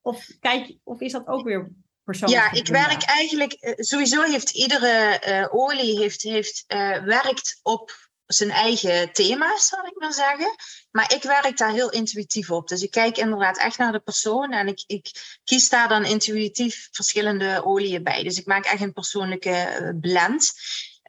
of, 0.00 0.26
kijk, 0.40 0.76
of 0.84 1.00
is 1.00 1.12
dat 1.12 1.26
ook 1.26 1.44
weer 1.44 1.72
ja, 2.10 2.52
ik 2.52 2.66
werk 2.66 3.02
eigenlijk, 3.02 3.52
eh, 3.52 3.72
sowieso 3.76 4.22
heeft 4.22 4.50
iedere 4.50 5.22
uh, 5.28 5.54
olie 5.54 5.98
heeft, 5.98 6.22
heeft, 6.22 6.64
werkt 7.04 7.60
op 7.62 8.09
zijn 8.32 8.50
eigen 8.50 9.12
thema's, 9.12 9.66
zal 9.66 9.84
ik 9.84 9.98
maar 9.98 10.12
zeggen. 10.12 10.54
Maar 10.90 11.14
ik 11.14 11.22
werk 11.22 11.56
daar 11.56 11.72
heel 11.72 11.90
intuïtief 11.90 12.50
op. 12.50 12.68
Dus 12.68 12.82
ik 12.82 12.90
kijk 12.90 13.16
inderdaad 13.16 13.58
echt 13.58 13.78
naar 13.78 13.92
de 13.92 14.00
persoon 14.00 14.52
en 14.52 14.66
ik, 14.66 14.82
ik 14.86 15.10
kies 15.44 15.68
daar 15.68 15.88
dan 15.88 16.04
intuïtief 16.04 16.88
verschillende 16.90 17.64
oliën 17.64 18.02
bij. 18.02 18.22
Dus 18.22 18.38
ik 18.38 18.46
maak 18.46 18.64
echt 18.64 18.82
een 18.82 18.92
persoonlijke 18.92 19.96
blend. 20.00 20.52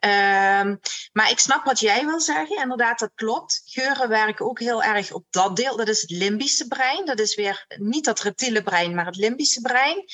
Um, 0.04 0.80
maar 1.12 1.30
ik 1.30 1.38
snap 1.38 1.64
wat 1.64 1.80
jij 1.80 2.04
wil 2.04 2.20
zeggen. 2.20 2.56
Inderdaad, 2.56 2.98
dat 2.98 3.10
klopt. 3.14 3.62
Geuren 3.64 4.08
werken 4.08 4.46
ook 4.46 4.60
heel 4.60 4.82
erg 4.82 5.12
op 5.12 5.24
dat 5.30 5.56
deel. 5.56 5.76
Dat 5.76 5.88
is 5.88 6.00
het 6.00 6.10
limbische 6.10 6.68
brein. 6.68 7.06
Dat 7.06 7.18
is 7.18 7.34
weer 7.34 7.64
niet 7.78 8.04
dat 8.04 8.20
reptiele 8.20 8.62
brein, 8.62 8.94
maar 8.94 9.06
het 9.06 9.16
limbische 9.16 9.60
brein. 9.60 10.04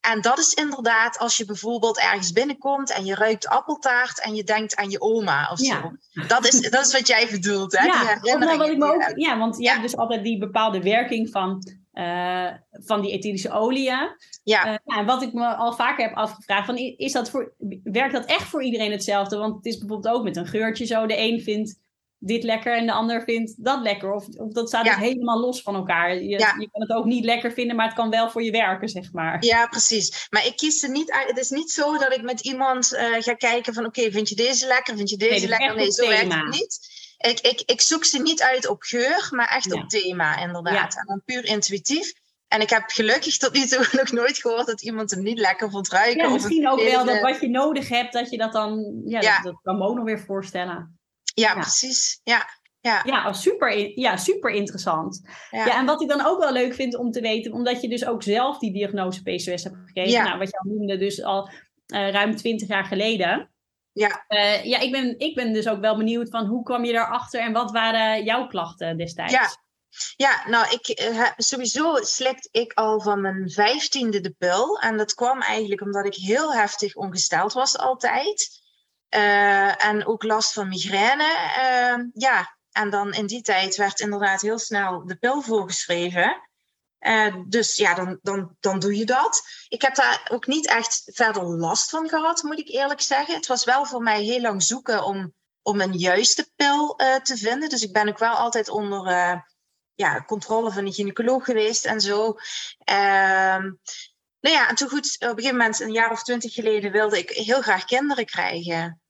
En 0.00 0.20
dat 0.20 0.38
is 0.38 0.54
inderdaad 0.54 1.18
als 1.18 1.36
je 1.36 1.44
bijvoorbeeld 1.44 1.98
ergens 1.98 2.32
binnenkomt 2.32 2.92
en 2.92 3.04
je 3.04 3.14
ruikt 3.14 3.48
appeltaart 3.48 4.20
en 4.22 4.34
je 4.34 4.44
denkt 4.44 4.76
aan 4.76 4.90
je 4.90 5.00
oma 5.00 5.50
of 5.50 5.58
zo. 5.58 5.92
Dat, 6.26 6.46
is, 6.46 6.70
dat 6.70 6.86
is 6.86 6.92
wat 6.92 7.06
jij 7.06 7.28
bedoelt, 7.30 7.78
hè? 7.78 7.84
Ja, 7.84 8.18
die 8.20 8.36
nou 8.36 8.58
wat 8.58 8.68
ik 8.68 8.78
me 8.78 8.94
ook, 8.94 9.12
ja 9.14 9.38
want 9.38 9.58
je 9.58 9.68
hebt 9.68 9.82
dus 9.82 9.96
altijd 9.96 10.24
die 10.24 10.38
bepaalde 10.38 10.82
werking 10.82 11.30
van, 11.30 11.62
uh, 11.92 12.50
van 12.70 13.00
die 13.00 13.12
etherische 13.12 13.50
oliën. 13.50 14.16
Ja. 14.42 14.66
Uh, 14.66 14.76
ja. 14.84 14.98
En 14.98 15.06
wat 15.06 15.22
ik 15.22 15.32
me 15.32 15.54
al 15.54 15.72
vaker 15.72 16.04
heb 16.04 16.16
afgevraagd, 16.16 16.66
van, 16.66 16.76
is 16.76 17.12
dat 17.12 17.30
voor, 17.30 17.54
werkt 17.82 18.12
dat 18.12 18.24
echt 18.24 18.48
voor 18.48 18.62
iedereen 18.62 18.92
hetzelfde? 18.92 19.36
Want 19.36 19.56
het 19.56 19.66
is 19.66 19.78
bijvoorbeeld 19.78 20.14
ook 20.14 20.24
met 20.24 20.36
een 20.36 20.46
geurtje 20.46 20.86
zo. 20.86 21.06
De 21.06 21.18
een 21.18 21.40
vindt 21.40 21.78
dit 22.18 22.42
lekker 22.42 22.76
en 22.76 22.86
de 22.86 22.92
ander 22.92 23.22
vindt 23.22 23.64
dat 23.64 23.82
lekker. 23.82 24.12
Of, 24.12 24.26
of 24.26 24.52
dat 24.52 24.68
staat 24.68 24.84
dus 24.84 24.96
helemaal 24.96 25.40
los 25.40 25.62
van 25.62 25.74
elkaar. 25.74 26.14
Je, 26.14 26.28
je, 26.28 26.68
kan 26.72 26.82
het 26.82 26.92
ook 26.92 27.04
niet 27.04 27.24
lekker 27.24 27.52
vinden, 27.52 27.76
maar 27.76 27.86
het 27.86 27.94
kan 27.94 28.10
wel 28.10 28.30
voor 28.30 28.42
je 28.42 28.50
werken, 28.50 28.88
zeg 28.88 29.12
maar. 29.12 29.44
Ja, 29.44 29.66
precies. 29.66 30.26
Maar 30.30 30.46
ik 30.46 30.56
kies 30.56 30.82
er 30.82 30.90
niet 30.90 31.10
uit. 31.10 31.28
Het 31.28 31.38
is 31.38 31.50
niet 31.50 31.70
zo 31.70 31.98
dat 31.98 32.12
ik 32.12 32.22
met 32.22 32.40
iemand 32.40 32.92
uh, 32.92 33.00
ga 33.18 33.34
kijken 33.34 33.74
van... 33.74 33.86
oké, 33.86 34.10
vind 34.10 34.28
je 34.28 34.34
deze 34.34 34.66
lekker? 34.66 34.96
Vind 34.96 35.10
je 35.10 35.16
deze 35.16 35.46
nee, 35.46 35.48
lekker? 35.48 35.76
Nee, 35.76 35.92
zo 35.92 36.08
werkt 36.08 36.34
het 36.34 36.48
niet. 36.50 36.96
Ik, 37.18 37.40
ik, 37.40 37.62
ik 37.64 37.80
zoek 37.80 38.04
ze 38.04 38.22
niet 38.22 38.42
uit 38.42 38.68
op 38.68 38.82
geur, 38.82 39.28
maar 39.30 39.48
echt 39.48 39.72
op 39.72 39.88
thema, 39.88 40.38
inderdaad. 40.38 40.96
En 40.96 41.06
dan 41.06 41.22
puur 41.24 41.44
intuïtief. 41.44 42.12
En 42.48 42.60
ik 42.60 42.70
heb 42.70 42.82
gelukkig 42.86 43.36
tot 43.36 43.52
nu 43.52 43.66
toe 43.66 43.88
nog 44.00 44.12
nooit 44.12 44.38
gehoord 44.38 44.66
dat 44.66 44.82
iemand 44.82 45.10
hem 45.10 45.22
niet 45.22 45.38
lekker 45.38 45.70
vond 45.70 45.88
ruiken. 45.88 46.24
Ja, 46.24 46.32
misschien 46.32 46.68
ook 46.68 46.82
wel 46.82 47.04
dat 47.04 47.20
wat 47.20 47.40
je 47.40 47.48
nodig 47.48 47.88
hebt, 47.88 48.12
dat 48.12 48.30
je 48.30 48.36
dat 48.36 48.52
dan... 48.52 49.02
Ja, 49.04 49.20
Dat, 49.20 49.42
dat 49.42 49.60
kan 49.62 49.78
me 49.78 49.84
ook 49.84 49.96
nog 49.96 50.04
weer 50.04 50.20
voorstellen. 50.20 50.97
Ja, 51.38 51.52
precies. 51.52 52.20
Ja. 52.24 52.56
Ja, 52.80 53.02
ja 53.04 53.32
super, 53.32 53.98
ja, 53.98 54.16
super 54.16 54.50
interessant. 54.50 55.20
Ja. 55.50 55.78
en 55.78 55.86
wat 55.86 56.02
ik 56.02 56.08
dan 56.08 56.26
ook 56.26 56.38
wel 56.38 56.52
leuk 56.52 56.74
vind 56.74 56.96
om 56.96 57.10
te 57.10 57.20
weten, 57.20 57.52
omdat 57.52 57.80
je 57.80 57.88
dus 57.88 58.06
ook 58.06 58.22
zelf 58.22 58.58
die 58.58 58.72
diagnose 58.72 59.22
PCOS 59.22 59.64
hebt 59.64 59.76
gekregen, 59.76 60.10
ja. 60.10 60.22
nou, 60.24 60.38
wat 60.38 60.50
je 60.50 60.58
al 60.58 60.70
noemde, 60.70 60.96
dus 60.96 61.22
al 61.22 61.48
uh, 61.48 62.10
ruim 62.10 62.36
20 62.36 62.68
jaar 62.68 62.84
geleden. 62.84 63.50
Ja, 63.92 64.24
uh, 64.28 64.64
ja 64.64 64.78
ik, 64.78 64.92
ben, 64.92 65.18
ik 65.18 65.34
ben 65.34 65.52
dus 65.52 65.68
ook 65.68 65.80
wel 65.80 65.96
benieuwd 65.96 66.30
van 66.30 66.46
hoe 66.46 66.62
kwam 66.62 66.84
je 66.84 66.92
daarachter 66.92 67.40
en 67.40 67.52
wat 67.52 67.70
waren 67.70 68.24
jouw 68.24 68.46
klachten 68.46 68.96
destijds? 68.96 69.32
Ja, 69.32 69.48
ja, 70.16 70.48
nou, 70.48 70.66
ik, 70.70 71.00
uh, 71.00 71.30
sowieso 71.36 71.96
slikte 72.00 72.48
ik 72.52 72.72
al 72.72 73.00
van 73.00 73.20
mijn 73.20 73.50
vijftiende 73.50 74.20
de 74.20 74.34
pil. 74.38 74.78
En 74.78 74.96
dat 74.96 75.14
kwam 75.14 75.42
eigenlijk 75.42 75.80
omdat 75.80 76.06
ik 76.06 76.14
heel 76.14 76.54
heftig 76.54 76.94
ongesteld 76.94 77.52
was 77.52 77.78
altijd. 77.78 78.60
Uh, 79.14 79.84
en 79.84 80.06
ook 80.06 80.22
last 80.22 80.52
van 80.52 80.68
migraine. 80.68 81.24
Uh, 81.58 82.04
ja, 82.12 82.56
en 82.72 82.90
dan 82.90 83.12
in 83.12 83.26
die 83.26 83.42
tijd 83.42 83.76
werd 83.76 84.00
inderdaad 84.00 84.40
heel 84.40 84.58
snel 84.58 85.06
de 85.06 85.16
pil 85.16 85.42
voorgeschreven. 85.42 86.48
dus 87.46 87.76
ja, 87.76 87.94
dan, 87.94 88.18
dan, 88.22 88.56
dan 88.60 88.78
doe 88.78 88.96
je 88.96 89.04
dat. 89.04 89.42
Ik 89.68 89.82
heb 89.82 89.94
daar 89.94 90.28
ook 90.30 90.46
niet 90.46 90.66
echt 90.66 91.02
verder 91.04 91.42
last 91.42 91.90
van 91.90 92.08
gehad, 92.08 92.42
moet 92.42 92.58
ik 92.58 92.68
eerlijk 92.68 93.00
zeggen. 93.00 93.34
Het 93.34 93.46
was 93.46 93.64
wel 93.64 93.84
voor 93.84 94.02
mij 94.02 94.22
heel 94.22 94.40
lang 94.40 94.62
zoeken 94.62 95.04
om, 95.04 95.34
om 95.62 95.80
een 95.80 95.92
juiste 95.92 96.50
pil 96.56 96.94
te 97.22 97.36
vinden. 97.36 97.68
Dus 97.68 97.82
ik 97.82 97.92
ben 97.92 98.08
ook 98.08 98.18
wel 98.18 98.34
altijd 98.34 98.68
onder 98.68 99.06
ja, 99.98 100.24
controle 100.26 100.72
van 100.72 100.84
de 100.84 100.92
gynaecoloog 100.92 101.44
geweest 101.44 101.84
en 101.84 102.00
zo. 102.00 102.36
Nou 104.40 104.54
ja, 104.54 104.68
en 104.68 104.74
toen 104.74 104.88
goed, 104.88 105.16
op 105.18 105.28
een 105.28 105.34
gegeven 105.34 105.56
moment, 105.56 105.80
een 105.80 105.92
jaar 105.92 106.10
of 106.10 106.22
twintig 106.22 106.52
geleden, 106.52 106.92
wilde 106.92 107.18
ik 107.18 107.30
heel 107.30 107.62
graag 107.62 107.84
kinderen 107.84 108.26
krijgen. 108.26 109.00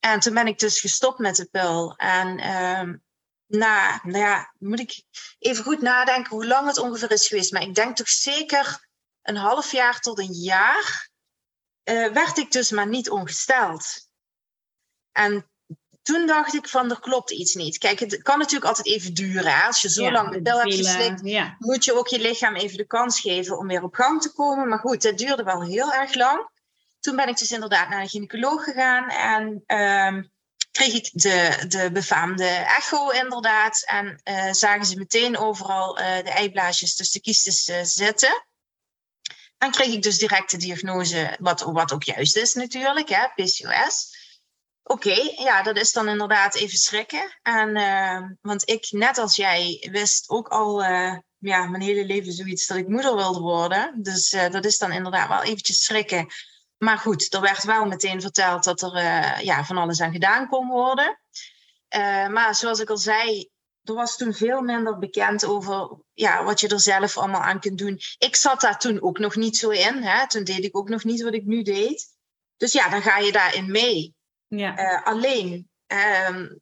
En 0.00 0.20
toen 0.20 0.34
ben 0.34 0.46
ik 0.46 0.58
dus 0.58 0.80
gestopt 0.80 1.18
met 1.18 1.36
de 1.36 1.48
pil. 1.50 1.96
En 1.96 2.56
um, 2.56 3.02
na, 3.46 4.00
nou 4.02 4.18
ja, 4.18 4.54
moet 4.58 4.80
ik 4.80 5.02
even 5.38 5.64
goed 5.64 5.80
nadenken 5.80 6.30
hoe 6.30 6.46
lang 6.46 6.66
het 6.66 6.78
ongeveer 6.78 7.10
is 7.12 7.26
geweest. 7.26 7.52
Maar 7.52 7.62
ik 7.62 7.74
denk 7.74 7.96
toch 7.96 8.08
zeker 8.08 8.88
een 9.22 9.36
half 9.36 9.72
jaar 9.72 10.00
tot 10.00 10.18
een 10.18 10.32
jaar 10.32 11.10
uh, 11.84 12.12
werd 12.12 12.38
ik 12.38 12.52
dus 12.52 12.70
maar 12.70 12.88
niet 12.88 13.10
ongesteld. 13.10 14.08
En 15.12 15.50
toen 16.08 16.26
dacht 16.26 16.54
ik 16.54 16.68
van, 16.68 16.90
er 16.90 17.00
klopt 17.00 17.30
iets 17.30 17.54
niet. 17.54 17.78
Kijk, 17.78 17.98
het 17.98 18.22
kan 18.22 18.38
natuurlijk 18.38 18.66
altijd 18.66 18.86
even 18.86 19.14
duren. 19.14 19.52
Hè? 19.52 19.66
Als 19.66 19.80
je 19.80 19.90
zo 19.90 20.10
lang 20.10 20.32
de 20.32 20.42
pil 20.42 20.58
hebt 20.58 20.74
geslikt, 20.74 21.20
ja. 21.24 21.56
moet 21.58 21.84
je 21.84 21.98
ook 21.98 22.08
je 22.08 22.20
lichaam 22.20 22.56
even 22.56 22.76
de 22.76 22.86
kans 22.86 23.20
geven 23.20 23.58
om 23.58 23.66
weer 23.66 23.82
op 23.82 23.94
gang 23.94 24.22
te 24.22 24.32
komen. 24.32 24.68
Maar 24.68 24.78
goed, 24.78 25.02
het 25.02 25.18
duurde 25.18 25.42
wel 25.42 25.62
heel 25.62 25.92
erg 25.92 26.14
lang. 26.14 26.48
Toen 27.00 27.16
ben 27.16 27.28
ik 27.28 27.38
dus 27.38 27.50
inderdaad 27.50 27.88
naar 27.88 28.00
een 28.00 28.08
gynaecoloog 28.08 28.64
gegaan 28.64 29.08
en 29.08 29.64
uh, 29.66 30.22
kreeg 30.70 30.94
ik 30.94 31.10
de, 31.12 31.64
de 31.68 31.90
befaamde 31.92 32.46
echo 32.46 33.10
inderdaad. 33.10 33.82
En 33.86 34.20
uh, 34.24 34.52
zagen 34.52 34.86
ze 34.86 34.96
meteen 34.96 35.38
overal 35.38 36.00
uh, 36.00 36.16
de 36.16 36.30
eiblaasjes 36.30 36.94
tussen 36.94 37.20
de 37.22 37.30
kiestes 37.30 37.68
uh, 37.68 37.76
zitten. 37.82 38.46
En 39.58 39.70
kreeg 39.70 39.92
ik 39.92 40.02
dus 40.02 40.18
direct 40.18 40.50
de 40.50 40.56
diagnose, 40.56 41.36
wat, 41.40 41.60
wat 41.60 41.92
ook 41.92 42.02
juist 42.02 42.36
is 42.36 42.54
natuurlijk, 42.54 43.08
hè, 43.08 43.26
PCOS. 43.34 44.17
Oké, 44.90 45.32
ja, 45.36 45.62
dat 45.62 45.76
is 45.76 45.92
dan 45.92 46.08
inderdaad 46.08 46.54
even 46.54 46.78
schrikken. 46.78 47.38
En, 47.42 47.76
uh, 47.76 48.30
want 48.40 48.68
ik, 48.68 48.86
net 48.90 49.18
als 49.18 49.36
jij, 49.36 49.88
wist 49.90 50.28
ook 50.28 50.48
al 50.48 50.82
uh, 50.82 51.16
ja, 51.38 51.66
mijn 51.66 51.82
hele 51.82 52.04
leven 52.04 52.32
zoiets 52.32 52.66
dat 52.66 52.76
ik 52.76 52.88
moeder 52.88 53.14
wilde 53.14 53.40
worden. 53.40 54.02
Dus 54.02 54.32
uh, 54.32 54.50
dat 54.50 54.64
is 54.64 54.78
dan 54.78 54.92
inderdaad 54.92 55.28
wel 55.28 55.42
eventjes 55.42 55.84
schrikken. 55.84 56.26
Maar 56.78 56.98
goed, 56.98 57.34
er 57.34 57.40
werd 57.40 57.64
wel 57.64 57.84
meteen 57.84 58.20
verteld 58.20 58.64
dat 58.64 58.82
er 58.82 58.94
ja, 59.44 59.64
van 59.64 59.76
alles 59.76 60.00
aan 60.00 60.12
gedaan 60.12 60.48
kon 60.48 60.68
worden. 60.68 61.20
maar 62.30 62.54
zoals 62.54 62.80
ik 62.80 62.90
al 62.90 62.96
zei, 62.96 63.50
er 63.82 63.94
was 63.94 64.16
toen 64.16 64.34
veel 64.34 64.60
minder 64.60 64.98
bekend 64.98 65.44
over 65.44 65.98
ja, 66.12 66.44
wat 66.44 66.60
je 66.60 66.68
er 66.68 66.80
zelf 66.80 67.18
allemaal 67.18 67.40
aan 67.40 67.60
kunt 67.60 67.78
doen. 67.78 68.00
Ik 68.18 68.36
zat 68.36 68.60
daar 68.60 68.78
toen 68.78 69.02
ook 69.02 69.18
nog 69.18 69.36
niet 69.36 69.56
zo 69.56 69.70
in. 69.70 70.02
Hè? 70.02 70.28
Toen 70.28 70.44
deed 70.44 70.64
ik 70.64 70.76
ook 70.76 70.88
nog 70.88 71.04
niet 71.04 71.22
wat 71.22 71.34
ik 71.34 71.44
nu 71.44 71.62
deed. 71.62 72.06
Dus 72.56 72.72
ja, 72.72 72.88
dan 72.88 73.02
ga 73.02 73.18
je 73.18 73.32
daarin 73.32 73.70
mee. 73.70 74.16
Ja. 74.48 74.78
Uh, 74.78 75.06
alleen, 75.06 75.70
um, 76.28 76.60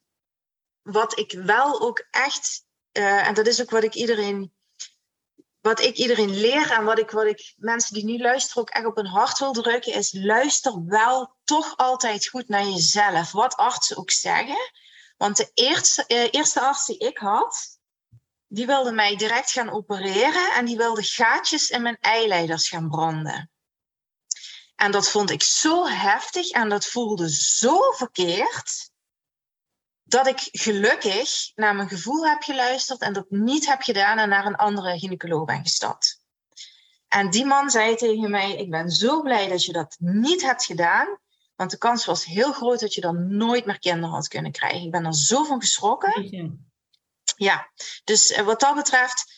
wat 0.81 1.19
ik 1.19 1.31
wel 1.31 1.81
ook 1.81 2.07
echt, 2.09 2.65
uh, 2.91 3.27
en 3.27 3.33
dat 3.33 3.47
is 3.47 3.61
ook 3.61 3.69
wat 3.69 3.83
ik 3.83 3.93
iedereen, 3.93 4.53
wat 5.61 5.79
ik 5.79 5.95
iedereen 5.95 6.39
leer 6.39 6.71
en 6.71 6.83
wat 6.83 6.99
ik, 6.99 7.11
wat 7.11 7.25
ik 7.25 7.53
mensen 7.57 7.93
die 7.93 8.05
nu 8.05 8.17
luisteren 8.17 8.61
ook 8.61 8.69
echt 8.69 8.85
op 8.85 8.95
hun 8.95 9.07
hart 9.07 9.39
wil 9.39 9.51
drukken, 9.51 9.93
is 9.93 10.13
luister 10.13 10.85
wel 10.85 11.35
toch 11.43 11.77
altijd 11.77 12.27
goed 12.27 12.47
naar 12.47 12.63
jezelf, 12.63 13.31
wat 13.31 13.55
artsen 13.55 13.97
ook 13.97 14.11
zeggen. 14.11 14.71
Want 15.17 15.37
de 15.37 15.51
eerste, 15.53 16.03
uh, 16.07 16.27
eerste 16.31 16.61
arts 16.61 16.85
die 16.85 16.97
ik 16.97 17.17
had, 17.17 17.79
die 18.47 18.65
wilde 18.65 18.91
mij 18.91 19.15
direct 19.15 19.51
gaan 19.51 19.69
opereren 19.69 20.53
en 20.53 20.65
die 20.65 20.77
wilde 20.77 21.03
gaatjes 21.03 21.69
in 21.69 21.81
mijn 21.81 21.97
eileiders 21.99 22.69
gaan 22.69 22.89
branden. 22.89 23.51
En 24.77 24.91
dat 24.91 25.09
vond 25.09 25.29
ik 25.29 25.43
zo 25.43 25.87
heftig 25.87 26.49
en 26.49 26.69
dat 26.69 26.85
voelde 26.85 27.29
zo 27.29 27.91
verkeerd. 27.91 28.89
Dat 30.03 30.27
ik 30.27 30.39
gelukkig 30.51 31.51
naar 31.55 31.75
mijn 31.75 31.89
gevoel 31.89 32.27
heb 32.27 32.41
geluisterd 32.41 33.01
en 33.01 33.13
dat 33.13 33.29
niet 33.29 33.67
heb 33.67 33.81
gedaan 33.81 34.17
en 34.17 34.29
naar 34.29 34.45
een 34.45 34.55
andere 34.55 34.99
gynaecoloog 34.99 35.45
ben 35.45 35.61
gestapt. 35.61 36.21
En 37.07 37.29
die 37.29 37.45
man 37.45 37.69
zei 37.69 37.95
tegen 37.95 38.31
mij: 38.31 38.55
Ik 38.55 38.69
ben 38.69 38.89
zo 38.89 39.21
blij 39.21 39.47
dat 39.47 39.63
je 39.63 39.71
dat 39.71 39.95
niet 39.99 40.41
hebt 40.41 40.65
gedaan. 40.65 41.19
Want 41.55 41.71
de 41.71 41.77
kans 41.77 42.05
was 42.05 42.25
heel 42.25 42.53
groot 42.53 42.79
dat 42.79 42.93
je 42.93 43.01
dan 43.01 43.37
nooit 43.37 43.65
meer 43.65 43.79
kinderen 43.79 44.15
had 44.15 44.27
kunnen 44.27 44.51
krijgen. 44.51 44.81
Ik 44.81 44.91
ben 44.91 45.05
er 45.05 45.15
zo 45.15 45.43
van 45.43 45.61
geschrokken. 45.61 46.59
Ja, 47.35 47.71
dus 48.03 48.31
eh, 48.31 48.45
wat 48.45 48.59
dat 48.59 48.75
betreft 48.75 49.36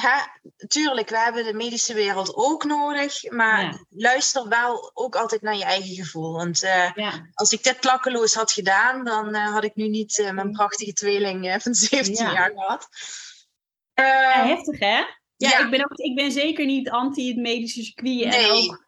ha, 0.00 0.40
tuurlijk, 0.68 1.08
we 1.08 1.18
hebben 1.18 1.44
de 1.44 1.54
medische 1.54 1.94
wereld 1.94 2.34
ook 2.34 2.64
nodig, 2.64 3.30
maar 3.30 3.84
luister 3.90 4.48
wel 4.48 4.90
ook 4.94 5.16
altijd 5.16 5.42
naar 5.42 5.56
je 5.56 5.64
eigen 5.64 5.94
gevoel. 5.94 6.32
Want 6.32 6.62
uh, 6.62 6.90
als 7.34 7.52
ik 7.52 7.62
dit 7.62 7.78
klakkeloos 7.78 8.34
had 8.34 8.52
gedaan, 8.52 9.04
dan 9.04 9.34
uh, 9.34 9.52
had 9.52 9.64
ik 9.64 9.74
nu 9.74 9.88
niet 9.88 10.18
uh, 10.18 10.30
mijn 10.30 10.52
prachtige 10.52 10.92
tweeling 10.92 11.62
van 11.62 11.74
17 11.84 12.24
ja. 12.24 12.32
jaar 12.32 12.52
gehad. 12.54 12.88
heftig 14.46 14.78
hè? 14.78 15.02
Ja, 15.36 15.58
Ik, 15.58 15.70
ben 15.70 15.84
ook, 15.84 15.96
ik 15.96 16.14
ben 16.14 16.32
zeker 16.32 16.66
niet 16.66 16.90
anti 16.90 17.28
het 17.28 17.36
medische 17.36 17.82
circuit. 17.82 18.26
Nee. 18.26 18.44
En 18.44 18.50
ook 18.50 18.86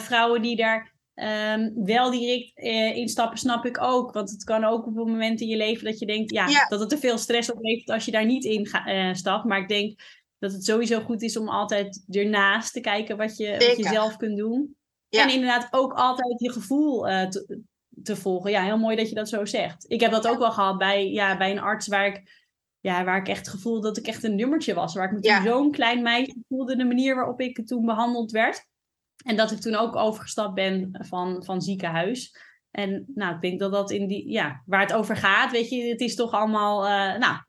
vrouwen 0.00 0.42
die 0.42 0.56
daar 0.56 0.92
um, 1.14 1.84
wel 1.84 2.10
direct 2.10 2.52
instappen, 2.96 3.38
snap 3.38 3.64
ik 3.64 3.82
ook. 3.82 4.12
Want 4.12 4.30
het 4.30 4.44
kan 4.44 4.64
ook 4.64 4.86
op 4.86 4.96
een 4.96 5.10
moment 5.10 5.40
in 5.40 5.48
je 5.48 5.56
leven 5.56 5.84
dat 5.84 5.98
je 5.98 6.06
denkt 6.06 6.30
ja, 6.30 6.66
dat 6.68 6.80
het 6.80 6.88
te 6.88 6.98
veel 6.98 7.18
stress 7.18 7.52
oplevert 7.52 7.90
als 7.90 8.04
je 8.04 8.10
daar 8.10 8.24
niet 8.24 8.44
in 8.44 8.68
stapt. 9.16 9.44
Maar 9.44 9.58
ik 9.58 9.68
denk 9.68 10.00
dat 10.38 10.52
het 10.52 10.64
sowieso 10.64 11.00
goed 11.00 11.22
is 11.22 11.36
om 11.36 11.48
altijd 11.48 12.04
ernaast 12.08 12.72
te 12.72 12.80
kijken 12.80 13.16
wat 13.16 13.36
je, 13.36 13.50
wat 13.50 13.76
je 13.76 13.92
zelf 13.92 14.16
kunt 14.16 14.36
doen. 14.36 14.76
En 15.08 15.30
inderdaad 15.30 15.68
ook 15.70 15.92
altijd 15.92 16.40
je 16.40 16.52
gevoel 16.52 17.08
uh, 17.08 17.26
te, 17.26 17.60
te, 18.02 18.16
volgen. 18.16 18.50
Ja, 18.50 18.62
heel 18.62 18.78
mooi 18.78 18.96
dat 18.96 19.08
je 19.08 19.14
dat 19.14 19.28
zo 19.28 19.44
zegt. 19.44 19.84
Ik 19.88 20.00
heb 20.00 20.10
dat 20.10 20.28
ook 20.28 20.38
wel 20.38 20.52
gehad 20.52 20.78
bij, 20.78 21.10
ja, 21.10 21.36
bij 21.36 21.50
een 21.50 21.60
arts 21.60 21.86
waar 21.86 22.06
ik, 22.06 22.46
ja, 22.80 23.04
waar 23.04 23.18
ik 23.18 23.28
echt 23.28 23.48
gevoel 23.48 23.80
dat 23.80 23.96
ik 23.96 24.06
echt 24.06 24.24
een 24.24 24.34
nummertje 24.34 24.74
was. 24.74 24.94
Waar 24.94 25.12
ik 25.12 25.20
me 25.20 25.40
zo'n 25.44 25.70
klein 25.70 26.02
meisje 26.02 26.36
voelde, 26.48 26.76
de 26.76 26.84
manier 26.84 27.14
waarop 27.14 27.40
ik 27.40 27.66
toen 27.66 27.84
behandeld 27.84 28.30
werd. 28.30 28.66
En 29.24 29.36
dat 29.36 29.50
ik 29.50 29.60
toen 29.60 29.74
ook 29.74 29.96
overgestapt 29.96 30.54
ben 30.54 30.88
van, 30.92 31.44
van 31.44 31.62
ziekenhuis. 31.62 32.36
En 32.70 33.04
nou, 33.14 33.34
ik 33.34 33.40
denk 33.40 33.60
dat 33.60 33.72
dat 33.72 33.90
in 33.90 34.06
die, 34.06 34.30
ja, 34.30 34.62
waar 34.66 34.80
het 34.80 34.92
over 34.92 35.16
gaat, 35.16 35.50
weet 35.50 35.68
je, 35.68 35.82
het 35.82 36.00
is 36.00 36.14
toch 36.14 36.32
allemaal, 36.32 36.84
uh, 36.84 37.18
nou, 37.18 37.40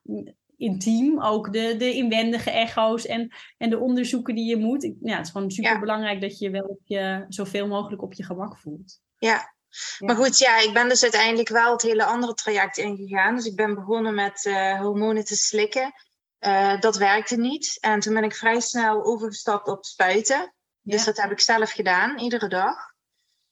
intiem. 0.59 1.21
Ook 1.21 1.53
de, 1.53 1.75
de 1.77 1.93
inwendige 1.93 2.51
echo's 2.51 3.05
en, 3.05 3.31
en 3.57 3.69
de 3.69 3.79
onderzoeken 3.79 4.35
die 4.35 4.49
je 4.49 4.57
moet. 4.57 4.93
Ja, 5.01 5.17
het 5.17 5.25
is 5.25 5.31
gewoon 5.31 5.51
super 5.51 5.79
belangrijk 5.79 6.21
dat 6.21 6.39
je 6.39 6.49
wel 6.49 6.63
op 6.63 6.81
je, 6.83 7.25
zoveel 7.29 7.67
mogelijk 7.67 8.01
op 8.01 8.13
je 8.13 8.23
gemak 8.23 8.57
voelt. 8.57 9.01
Ja. 9.17 9.53
Maar 9.99 10.15
goed, 10.15 10.37
ja, 10.37 10.59
ik 10.59 10.73
ben 10.73 10.89
dus 10.89 11.03
uiteindelijk 11.03 11.49
wel 11.49 11.71
het 11.71 11.81
hele 11.81 12.03
andere 12.03 12.33
traject 12.33 12.77
ingegaan. 12.77 13.35
Dus 13.35 13.45
ik 13.45 13.55
ben 13.55 13.75
begonnen 13.75 14.15
met 14.15 14.45
uh, 14.45 14.79
hormonen 14.79 15.25
te 15.25 15.35
slikken. 15.35 15.93
Uh, 16.39 16.79
dat 16.79 16.97
werkte 16.97 17.37
niet. 17.37 17.77
En 17.79 17.99
toen 17.99 18.13
ben 18.13 18.23
ik 18.23 18.35
vrij 18.35 18.59
snel 18.59 19.03
overgestapt 19.03 19.67
op 19.67 19.85
spuiten. 19.85 20.53
Dus 20.81 21.05
dat 21.05 21.17
heb 21.17 21.31
ik 21.31 21.39
zelf 21.39 21.71
gedaan, 21.71 22.19
iedere 22.19 22.47
dag. 22.47 22.75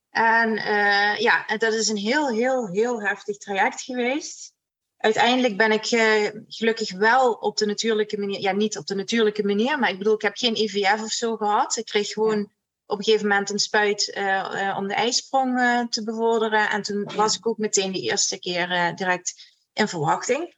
En 0.10 0.58
uh, 0.58 1.18
ja, 1.18 1.46
dat 1.58 1.74
is 1.74 1.88
een 1.88 1.98
heel, 1.98 2.30
heel, 2.30 2.68
heel 2.68 3.02
heftig 3.02 3.38
traject 3.38 3.82
geweest 3.82 4.56
uiteindelijk 4.98 5.58
ben 5.58 5.72
ik 5.72 5.92
uh, 5.92 6.30
gelukkig 6.48 6.94
wel 6.94 7.34
op 7.34 7.58
de 7.58 7.66
natuurlijke 7.66 8.20
manier, 8.20 8.40
ja, 8.40 8.52
niet 8.52 8.78
op 8.78 8.86
de 8.86 8.96
natuurlijke 8.96 9.44
manier, 9.44 9.80
maar 9.80 9.90
ik 9.90 9.98
bedoel, 9.98 10.14
ik 10.14 10.22
heb 10.22 10.38
geen 10.38 10.56
IVF 10.56 11.02
of 11.04 11.12
zo 11.12 11.36
gehad. 11.36 11.78
Ik 11.78 11.86
kreeg 11.86 12.08
gewoon 12.08 12.52
op 12.86 12.98
een 12.98 13.04
gegeven 13.04 13.28
moment 13.28 13.50
een 13.50 13.60
spuit 13.60 14.14
uh, 14.18 14.26
uh, 14.54 14.78
om 14.78 14.88
de 14.88 14.94
ijsprong 14.94 15.88
te 15.90 16.04
bevorderen. 16.04 16.70
En 16.70 16.82
toen 16.82 17.12
was 17.16 17.38
ik 17.38 17.48
ook 17.48 17.58
meteen 17.58 17.92
de 17.92 18.02
eerste 18.02 18.40
keer 18.40 18.94
direct 18.96 19.34
in 19.74 19.88
verwachting. 19.88 20.56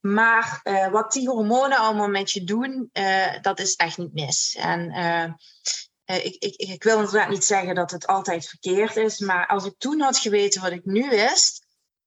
Maar 0.00 0.60
wat 0.90 1.12
die 1.12 1.28
hormonen 1.28 1.78
allemaal 1.78 2.08
met 2.08 2.30
je 2.30 2.44
doen, 2.44 2.90
dat 3.40 3.60
is 3.60 3.74
echt 3.74 3.98
niet 3.98 4.12
mis. 4.12 4.56
En 4.58 4.92
ik, 6.04 6.34
ik, 6.38 6.54
ik 6.54 6.82
wil 6.82 6.98
inderdaad 6.98 7.28
niet 7.28 7.44
zeggen 7.44 7.74
dat 7.74 7.90
het 7.90 8.06
altijd 8.06 8.48
verkeerd 8.48 8.96
is, 8.96 9.18
maar 9.18 9.46
als 9.46 9.64
ik 9.64 9.74
toen 9.78 10.00
had 10.00 10.18
geweten 10.18 10.62
wat 10.62 10.72
ik 10.72 10.84
nu 10.84 11.08
wist, 11.08 11.61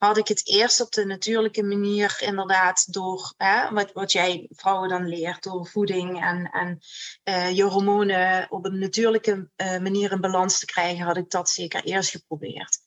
had 0.05 0.17
ik 0.17 0.27
het 0.27 0.47
eerst 0.47 0.81
op 0.81 0.91
de 0.91 1.05
natuurlijke 1.05 1.63
manier, 1.63 2.17
inderdaad, 2.19 2.93
door 2.93 3.33
hè, 3.37 3.73
wat, 3.73 3.91
wat 3.93 4.11
jij 4.11 4.47
vrouwen 4.49 4.89
dan 4.89 5.07
leert, 5.07 5.43
door 5.43 5.67
voeding 5.67 6.23
en, 6.23 6.49
en 6.51 6.79
uh, 7.23 7.55
je 7.55 7.63
hormonen 7.63 8.47
op 8.49 8.65
een 8.65 8.79
natuurlijke 8.79 9.49
uh, 9.57 9.77
manier 9.77 10.11
in 10.11 10.21
balans 10.21 10.59
te 10.59 10.65
krijgen, 10.65 11.05
had 11.05 11.17
ik 11.17 11.29
dat 11.29 11.49
zeker 11.49 11.83
eerst 11.83 12.09
geprobeerd. 12.09 12.77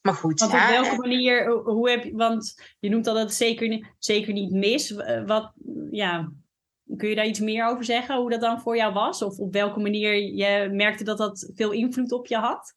Maar 0.00 0.14
goed. 0.14 0.40
Want 0.40 0.52
op 0.52 0.58
welke 0.58 0.96
manier, 0.96 1.50
hoe 1.50 1.90
heb 1.90 2.04
je, 2.04 2.12
want 2.12 2.62
je 2.78 2.88
noemt 2.88 3.04
dat 3.04 3.16
het 3.16 3.34
zeker, 3.34 3.94
zeker 3.98 4.32
niet 4.32 4.52
mis. 4.52 4.90
Wat, 5.26 5.52
ja, 5.90 6.32
kun 6.96 7.08
je 7.08 7.14
daar 7.14 7.26
iets 7.26 7.40
meer 7.40 7.66
over 7.66 7.84
zeggen, 7.84 8.16
hoe 8.16 8.30
dat 8.30 8.40
dan 8.40 8.60
voor 8.60 8.76
jou 8.76 8.92
was? 8.92 9.22
Of 9.22 9.38
op 9.38 9.52
welke 9.52 9.80
manier 9.80 10.16
je 10.16 10.68
merkte 10.72 11.04
dat 11.04 11.18
dat 11.18 11.50
veel 11.54 11.70
invloed 11.70 12.12
op 12.12 12.26
je 12.26 12.36
had? 12.36 12.74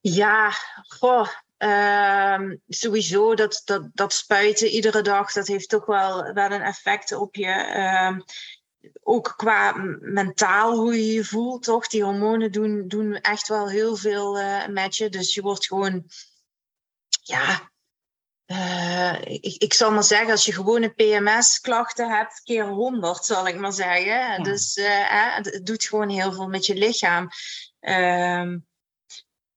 Ja, 0.00 0.50
goh, 0.86 1.28
uh, 1.58 2.52
sowieso 2.68 3.34
dat, 3.34 3.62
dat, 3.64 3.88
dat 3.92 4.12
spuiten 4.12 4.68
iedere 4.68 5.02
dag, 5.02 5.32
dat 5.32 5.46
heeft 5.46 5.68
toch 5.68 5.86
wel, 5.86 6.32
wel 6.32 6.50
een 6.50 6.62
effect 6.62 7.12
op 7.12 7.34
je. 7.34 7.72
Uh, 7.76 8.20
ook 9.02 9.34
qua 9.36 9.72
mentaal 10.00 10.76
hoe 10.76 10.94
je 10.94 11.12
je 11.12 11.24
voelt, 11.24 11.62
toch? 11.62 11.86
Die 11.86 12.02
hormonen 12.02 12.52
doen, 12.52 12.88
doen 12.88 13.14
echt 13.14 13.48
wel 13.48 13.68
heel 13.68 13.96
veel 13.96 14.38
uh, 14.40 14.66
met 14.66 14.96
je. 14.96 15.08
Dus 15.08 15.34
je 15.34 15.42
wordt 15.42 15.66
gewoon, 15.66 16.04
ja, 17.22 17.70
uh, 18.46 19.20
ik, 19.20 19.62
ik 19.62 19.74
zal 19.74 19.90
maar 19.90 20.04
zeggen, 20.04 20.30
als 20.30 20.44
je 20.44 20.52
gewone 20.52 20.88
PMS-klachten 20.88 22.10
hebt, 22.10 22.40
keer 22.42 22.66
100, 22.66 23.24
zal 23.24 23.46
ik 23.46 23.58
maar 23.58 23.72
zeggen. 23.72 24.04
Ja. 24.04 24.38
Dus 24.38 24.76
uh, 24.76 25.36
het 25.36 25.60
doet 25.62 25.84
gewoon 25.84 26.08
heel 26.08 26.32
veel 26.32 26.48
met 26.48 26.66
je 26.66 26.74
lichaam. 26.74 27.28
Uh, 27.80 28.56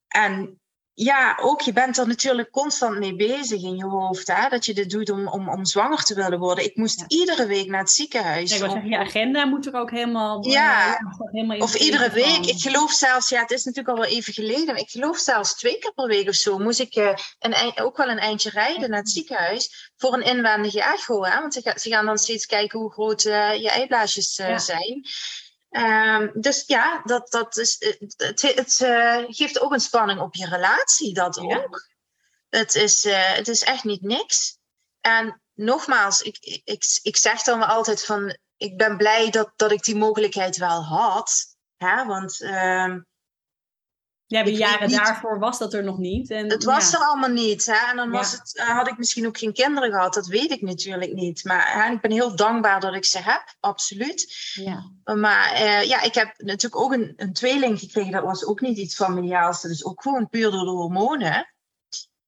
en 0.08 0.61
ja, 1.04 1.38
ook 1.42 1.62
je 1.62 1.74
bent 1.74 1.98
er 1.98 2.08
natuurlijk 2.08 2.52
constant 2.52 2.98
mee 2.98 3.16
bezig 3.16 3.64
in 3.64 3.76
je 3.76 3.86
hoofd. 3.86 4.28
Hè? 4.28 4.50
Dat 4.50 4.66
je 4.66 4.74
dit 4.74 4.90
doet 4.90 5.10
om, 5.10 5.28
om, 5.28 5.50
om 5.50 5.66
zwanger 5.66 6.04
te 6.04 6.14
willen 6.14 6.40
worden. 6.40 6.64
Ik 6.64 6.76
moest 6.76 7.04
iedere 7.08 7.46
week 7.46 7.68
naar 7.68 7.80
het 7.80 7.92
ziekenhuis. 7.92 8.52
Ja, 8.52 8.58
zeggen, 8.58 8.90
je 8.90 8.98
agenda 8.98 9.46
moet 9.46 9.66
er 9.66 9.74
ook 9.74 9.92
helemaal... 9.92 10.48
Ja, 10.48 10.98
helemaal 11.32 11.58
of 11.58 11.76
iedere 11.76 12.10
week. 12.10 12.46
Ik 12.46 12.62
geloof 12.62 12.92
zelfs, 12.92 13.30
ja, 13.30 13.42
het 13.42 13.52
is 13.52 13.64
natuurlijk 13.64 13.98
al 13.98 14.04
wel 14.04 14.14
even 14.14 14.34
geleden. 14.34 14.66
Maar 14.66 14.80
ik 14.80 14.90
geloof 14.90 15.18
zelfs 15.18 15.56
twee 15.56 15.78
keer 15.78 15.94
per 15.94 16.08
week 16.08 16.28
of 16.28 16.36
zo 16.36 16.58
moest 16.58 16.80
ik 16.80 16.96
uh, 16.96 17.14
een, 17.40 17.80
ook 17.80 17.98
wel 17.98 18.10
een 18.10 18.20
eindje 18.20 18.50
rijden 18.50 18.90
naar 18.90 19.00
het 19.00 19.10
ziekenhuis. 19.10 19.92
Voor 19.98 20.14
een 20.14 20.26
inwendige 20.26 20.82
echo. 20.82 21.24
Hè? 21.24 21.40
Want 21.40 21.54
ze, 21.54 21.90
gaan 21.90 22.06
dan 22.06 22.18
steeds 22.18 22.46
kijken 22.46 22.80
hoe 22.80 22.92
groot 22.92 23.26
uh, 23.26 23.56
je 23.62 23.70
eiblaasjes 23.70 24.40
uh, 24.40 24.48
ja. 24.48 24.58
zijn. 24.58 25.06
Um, 25.72 26.32
dus 26.34 26.64
ja, 26.68 27.02
dat, 27.04 27.32
dat 27.32 27.58
is, 27.58 27.76
het, 28.18 28.42
het 28.42 28.80
uh, 28.80 29.24
geeft 29.28 29.60
ook 29.60 29.74
een 29.74 29.80
spanning 29.80 30.20
op 30.20 30.36
je 30.36 30.48
relatie, 30.48 31.14
dat 31.14 31.36
ja. 31.36 31.58
ook. 31.58 31.88
Het 32.50 32.76
is, 32.76 33.06
uh, 33.06 33.34
het 33.34 33.48
is 33.48 33.64
echt 33.64 33.84
niet 33.84 34.02
niks. 34.02 34.58
En 35.02 35.42
nogmaals, 35.54 36.22
ik, 36.22 36.38
ik, 36.64 37.00
ik 37.02 37.18
zeg 37.18 37.42
dan 37.42 37.68
altijd 37.68 38.06
van, 38.06 38.38
ik 38.58 38.78
ben 38.78 38.98
blij 38.98 39.30
dat, 39.30 39.52
dat 39.56 39.72
ik 39.72 39.84
die 39.84 39.96
mogelijkheid 39.96 40.58
wel 40.58 40.84
had. 40.84 41.56
Hè? 41.78 42.06
Want 42.06 42.42
um, 42.42 43.08
ja, 44.32 44.44
de 44.44 44.54
jaren 44.54 44.90
daarvoor 44.90 45.40
was 45.40 45.58
dat 45.58 45.74
er 45.74 45.84
nog 45.84 45.98
niet. 45.98 46.30
En, 46.30 46.50
het 46.50 46.64
was 46.64 46.92
ja. 46.92 46.98
er 46.98 47.06
allemaal 47.06 47.30
niet. 47.30 47.66
Hè? 47.66 47.90
En 47.90 47.96
dan 47.96 48.10
was 48.10 48.32
ja. 48.32 48.38
het, 48.38 48.60
had 48.68 48.88
ik 48.88 48.98
misschien 48.98 49.28
ook 49.28 49.38
geen 49.38 49.54
kinderen 49.54 49.92
gehad. 49.92 50.14
Dat 50.14 50.28
weet 50.28 50.52
ik 50.52 50.62
natuurlijk 50.62 51.14
niet. 51.14 51.44
Maar 51.44 51.74
hè, 51.74 51.94
ik 51.94 52.02
ben 52.02 52.12
heel 52.12 52.36
dankbaar 52.36 52.80
dat 52.80 52.94
ik 52.94 53.06
ze 53.06 53.20
heb. 53.20 53.56
Absoluut. 53.60 54.36
Ja. 54.54 54.92
Maar 55.16 55.54
uh, 55.54 55.84
ja, 55.84 56.02
ik 56.02 56.14
heb 56.14 56.34
natuurlijk 56.38 56.82
ook 56.82 56.92
een, 56.92 57.14
een 57.16 57.34
tweeling 57.34 57.80
gekregen. 57.80 58.12
Dat 58.12 58.24
was 58.24 58.46
ook 58.46 58.62
niet 58.62 58.78
iets 58.78 58.96
familiaals. 58.96 59.62
Dat 59.62 59.72
is 59.72 59.86
ook 59.86 60.02
gewoon 60.02 60.30
puur 60.30 60.52
door 60.52 60.66
de 60.66 60.72
hormonen. 60.72 61.54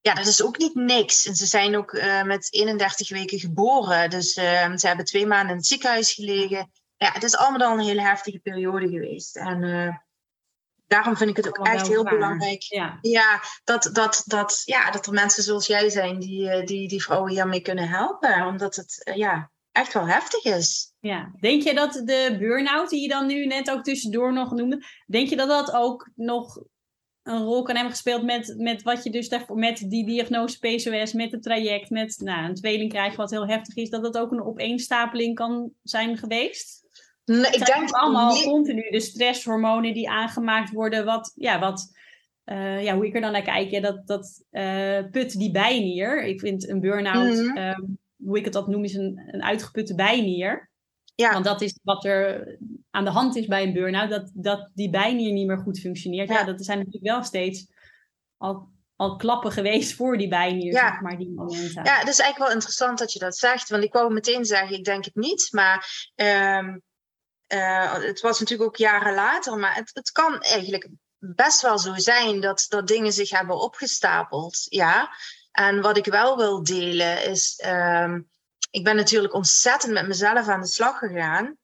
Ja, 0.01 0.13
dat 0.13 0.27
is 0.27 0.43
ook 0.43 0.57
niet 0.57 0.75
niks. 0.75 1.25
En 1.25 1.35
ze 1.35 1.45
zijn 1.45 1.77
ook 1.77 1.93
uh, 1.93 2.23
met 2.23 2.47
31 2.51 3.09
weken 3.09 3.39
geboren. 3.39 4.09
Dus 4.09 4.33
ze 4.33 4.77
hebben 4.77 5.05
twee 5.05 5.27
maanden 5.27 5.49
in 5.49 5.57
het 5.57 5.65
ziekenhuis 5.65 6.13
gelegen. 6.13 6.71
Ja, 6.97 7.11
het 7.11 7.23
is 7.23 7.35
allemaal 7.35 7.67
al 7.67 7.73
een 7.73 7.85
hele 7.85 8.01
heftige 8.01 8.39
periode 8.39 8.89
geweest. 8.89 9.35
En 9.35 9.61
daarom 10.93 11.17
vind 11.17 11.29
ik 11.29 11.37
het 11.37 11.47
ook 11.47 11.67
echt 11.67 11.87
heel 11.87 12.03
belangrijk. 12.03 12.61
Ja, 12.61 12.97
ja 13.01 13.41
dat, 13.63 13.89
dat, 13.93 14.23
dat, 14.25 14.61
ja, 14.65 14.91
dat 14.91 15.05
er 15.05 15.13
mensen 15.13 15.43
zoals 15.43 15.67
jij 15.67 15.89
zijn 15.89 16.19
die, 16.19 16.63
die, 16.63 16.87
die 16.87 17.03
vrouwen 17.03 17.31
hiermee 17.31 17.61
kunnen 17.61 17.87
helpen. 17.87 18.45
Omdat 18.45 18.75
het 18.75 19.11
ja, 19.15 19.51
echt 19.71 19.93
wel 19.93 20.07
heftig 20.07 20.43
is. 20.43 20.93
Ja, 20.99 21.31
denk 21.39 21.63
je 21.63 21.73
dat 21.73 21.93
de 21.93 22.35
burn-out 22.39 22.89
die 22.89 23.01
je 23.01 23.07
dan 23.07 23.27
nu 23.27 23.45
net 23.45 23.71
ook 23.71 23.83
tussendoor 23.83 24.33
nog 24.33 24.51
noemde, 24.51 24.85
denk 25.05 25.29
je 25.29 25.35
dat 25.35 25.47
dat 25.47 25.71
ook 25.71 26.09
nog 26.15 26.63
een 27.23 27.43
rol 27.43 27.63
kan 27.63 27.75
hebben 27.75 27.93
gespeeld 27.93 28.23
met, 28.23 28.53
met 28.57 28.81
wat 28.81 29.03
je 29.03 29.09
dus 29.09 29.29
daarvoor, 29.29 29.57
met 29.57 29.85
die 29.87 30.05
diagnose 30.05 30.59
PCOS, 30.59 31.13
met 31.13 31.31
het 31.31 31.43
traject, 31.43 31.89
met 31.89 32.19
nou, 32.19 32.45
een 32.45 32.55
tweeling 32.55 32.89
krijgen 32.89 33.17
wat 33.17 33.31
heel 33.31 33.47
heftig 33.47 33.75
is, 33.75 33.89
dat 33.89 34.03
dat 34.03 34.17
ook 34.17 34.31
een 34.31 34.43
opeenstapeling 34.43 35.35
kan 35.35 35.71
zijn 35.83 36.17
geweest? 36.17 36.82
Nee, 37.25 37.51
ik 37.51 37.65
denk 37.65 37.91
allemaal 37.91 38.33
niet... 38.33 38.43
continu 38.43 38.89
de 38.89 38.99
stresshormonen 38.99 39.93
die 39.93 40.09
aangemaakt 40.09 40.71
worden. 40.71 41.05
Wat, 41.05 41.31
ja, 41.35 41.59
wat, 41.59 41.91
uh, 42.45 42.83
ja, 42.83 42.95
hoe 42.95 43.05
ik 43.05 43.15
er 43.15 43.21
dan 43.21 43.31
naar 43.31 43.41
kijk, 43.41 43.69
ja, 43.69 43.79
dat, 43.79 44.07
dat 44.07 44.43
uh, 44.51 44.99
put 45.11 45.37
die 45.37 45.51
bijnier. 45.51 46.23
Ik 46.23 46.39
vind 46.39 46.69
een 46.69 46.79
burn-out, 46.79 47.35
mm 47.35 47.47
-hmm. 47.47 47.57
um, 47.57 47.99
hoe 48.23 48.37
ik 48.37 48.43
het 48.43 48.53
dat 48.53 48.67
noem, 48.67 48.83
is 48.83 48.93
een, 48.93 49.29
een 49.31 49.43
uitgeputte 49.43 49.95
bijnier. 49.95 50.71
Ja. 51.15 51.31
Want 51.31 51.45
dat 51.45 51.61
is 51.61 51.79
wat 51.83 52.05
er 52.05 52.57
aan 52.89 53.03
de 53.03 53.11
hand 53.11 53.35
is 53.35 53.45
bij 53.45 53.63
een 53.63 53.73
burn-out, 53.73 54.09
dat, 54.09 54.31
dat 54.33 54.69
die 54.73 54.89
bijnier 54.89 55.31
niet 55.31 55.47
meer 55.47 55.57
goed 55.57 55.79
functioneert. 55.79 56.29
Ja, 56.29 56.39
ja 56.39 56.43
dat 56.45 56.65
zijn 56.65 56.77
natuurlijk 56.77 57.05
wel 57.05 57.23
steeds 57.23 57.67
al, 58.37 58.69
al 58.95 59.15
klappen 59.15 59.51
geweest 59.51 59.93
voor 59.93 60.17
die 60.17 60.27
bijnier, 60.27 60.73
ja. 60.73 60.89
zeg 60.89 61.01
maar, 61.01 61.17
die 61.17 61.31
momenten. 61.35 61.83
Ja, 61.83 61.99
het 61.99 62.07
is 62.07 62.19
eigenlijk 62.19 62.37
wel 62.37 62.51
interessant 62.51 62.97
dat 62.97 63.13
je 63.13 63.19
dat 63.19 63.37
zegt, 63.37 63.69
want 63.69 63.83
ik 63.83 63.93
wou 63.93 64.13
meteen 64.13 64.45
zeggen, 64.45 64.77
ik 64.77 64.83
denk 64.83 65.05
het 65.05 65.15
niet, 65.15 65.47
maar... 65.51 66.11
Um 66.15 66.81
uh, 67.53 67.93
het 67.93 68.21
was 68.21 68.39
natuurlijk 68.39 68.69
ook 68.69 68.77
jaren 68.77 69.13
later, 69.13 69.57
maar 69.57 69.75
het, 69.75 69.91
het 69.93 70.11
kan 70.11 70.41
eigenlijk 70.41 70.87
best 71.17 71.61
wel 71.61 71.79
zo 71.79 71.93
zijn 71.95 72.41
dat, 72.41 72.65
dat 72.69 72.87
dingen 72.87 73.13
zich 73.13 73.29
hebben 73.29 73.59
opgestapeld. 73.59 74.65
Ja. 74.69 75.15
En 75.51 75.81
wat 75.81 75.97
ik 75.97 76.05
wel 76.05 76.37
wil 76.37 76.63
delen 76.63 77.25
is, 77.25 77.61
uh, 77.65 78.15
ik 78.71 78.83
ben 78.83 78.95
natuurlijk 78.95 79.33
ontzettend 79.33 79.93
met 79.93 80.07
mezelf 80.07 80.47
aan 80.47 80.61
de 80.61 80.67
slag 80.67 80.97
gegaan. 80.97 81.57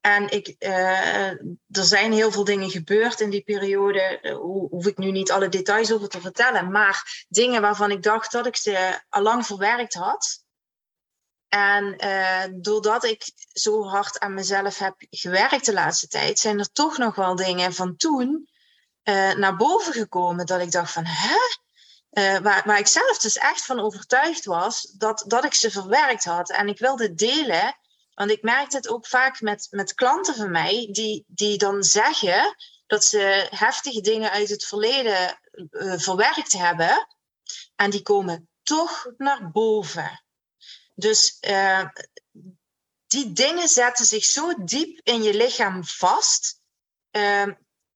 En 0.00 0.30
ik, 0.30 0.54
uh, 0.58 1.30
er 1.68 1.84
zijn 1.84 2.12
heel 2.12 2.32
veel 2.32 2.44
dingen 2.44 2.70
gebeurd 2.70 3.20
in 3.20 3.30
die 3.30 3.42
periode. 3.42 4.18
Uh, 4.22 4.36
hoef 4.70 4.86
ik 4.86 4.98
nu 4.98 5.10
niet 5.10 5.30
alle 5.30 5.48
details 5.48 5.92
over 5.92 6.08
te 6.08 6.20
vertellen. 6.20 6.70
Maar 6.70 7.26
dingen 7.28 7.60
waarvan 7.60 7.90
ik 7.90 8.02
dacht 8.02 8.32
dat 8.32 8.46
ik 8.46 8.56
ze 8.56 9.00
al 9.08 9.22
lang 9.22 9.46
verwerkt 9.46 9.94
had. 9.94 10.44
En 11.48 12.04
uh, 12.04 12.44
doordat 12.62 13.04
ik 13.04 13.30
zo 13.52 13.84
hard 13.84 14.18
aan 14.18 14.34
mezelf 14.34 14.78
heb 14.78 14.94
gewerkt 14.98 15.66
de 15.66 15.72
laatste 15.72 16.08
tijd, 16.08 16.38
zijn 16.38 16.58
er 16.58 16.72
toch 16.72 16.98
nog 16.98 17.14
wel 17.14 17.36
dingen 17.36 17.74
van 17.74 17.96
toen 17.96 18.48
uh, 19.04 19.34
naar 19.34 19.56
boven 19.56 19.92
gekomen. 19.92 20.46
Dat 20.46 20.60
ik 20.60 20.70
dacht 20.70 20.92
van, 20.92 21.04
hè? 21.06 21.36
Uh, 22.10 22.38
waar, 22.38 22.62
waar 22.66 22.78
ik 22.78 22.86
zelf 22.86 23.18
dus 23.18 23.36
echt 23.36 23.64
van 23.64 23.80
overtuigd 23.80 24.44
was 24.44 24.82
dat, 24.82 25.24
dat 25.26 25.44
ik 25.44 25.54
ze 25.54 25.70
verwerkt 25.70 26.24
had. 26.24 26.50
En 26.50 26.68
ik 26.68 26.78
wilde 26.78 27.14
delen, 27.14 27.76
want 28.14 28.30
ik 28.30 28.42
merkte 28.42 28.76
het 28.76 28.88
ook 28.88 29.06
vaak 29.06 29.40
met, 29.40 29.66
met 29.70 29.94
klanten 29.94 30.34
van 30.34 30.50
mij, 30.50 30.88
die, 30.92 31.24
die 31.26 31.58
dan 31.58 31.82
zeggen 31.82 32.56
dat 32.86 33.04
ze 33.04 33.46
heftige 33.50 34.00
dingen 34.00 34.30
uit 34.30 34.48
het 34.48 34.64
verleden 34.64 35.38
verwerkt 35.96 36.52
hebben. 36.52 37.06
En 37.76 37.90
die 37.90 38.02
komen 38.02 38.48
toch 38.62 39.06
naar 39.16 39.50
boven. 39.50 40.22
Dus 40.98 41.36
uh, 41.40 41.84
die 43.06 43.32
dingen 43.32 43.68
zetten 43.68 44.04
zich 44.04 44.24
zo 44.24 44.64
diep 44.64 45.00
in 45.02 45.22
je 45.22 45.34
lichaam 45.34 45.84
vast. 45.84 46.60
Uh, 47.16 47.46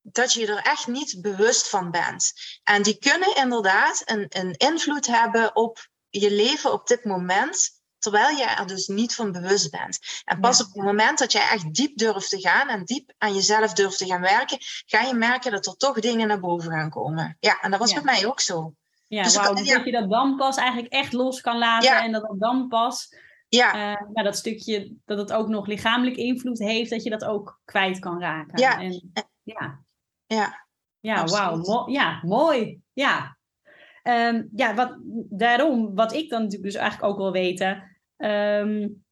dat 0.03 0.33
je 0.33 0.47
er 0.47 0.63
echt 0.63 0.87
niet 0.87 1.21
bewust 1.21 1.69
van 1.69 1.91
bent. 1.91 2.33
En 2.63 2.83
die 2.83 2.99
kunnen 2.99 3.37
inderdaad 3.37 4.03
een, 4.05 4.27
een 4.29 4.53
invloed 4.53 5.07
hebben 5.07 5.57
op 5.57 5.89
je 6.09 6.31
leven 6.31 6.73
op 6.73 6.87
dit 6.87 7.05
moment, 7.05 7.71
terwijl 7.99 8.37
je 8.37 8.45
er 8.45 8.67
dus 8.67 8.87
niet 8.87 9.15
van 9.15 9.33
bewust 9.33 9.71
bent. 9.71 9.99
En 10.25 10.41
pas 10.41 10.59
ja. 10.59 10.65
op 10.65 10.73
het 10.73 10.85
moment 10.85 11.19
dat 11.19 11.33
jij 11.33 11.49
echt 11.49 11.75
diep 11.75 11.99
durft 11.99 12.29
te 12.29 12.41
gaan 12.41 12.69
en 12.69 12.85
diep 12.85 13.13
aan 13.19 13.35
jezelf 13.35 13.73
durft 13.73 13.99
te 13.99 14.07
gaan 14.07 14.21
werken, 14.21 14.59
ga 14.87 15.01
je 15.01 15.15
merken 15.15 15.51
dat 15.51 15.67
er 15.67 15.77
toch 15.77 16.01
dingen 16.01 16.29
naar 16.29 16.41
boven 16.41 16.71
gaan 16.71 16.91
komen. 16.91 17.37
Ja, 17.41 17.61
en 17.61 17.71
dat 17.71 17.81
was 17.81 17.91
ja. 17.91 18.03
bij 18.03 18.13
mij 18.15 18.27
ook 18.27 18.41
zo. 18.41 18.75
Ja, 19.15 19.23
dus 19.23 19.37
wauw, 19.37 19.55
dus 19.55 19.69
dat 19.69 19.85
je 19.85 19.93
dat 19.93 20.11
dan 20.11 20.37
pas 20.37 20.57
eigenlijk 20.57 20.93
echt 20.93 21.13
los 21.13 21.41
kan 21.41 21.59
laten 21.59 21.91
ja. 21.91 22.05
en 22.05 22.13
dat 22.13 22.23
het 22.23 22.41
dan 22.41 22.69
pas 22.69 23.15
ja. 23.49 23.75
Uh, 23.75 24.01
nou, 24.01 24.23
dat 24.23 24.37
stukje 24.37 24.95
dat 25.05 25.19
het 25.19 25.33
ook 25.33 25.49
nog 25.49 25.67
lichamelijk 25.67 26.17
invloed 26.17 26.59
heeft, 26.59 26.91
dat 26.91 27.03
je 27.03 27.11
dat 27.11 27.25
ook 27.25 27.61
kwijt 27.65 27.99
kan 27.99 28.21
raken. 28.21 28.59
Ja. 28.59 28.81
En, 28.81 29.13
ja. 29.43 29.85
Ja, 30.27 30.67
ja 31.01 31.25
wauw. 31.25 31.57
Mo 31.57 31.91
ja, 31.91 32.21
mooi. 32.23 32.81
Ja. 32.93 33.37
Um, 34.03 34.49
ja, 34.55 34.75
wat, 34.75 34.97
daarom, 35.31 35.95
wat 35.95 36.13
ik 36.13 36.31
dan 36.31 36.43
natuurlijk 36.43 36.73
dus 36.73 36.81
eigenlijk 36.81 37.13
ook 37.13 37.19
wil 37.19 37.33
weten, 37.33 37.99
um, 38.17 39.05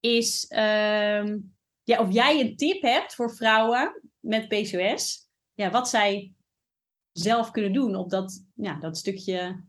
is 0.00 0.52
um, 0.56 1.56
ja, 1.82 2.00
of 2.00 2.12
jij 2.12 2.40
een 2.40 2.56
tip 2.56 2.82
hebt 2.82 3.14
voor 3.14 3.34
vrouwen 3.34 4.02
met 4.20 4.48
PCOS, 4.48 5.28
ja, 5.54 5.70
wat 5.70 5.88
zij 5.88 6.32
zelf 7.18 7.50
kunnen 7.50 7.72
doen 7.72 7.94
op 7.94 8.10
dat, 8.10 8.44
ja, 8.54 8.74
dat 8.74 8.98
stukje 8.98 9.64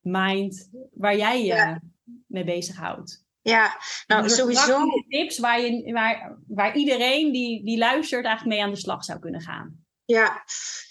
mind 0.00 0.70
waar 0.92 1.16
jij 1.16 1.44
je 1.44 1.80
mee 2.26 2.44
bezighoudt. 2.44 3.24
Ja, 3.42 3.78
nou 4.06 4.22
Dus 4.22 4.34
sowieso. 4.34 4.84
Tips 5.08 5.38
waar, 5.38 5.60
je, 5.60 5.92
waar, 5.92 6.38
waar 6.46 6.76
iedereen 6.76 7.32
die, 7.32 7.64
die 7.64 7.78
luistert 7.78 8.24
eigenlijk 8.24 8.56
mee 8.56 8.64
aan 8.64 8.74
de 8.74 8.80
slag 8.80 9.04
zou 9.04 9.18
kunnen 9.18 9.40
gaan. 9.40 9.84
Ja, 10.04 10.44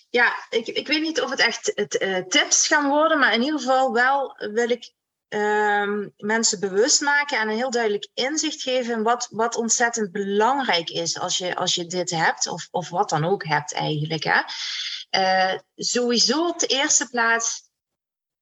ja 0.10 0.34
ik, 0.50 0.68
ik 0.68 0.88
weet 0.88 1.02
niet 1.02 1.22
of 1.22 1.30
het 1.30 1.40
echt 1.40 1.72
het, 1.76 1.98
eh, 1.98 2.18
tips 2.18 2.68
gaan 2.68 2.90
worden, 2.90 3.20
maar 3.20 3.34
in 3.34 3.42
ieder 3.42 3.60
geval 3.60 3.94
wel 3.94 4.36
wil 4.38 4.70
ik 4.70 4.94
ehm, 5.28 6.08
mensen 6.18 6.60
bewust 6.60 7.02
maken 7.02 7.40
en 7.40 7.50
een 7.50 7.56
heel 7.56 7.70
duidelijk 7.70 8.10
inzicht 8.14 8.62
geven 8.62 8.94
in 8.94 9.04
wat, 9.04 9.28
wat 9.32 9.56
ontzettend 9.56 10.12
belangrijk 10.12 10.90
is 10.90 11.20
als 11.20 11.38
je, 11.38 11.56
als 11.56 11.76
je 11.76 11.86
dit 11.86 12.10
hebt, 12.10 12.48
of, 12.48 12.68
of 12.72 12.90
wat 12.90 13.10
dan 13.10 13.26
ook 13.26 13.46
hebt 13.46 13.74
eigenlijk. 13.74 14.24
Hè. 14.24 14.42
Eh, 15.16 15.60
sowieso 15.76 16.48
op 16.48 16.60
de 16.60 16.68
eerste 16.68 17.10
plaats 17.10 17.70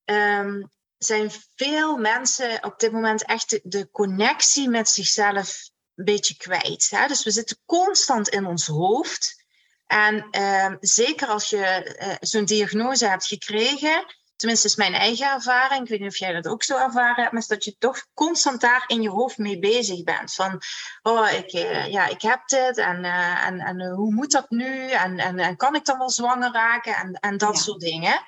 ehm, 0.05 0.63
zijn 0.97 1.31
veel 1.55 1.97
mensen 1.97 2.63
op 2.63 2.79
dit 2.79 2.91
moment 2.91 3.25
echt 3.25 3.59
de, 3.63 3.89
connectie 3.91 4.69
met 4.69 4.89
zichzelf 4.89 5.69
een 5.95 6.05
beetje 6.05 6.37
kwijt. 6.37 6.89
Hè? 6.89 7.07
Dus 7.07 7.23
we 7.23 7.31
zitten 7.31 7.57
constant 7.65 8.29
in 8.29 8.45
ons 8.45 8.67
hoofd. 8.67 9.43
En 9.87 10.27
ehm, 10.31 10.77
zeker 10.79 11.27
als 11.27 11.49
je 11.49 11.65
eh, 11.65 12.15
zo'n 12.19 12.45
diagnose 12.45 13.07
hebt 13.07 13.25
gekregen, 13.25 14.05
tenminste 14.35 14.67
is 14.67 14.75
mijn 14.75 14.93
eigen 14.93 15.31
ervaring, 15.31 15.81
ik 15.83 15.89
weet 15.89 15.99
niet 15.99 16.09
of 16.09 16.17
jij 16.17 16.33
dat 16.33 16.47
ook 16.47 16.63
zo 16.63 16.77
ervaren 16.77 17.15
hebt, 17.21 17.31
maar 17.31 17.41
is 17.41 17.47
dat 17.47 17.63
je 17.63 17.75
toch 17.77 18.05
constant 18.13 18.61
daar 18.61 18.83
in 18.87 19.01
je 19.01 19.09
hoofd 19.09 19.37
mee 19.37 19.59
bezig 19.59 20.03
bent. 20.03 20.33
Van, 20.33 20.61
oh, 21.01 21.31
ik, 21.31 21.51
eh, 21.51 21.87
ja, 21.91 22.07
ik 22.07 22.21
heb 22.21 22.47
dit 22.47 22.77
en, 22.77 23.05
eh, 23.05 23.45
en, 23.45 23.59
en 23.59 23.79
eh, 23.79 23.93
hoe 23.93 24.13
moet 24.13 24.31
dat 24.31 24.49
nu? 24.49 24.89
En, 24.89 25.19
en, 25.19 25.39
en 25.39 25.55
kan 25.55 25.75
ik 25.75 25.85
dan 25.85 25.97
wel 25.97 26.09
zwanger 26.09 26.51
raken? 26.51 26.95
En, 26.95 27.13
en 27.13 27.37
dat 27.37 27.55
Ja. 27.55 27.61
soort 27.61 27.79
dingen. 27.79 28.23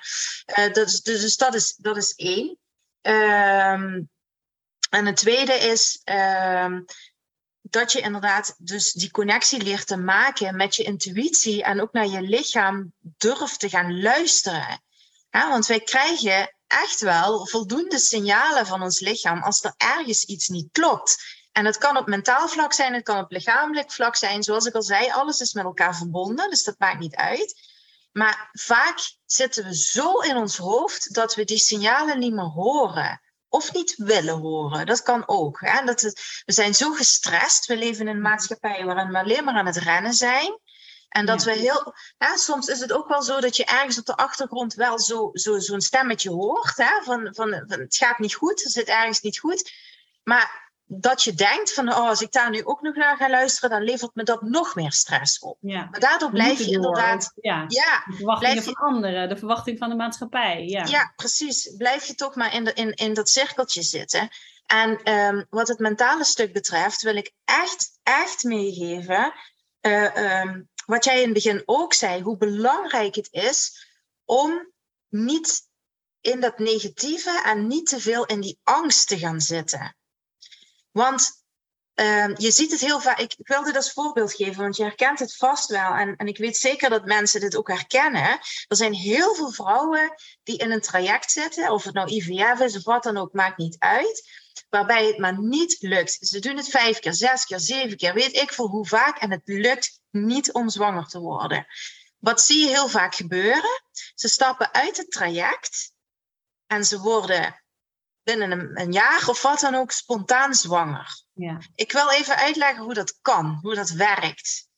Dat 0.72 0.86
is, 0.86 1.02
dus 1.02 1.20
dus 1.20 1.36
dat, 1.36 1.54
is, 1.54 1.76
dat 1.76 1.96
is 1.96 2.14
één. 2.14 2.58
Ehm, 3.00 4.02
en 4.90 5.06
het 5.06 5.16
tweede 5.16 5.52
is 5.52 6.00
ehm, 6.04 6.80
dat 7.60 7.92
je 7.92 8.00
inderdaad 8.00 8.54
dus 8.58 8.92
die 8.92 9.10
connectie 9.10 9.62
leert 9.62 9.86
te 9.86 9.96
maken 9.96 10.56
met 10.56 10.76
je 10.76 10.82
intuïtie 10.82 11.62
en 11.62 11.80
ook 11.80 11.92
naar 11.92 12.06
je 12.06 12.22
lichaam 12.22 12.92
durft 13.00 13.60
te 13.60 13.68
gaan 13.68 14.00
luisteren. 14.00 14.80
Want 15.44 15.66
wij 15.66 15.80
krijgen 15.80 16.54
echt 16.66 17.00
wel 17.00 17.46
voldoende 17.46 17.98
signalen 17.98 18.66
van 18.66 18.82
ons 18.82 19.00
lichaam 19.00 19.42
als 19.42 19.64
er 19.64 19.74
ergens 19.76 20.24
iets 20.24 20.48
niet 20.48 20.68
klopt. 20.72 21.16
En 21.52 21.64
het 21.64 21.78
kan 21.78 21.96
op 21.96 22.06
mentaal 22.06 22.48
vlak 22.48 22.72
zijn, 22.72 22.94
het 22.94 23.02
kan 23.02 23.18
op 23.18 23.30
lichamelijk 23.30 23.92
vlak 23.92 24.16
zijn. 24.16 24.42
Zoals 24.42 24.66
ik 24.66 24.74
al 24.74 24.82
zei, 24.82 25.10
alles 25.10 25.40
is 25.40 25.52
met 25.52 25.64
elkaar 25.64 25.96
verbonden, 25.96 26.50
dus 26.50 26.62
dat 26.62 26.78
maakt 26.78 26.98
niet 26.98 27.14
uit. 27.14 27.74
Maar 28.12 28.48
vaak 28.52 28.98
zitten 29.26 29.64
we 29.64 29.76
zo 29.76 30.18
in 30.18 30.36
ons 30.36 30.56
hoofd 30.56 31.14
dat 31.14 31.34
we 31.34 31.44
die 31.44 31.58
signalen 31.58 32.18
niet 32.18 32.32
meer 32.32 32.44
horen. 32.44 33.20
Of 33.48 33.72
niet 33.72 33.94
willen 33.96 34.38
horen. 34.38 34.86
Dat 34.86 35.02
kan 35.02 35.28
ook. 35.28 35.60
Hè? 35.60 35.84
Dat 35.84 36.00
we 36.44 36.52
zijn 36.52 36.74
zo 36.74 36.92
gestrest. 36.92 37.66
We 37.66 37.76
leven 37.76 38.08
in 38.08 38.14
een 38.14 38.20
maatschappij 38.20 38.84
waarin 38.84 39.08
we 39.08 39.18
alleen 39.18 39.44
maar 39.44 39.54
aan 39.54 39.66
het 39.66 39.76
rennen 39.76 40.14
zijn. 40.14 40.60
En 41.16 41.26
dat 41.26 41.44
Ja. 41.44 41.52
we 41.52 41.58
heel. 41.58 41.94
Ja, 42.18 42.36
soms 42.36 42.66
is 42.68 42.80
het 42.80 42.92
ook 42.92 43.08
wel 43.08 43.22
zo 43.22 43.40
dat 43.40 43.56
je 43.56 43.64
ergens 43.64 43.98
op 43.98 44.04
de 44.06 44.16
achtergrond 44.16 44.74
wel 44.74 44.98
zo'n 44.98 45.30
zo, 45.32 45.58
zo'n 45.58 45.80
stemmetje 45.80 46.30
hoort. 46.30 46.76
Hè? 46.76 47.02
Van, 47.02 47.28
van, 47.34 47.62
van 47.66 47.80
het 47.80 47.96
gaat 47.96 48.18
niet 48.18 48.34
goed, 48.34 48.64
er 48.64 48.70
zit 48.70 48.88
ergens 48.88 49.20
niet 49.20 49.38
goed. 49.38 49.70
Maar 50.24 50.64
dat 50.88 51.22
je 51.22 51.34
denkt 51.34 51.72
van 51.74 51.88
oh, 51.88 52.08
als 52.08 52.20
ik 52.20 52.32
daar 52.32 52.50
nu 52.50 52.64
ook 52.64 52.80
nog 52.80 52.94
naar 52.94 53.16
ga 53.16 53.28
luisteren, 53.30 53.70
dan 53.70 53.82
levert 53.82 54.14
me 54.14 54.22
dat 54.22 54.42
nog 54.42 54.74
meer 54.74 54.92
stress 54.92 55.38
op. 55.38 55.58
Ja. 55.60 55.88
Maar 55.90 56.00
daardoor 56.00 56.30
blijf 56.30 56.58
je 56.58 56.70
inderdaad. 56.70 57.32
Ja. 57.34 57.64
Ja, 57.68 58.02
De 58.06 58.14
verwachtingen 58.16 58.38
Blijf 58.52 58.54
je- 58.68 58.72
van 58.74 58.86
anderen, 58.94 59.28
de 59.28 59.36
verwachting 59.36 59.78
van 59.78 59.88
de 59.88 59.94
maatschappij. 59.96 60.64
Ja. 60.64 60.84
Ja, 60.84 61.12
precies. 61.16 61.74
Blijf 61.76 62.04
je 62.04 62.14
toch 62.14 62.34
maar 62.34 62.54
in, 62.54 62.64
de, 62.64 62.72
in, 62.72 62.94
in 62.94 63.14
dat 63.14 63.28
cirkeltje 63.28 63.82
zitten. 63.82 64.28
En 64.66 65.02
ehm, 65.02 65.44
wat 65.50 65.68
het 65.68 65.78
mentale 65.78 66.24
stuk 66.24 66.52
betreft, 66.52 67.02
wil 67.02 67.16
ik 67.16 67.32
echt, 67.44 67.98
echt 68.02 68.42
meegeven. 68.44 69.32
eh, 69.80 70.16
ehm, 70.40 70.62
wat 70.86 71.04
jij 71.04 71.16
in 71.16 71.24
het 71.24 71.32
begin 71.32 71.62
ook 71.64 71.94
zei, 71.94 72.22
hoe 72.22 72.36
belangrijk 72.36 73.14
het 73.14 73.28
is 73.30 73.86
om 74.24 74.72
niet 75.08 75.68
in 76.20 76.40
dat 76.40 76.58
negatieve 76.58 77.42
en 77.44 77.66
niet 77.66 77.86
te 77.86 78.00
veel 78.00 78.26
in 78.26 78.40
die 78.40 78.58
angst 78.62 79.08
te 79.08 79.18
gaan 79.18 79.40
zitten. 79.40 79.96
Want 80.90 81.44
ehm, 81.94 82.34
je 82.36 82.50
ziet 82.50 82.70
het 82.70 82.80
heel 82.80 83.00
vaak. 83.00 83.18
Ik, 83.18 83.34
ik 83.36 83.48
wil 83.48 83.62
dit 83.62 83.76
als 83.76 83.92
voorbeeld 83.92 84.34
geven, 84.34 84.62
want 84.62 84.76
je 84.76 84.82
herkent 84.82 85.18
het 85.18 85.36
vast 85.36 85.70
wel. 85.70 85.92
En, 85.92 86.16
en 86.16 86.26
ik 86.26 86.38
weet 86.38 86.56
zeker 86.56 86.90
dat 86.90 87.04
mensen 87.04 87.40
dit 87.40 87.56
ook 87.56 87.68
herkennen. 87.68 88.38
Er 88.68 88.76
zijn 88.76 88.94
heel 88.94 89.34
veel 89.34 89.52
vrouwen 89.52 90.14
die 90.42 90.58
in 90.58 90.70
een 90.70 90.80
traject 90.80 91.30
zitten, 91.30 91.70
of 91.70 91.84
het 91.84 91.94
nou 91.94 92.08
IVF 92.10 92.60
is 92.60 92.76
of 92.76 92.84
wat 92.84 93.02
dan 93.02 93.16
ook, 93.16 93.32
maakt 93.32 93.58
niet 93.58 93.76
uit. 93.78 94.44
Waarbij 94.76 95.06
het 95.06 95.18
maar 95.18 95.38
niet 95.38 95.76
lukt. 95.80 96.16
Ze 96.20 96.38
doen 96.38 96.56
het 96.56 96.68
vijf 96.68 96.98
keer, 96.98 97.14
zes 97.14 97.44
keer, 97.44 97.60
zeven 97.60 97.96
keer, 97.96 98.14
weet 98.14 98.36
ik 98.36 98.52
veel 98.52 98.68
hoe 98.68 98.86
vaak. 98.86 99.18
En 99.18 99.30
het 99.30 99.42
lukt 99.44 100.00
niet 100.10 100.52
om 100.52 100.68
zwanger 100.68 101.06
te 101.06 101.18
worden. 101.18 101.66
Wat 102.18 102.40
zie 102.40 102.60
je 102.60 102.68
heel 102.68 102.88
vaak 102.88 103.14
gebeuren? 103.14 103.82
Ze 104.14 104.28
stappen 104.28 104.74
uit 104.74 104.96
het 104.96 105.10
traject 105.10 105.92
en 106.66 106.84
ze 106.84 106.98
worden 106.98 107.62
binnen 108.22 108.50
een, 108.50 108.80
een 108.80 108.92
jaar 108.92 109.28
of 109.28 109.42
wat 109.42 109.60
dan 109.60 109.74
ook 109.74 109.90
spontaan 109.90 110.54
zwanger. 110.54 111.22
Ja. 111.32 111.58
Ik 111.74 111.92
wil 111.92 112.10
even 112.10 112.36
uitleggen 112.36 112.84
hoe 112.84 112.94
dat 112.94 113.18
kan, 113.20 113.58
hoe 113.62 113.74
dat 113.74 113.90
werkt. 113.90 114.68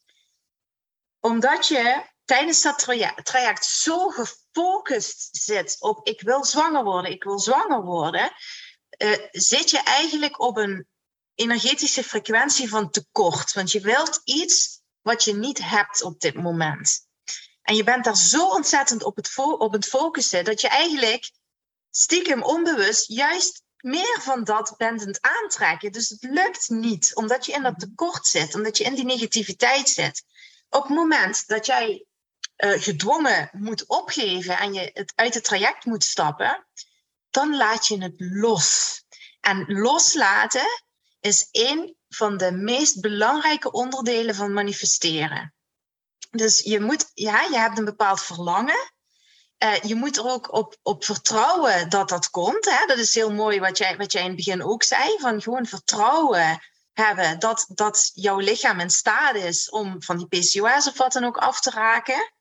Omdat 1.20 1.68
je 1.68 2.05
tijdens 2.24 2.62
dat 2.62 2.78
traje- 2.78 3.22
traject 3.22 3.64
zo 3.64 4.09
gefocust 4.09 5.28
zit 5.30 5.76
op 5.80 6.07
ik 6.07 6.20
wil 6.20 6.44
zwanger 6.44 6.84
worden, 6.84 7.11
ik 7.11 7.24
wil 7.24 7.38
zwanger 7.38 7.82
worden, 7.82 8.32
eh, 8.99 9.12
zit 9.30 9.70
je 9.70 9.78
eigenlijk 9.78 10.40
op 10.40 10.57
een 10.57 10.86
energetische 11.34 12.05
frequentie 12.05 12.68
van 12.68 12.90
tekort. 12.90 13.53
Want 13.53 13.72
je 13.72 13.80
wilt 13.80 14.20
iets 14.24 14.80
wat 15.03 15.24
je 15.24 15.34
niet 15.34 15.59
hebt 15.59 16.03
op 16.03 16.20
dit 16.20 16.34
moment. 16.34 17.07
En 17.62 17.76
je 17.76 17.84
bent 17.84 18.05
daar 18.05 18.16
zo 18.16 18.49
ontzettend 18.49 19.03
op 19.03 19.16
het, 19.16 19.36
op 19.36 19.72
het 19.72 19.86
focussen 19.86 20.44
dat 20.44 20.61
je 20.61 20.68
eigenlijk 20.68 21.30
stiekem 21.90 22.42
onbewust 22.42 23.09
juist 23.09 23.62
meer 23.76 24.18
van 24.20 24.44
dat 24.44 24.74
bent 24.76 25.01
aan 25.01 25.07
het 25.07 25.20
aantrekken. 25.20 25.92
Dus 25.92 26.09
het 26.09 26.22
lukt 26.22 26.68
niet, 26.68 27.14
omdat 27.14 27.46
je 27.46 27.53
in 27.53 27.62
dat 27.62 27.78
tekort 27.78 28.26
zit, 28.26 28.55
omdat 28.55 28.76
je 28.76 28.84
in 28.84 28.94
die 28.94 29.05
negativiteit 29.05 29.88
zit. 29.88 30.24
Op 30.68 30.82
het 30.82 30.96
moment 30.96 31.46
dat 31.46 31.66
jij 31.66 32.05
eh, 32.57 32.82
gedwongen 32.82 33.51
moet 33.53 33.86
opgeven 33.86 34.59
en 34.59 34.72
je 34.72 34.90
het 34.94 35.12
uit 35.14 35.34
het 35.34 35.44
traject 35.44 35.84
moet 35.84 36.05
stappen, 36.05 36.66
dan 37.30 37.56
laat 37.56 37.86
je 37.86 38.02
het 38.02 38.14
los. 38.16 39.02
En 39.40 39.64
loslaten 39.66 40.82
is 41.20 41.48
een 41.50 41.96
van 42.08 42.36
de 42.36 42.52
meest 42.52 43.00
belangrijke 43.00 43.70
onderdelen 43.70 44.34
van 44.34 44.52
manifesteren. 44.52 45.54
Dus 46.30 46.60
je, 46.60 46.80
moet, 46.80 47.10
ja, 47.14 47.42
je 47.42 47.58
hebt 47.58 47.78
een 47.78 47.84
bepaald 47.84 48.22
verlangen. 48.22 48.92
Eh, 49.58 49.82
je 49.82 49.94
moet 49.94 50.16
er 50.16 50.24
ook 50.24 50.52
op, 50.52 50.76
op 50.82 51.04
vertrouwen 51.04 51.88
dat 51.88 52.08
dat 52.08 52.30
komt. 52.30 52.64
Hè? 52.64 52.86
Dat 52.86 52.98
is 52.98 53.14
heel 53.14 53.32
mooi 53.32 53.60
wat 53.60 53.78
jij, 53.78 53.96
wat 53.96 54.12
jij 54.12 54.22
in 54.22 54.28
het 54.28 54.36
begin 54.36 54.64
ook 54.64 54.82
zei. 54.82 55.18
Van 55.18 55.42
gewoon 55.42 55.66
vertrouwen 55.66 56.60
hebben 56.92 57.38
dat, 57.38 57.66
dat 57.68 58.10
jouw 58.14 58.38
lichaam 58.38 58.80
in 58.80 58.90
staat 58.90 59.34
is 59.34 59.70
om 59.70 60.02
van 60.02 60.16
die 60.16 60.26
PCOS 60.26 60.86
of 60.88 60.96
wat 60.96 61.12
dan 61.12 61.24
ook 61.24 61.36
af 61.36 61.60
te 61.60 61.70
raken. 61.70 62.32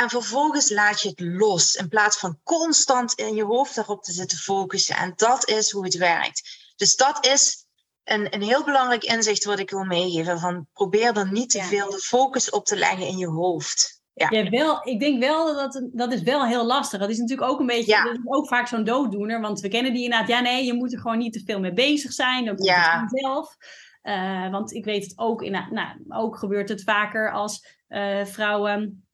En 0.00 0.08
vervolgens 0.08 0.70
laat 0.70 1.00
je 1.00 1.08
het 1.08 1.20
los 1.20 1.74
in 1.74 1.88
plaats 1.88 2.18
van 2.18 2.38
constant 2.42 3.12
in 3.12 3.34
je 3.34 3.44
hoofd 3.44 3.74
daarop 3.74 4.02
te 4.02 4.12
zitten 4.12 4.38
focussen. 4.38 4.96
En 4.96 5.12
dat 5.16 5.48
is 5.48 5.70
hoe 5.70 5.84
het 5.84 5.96
werkt. 5.96 6.72
Dus 6.76 6.96
dat 6.96 7.26
is 7.26 7.66
een, 8.04 8.34
een 8.34 8.42
heel 8.42 8.64
belangrijk 8.64 9.04
inzicht 9.04 9.44
wat 9.44 9.58
ik 9.58 9.70
wil 9.70 9.84
meegeven. 9.84 10.38
Van 10.38 10.66
probeer 10.72 11.16
er 11.16 11.32
niet 11.32 11.50
te 11.50 11.62
veel 11.62 11.90
de 11.90 11.98
focus 11.98 12.50
op 12.50 12.64
te 12.64 12.76
leggen 12.76 13.06
in 13.06 13.16
je 13.16 13.26
hoofd. 13.26 14.02
Ja. 14.14 14.26
Ja, 14.30 14.50
wel, 14.50 14.86
ik 14.86 15.00
denk 15.00 15.22
wel 15.22 15.54
dat 15.54 15.82
dat, 15.92 16.12
is 16.12 16.22
wel 16.22 16.46
heel 16.46 16.64
lastig. 16.66 17.00
Dat 17.00 17.10
is 17.10 17.18
natuurlijk 17.18 17.50
ook 17.50 17.60
een 17.60 17.66
beetje, 17.66 17.90
Ja. 17.90 18.04
dat 18.04 18.14
is 18.14 18.20
ook 18.24 18.48
vaak 18.48 18.66
zo'n 18.66 18.84
dooddoener. 18.84 19.40
Want 19.40 19.60
we 19.60 19.68
kennen 19.68 19.92
die 19.92 20.04
inderdaad, 20.04 20.28
ja 20.28 20.40
nee, 20.40 20.64
je 20.64 20.74
moet 20.74 20.92
er 20.92 21.00
gewoon 21.00 21.18
niet 21.18 21.32
te 21.32 21.42
veel 21.44 21.60
mee 21.60 21.72
bezig 21.72 22.12
zijn. 22.12 22.44
Dan 22.44 22.56
komt 22.56 22.68
Ja. 22.68 23.00
het 23.00 23.10
vanzelf. 23.10 23.56
Eh, 24.02 24.50
want 24.50 24.72
ik 24.72 24.84
weet 24.84 25.04
het 25.04 25.18
ook, 25.18 25.42
in, 25.42 25.52
nou, 25.70 25.88
ook 26.08 26.38
gebeurt 26.38 26.68
het 26.68 26.82
vaker 26.82 27.32
als 27.32 27.78
eh, 27.88 28.24
vrouwen 28.24 29.04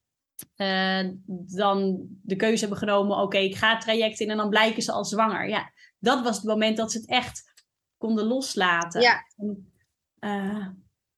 eh, 0.54 1.08
dan 1.56 2.06
de 2.22 2.36
keuze 2.36 2.60
hebben 2.60 2.78
genomen, 2.78 3.16
oké, 3.18 3.38
ik 3.38 3.56
ga 3.56 3.72
het 3.72 3.80
traject 3.80 4.20
in 4.20 4.30
en 4.30 4.36
dan 4.36 4.48
blijken 4.50 4.82
ze 4.82 4.92
al 4.92 5.04
zwanger. 5.04 5.48
Ja, 5.48 5.72
dat 5.98 6.22
was 6.22 6.36
het 6.36 6.44
moment 6.44 6.76
dat 6.76 6.92
ze 6.92 6.98
het 6.98 7.08
echt 7.08 7.64
konden 7.96 8.24
loslaten. 8.24 9.00
Ja. 9.00 9.22
En, 9.36 9.72
eh, 10.18 10.66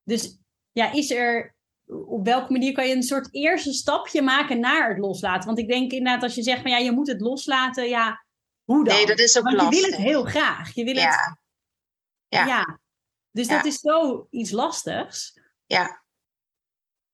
dus 0.04 0.38
ja, 0.72 0.92
is 0.92 1.10
er, 1.10 1.54
op 1.86 2.24
welke 2.24 2.52
manier 2.52 2.72
kan 2.72 2.88
je 2.88 2.94
een 2.94 3.02
soort 3.02 3.34
eerste 3.34 3.72
stapje 3.72 4.22
maken 4.22 4.60
naar 4.60 4.88
het 4.88 4.98
loslaten? 4.98 5.46
Want 5.46 5.58
ik 5.58 5.68
denk 5.68 5.92
inderdaad, 5.92 6.22
als 6.22 6.34
je 6.34 6.42
zegt 6.42 6.62
van 6.62 6.70
ja, 6.70 6.78
je 6.78 6.92
moet 6.92 7.08
het 7.08 7.20
loslaten, 7.20 7.88
ja, 7.88 8.24
hoe 8.64 8.84
dan? 8.84 8.94
Nee, 8.96 9.06
dat 9.06 9.18
is 9.18 9.38
ook 9.38 9.44
Want 9.44 9.56
je 9.56 9.62
lastig. 9.62 9.82
wil 9.84 9.90
het 9.90 10.00
heel 10.00 10.24
graag. 10.24 10.74
Je 10.74 10.84
wil 10.84 10.94
het, 10.94 11.02
Ja, 11.02 11.38
ja. 12.28 12.46
Ja. 12.46 12.78
Dus 13.30 13.46
Ja. 13.46 13.56
dat 13.56 13.64
is 13.64 13.78
zoiets 13.78 14.50
lastigs. 14.50 15.40
ja. 15.66 16.06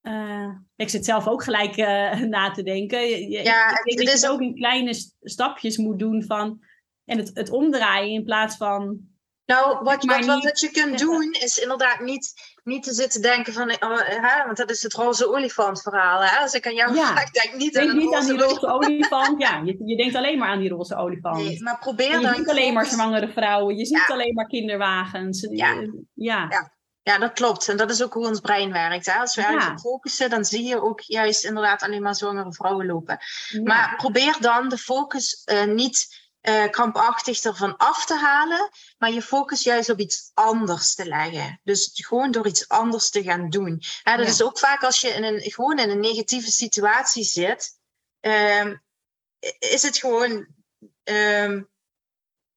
Eh, 0.05 0.49
ik 0.77 0.89
zit 0.89 1.05
zelf 1.05 1.27
ook 1.29 1.43
gelijk 1.43 1.77
eh, 1.77 2.13
na 2.35 2.51
te 2.51 2.63
denken. 2.63 3.01
Je- 3.09 3.29
je- 3.31 3.43
Ja, 3.43 3.69
ik 3.69 3.85
denk 3.85 3.99
het 3.99 4.07
dat 4.07 4.15
is 4.15 4.21
je 4.21 4.27
het 4.27 4.35
ook- 4.35 4.41
in 4.41 4.55
kleine 4.55 4.95
stapjes 5.23 5.77
moet 5.77 5.99
doen 5.99 6.23
van... 6.23 6.61
En 7.05 7.19
het, 7.19 7.31
het 7.35 7.51
omdraaien 7.51 8.13
in 8.13 8.25
plaats 8.25 8.57
van 8.57 8.99
nou, 9.47 9.85
wat, 9.85 10.05
wat, 10.05 10.25
wat, 10.25 10.43
wat 10.45 10.61
je 10.61 10.71
kunt 10.71 10.99
doen 10.99 11.33
is 11.33 11.59
inderdaad 11.59 12.01
niet, 12.01 12.33
niet 12.65 12.83
te 12.83 12.93
zitten 12.93 13.23
denken 13.23 13.53
van, 13.53 13.71
oh, 13.71 14.01
hè, 14.05 14.45
want 14.45 14.57
dat 14.57 14.71
is 14.71 14.83
het 14.83 14.93
roze 14.95 15.29
olifant 15.29 15.83
verhaal. 15.83 16.21
Hè? 16.23 16.39
Als 16.39 16.55
ik 16.55 16.67
aan 16.67 16.75
jou 16.75 16.95
ja. 16.95 17.07
vraag, 17.13 17.31
denk 17.31 17.55
niet, 17.57 17.73
denk 17.73 17.91
aan, 17.91 17.97
niet 17.97 18.15
aan 18.15 18.25
die 18.27 18.39
roze 18.39 18.67
olifant. 18.67 19.41
Ja, 19.41 19.63
je, 19.65 19.83
je 19.85 19.97
denkt 19.97 20.15
alleen 20.15 20.39
maar 20.39 20.49
aan 20.49 20.61
die 20.61 20.69
roze 20.71 20.97
olifant. 20.97 21.37
Nee, 21.37 21.63
maar 21.63 21.79
probeer 21.79 22.13
dan. 22.13 22.21
Je 22.21 22.35
ziet 22.37 22.49
alleen 22.49 22.73
maar 22.75 22.87
zwangere 22.87 23.29
vrouwen, 23.29 23.77
je 23.77 23.85
ziet 23.87 24.07
alleen 24.09 24.35
maar 24.35 24.47
kinderwagens. 24.47 25.41
Ja. 25.51 25.73
ja. 26.15 26.47
ja. 26.51 26.74
Ja, 27.05 27.19
dat 27.19 27.33
klopt. 27.33 27.69
En 27.69 27.77
dat 27.77 27.91
is 27.91 28.03
ook 28.03 28.13
hoe 28.13 28.27
ons 28.27 28.41
brein 28.41 28.73
werkt. 28.73 29.07
Hè? 29.07 29.13
Als 29.13 29.35
we 29.35 29.43
ergens 29.43 29.83
focussen, 29.83 30.31
dan 30.31 30.45
zie 30.45 30.65
je 30.65 30.83
ook 30.83 31.01
juist 31.01 31.45
inderdaad 31.45 31.83
alleen 31.83 32.03
maar 32.03 32.15
zwangere 32.15 32.53
vrouwen 32.53 32.87
lopen. 32.87 33.19
Maar 33.63 33.97
probeer 33.97 34.37
dan 34.41 34.69
de 34.69 34.79
focus 34.79 35.43
uh, 35.45 35.65
niet 35.65 36.23
uh, 36.43 36.71
krampachtig 36.71 37.43
ervan 37.43 37.77
af 37.77 38.07
te 38.07 38.15
halen, 38.15 38.71
maar 38.99 39.11
je 39.11 39.23
focus 39.23 39.63
juist 39.63 39.91
op 39.91 39.99
iets 39.99 40.31
anders 40.35 40.95
te 40.95 41.07
leggen. 41.07 41.61
Dus 41.63 41.91
gewoon 41.93 42.31
door 42.31 42.47
iets 42.47 42.69
anders 42.69 43.11
te 43.11 43.23
gaan 43.23 43.51
doen. 43.51 43.83
Ja, 44.03 44.17
dat 44.17 44.27
is 44.27 44.43
ook 44.43 44.59
vaak 44.59 44.83
als 44.83 45.01
je 45.01 45.09
in 45.09 45.25
een, 45.25 45.41
gewoon 45.41 45.79
in 45.79 45.91
een 45.91 46.01
negatieve 46.01 46.51
situatie 46.51 47.25
zit, 47.25 47.79
um, 48.21 48.83
is 49.59 49.83
het 49.83 49.97
gewoon, 49.97 50.47
um, 51.05 51.69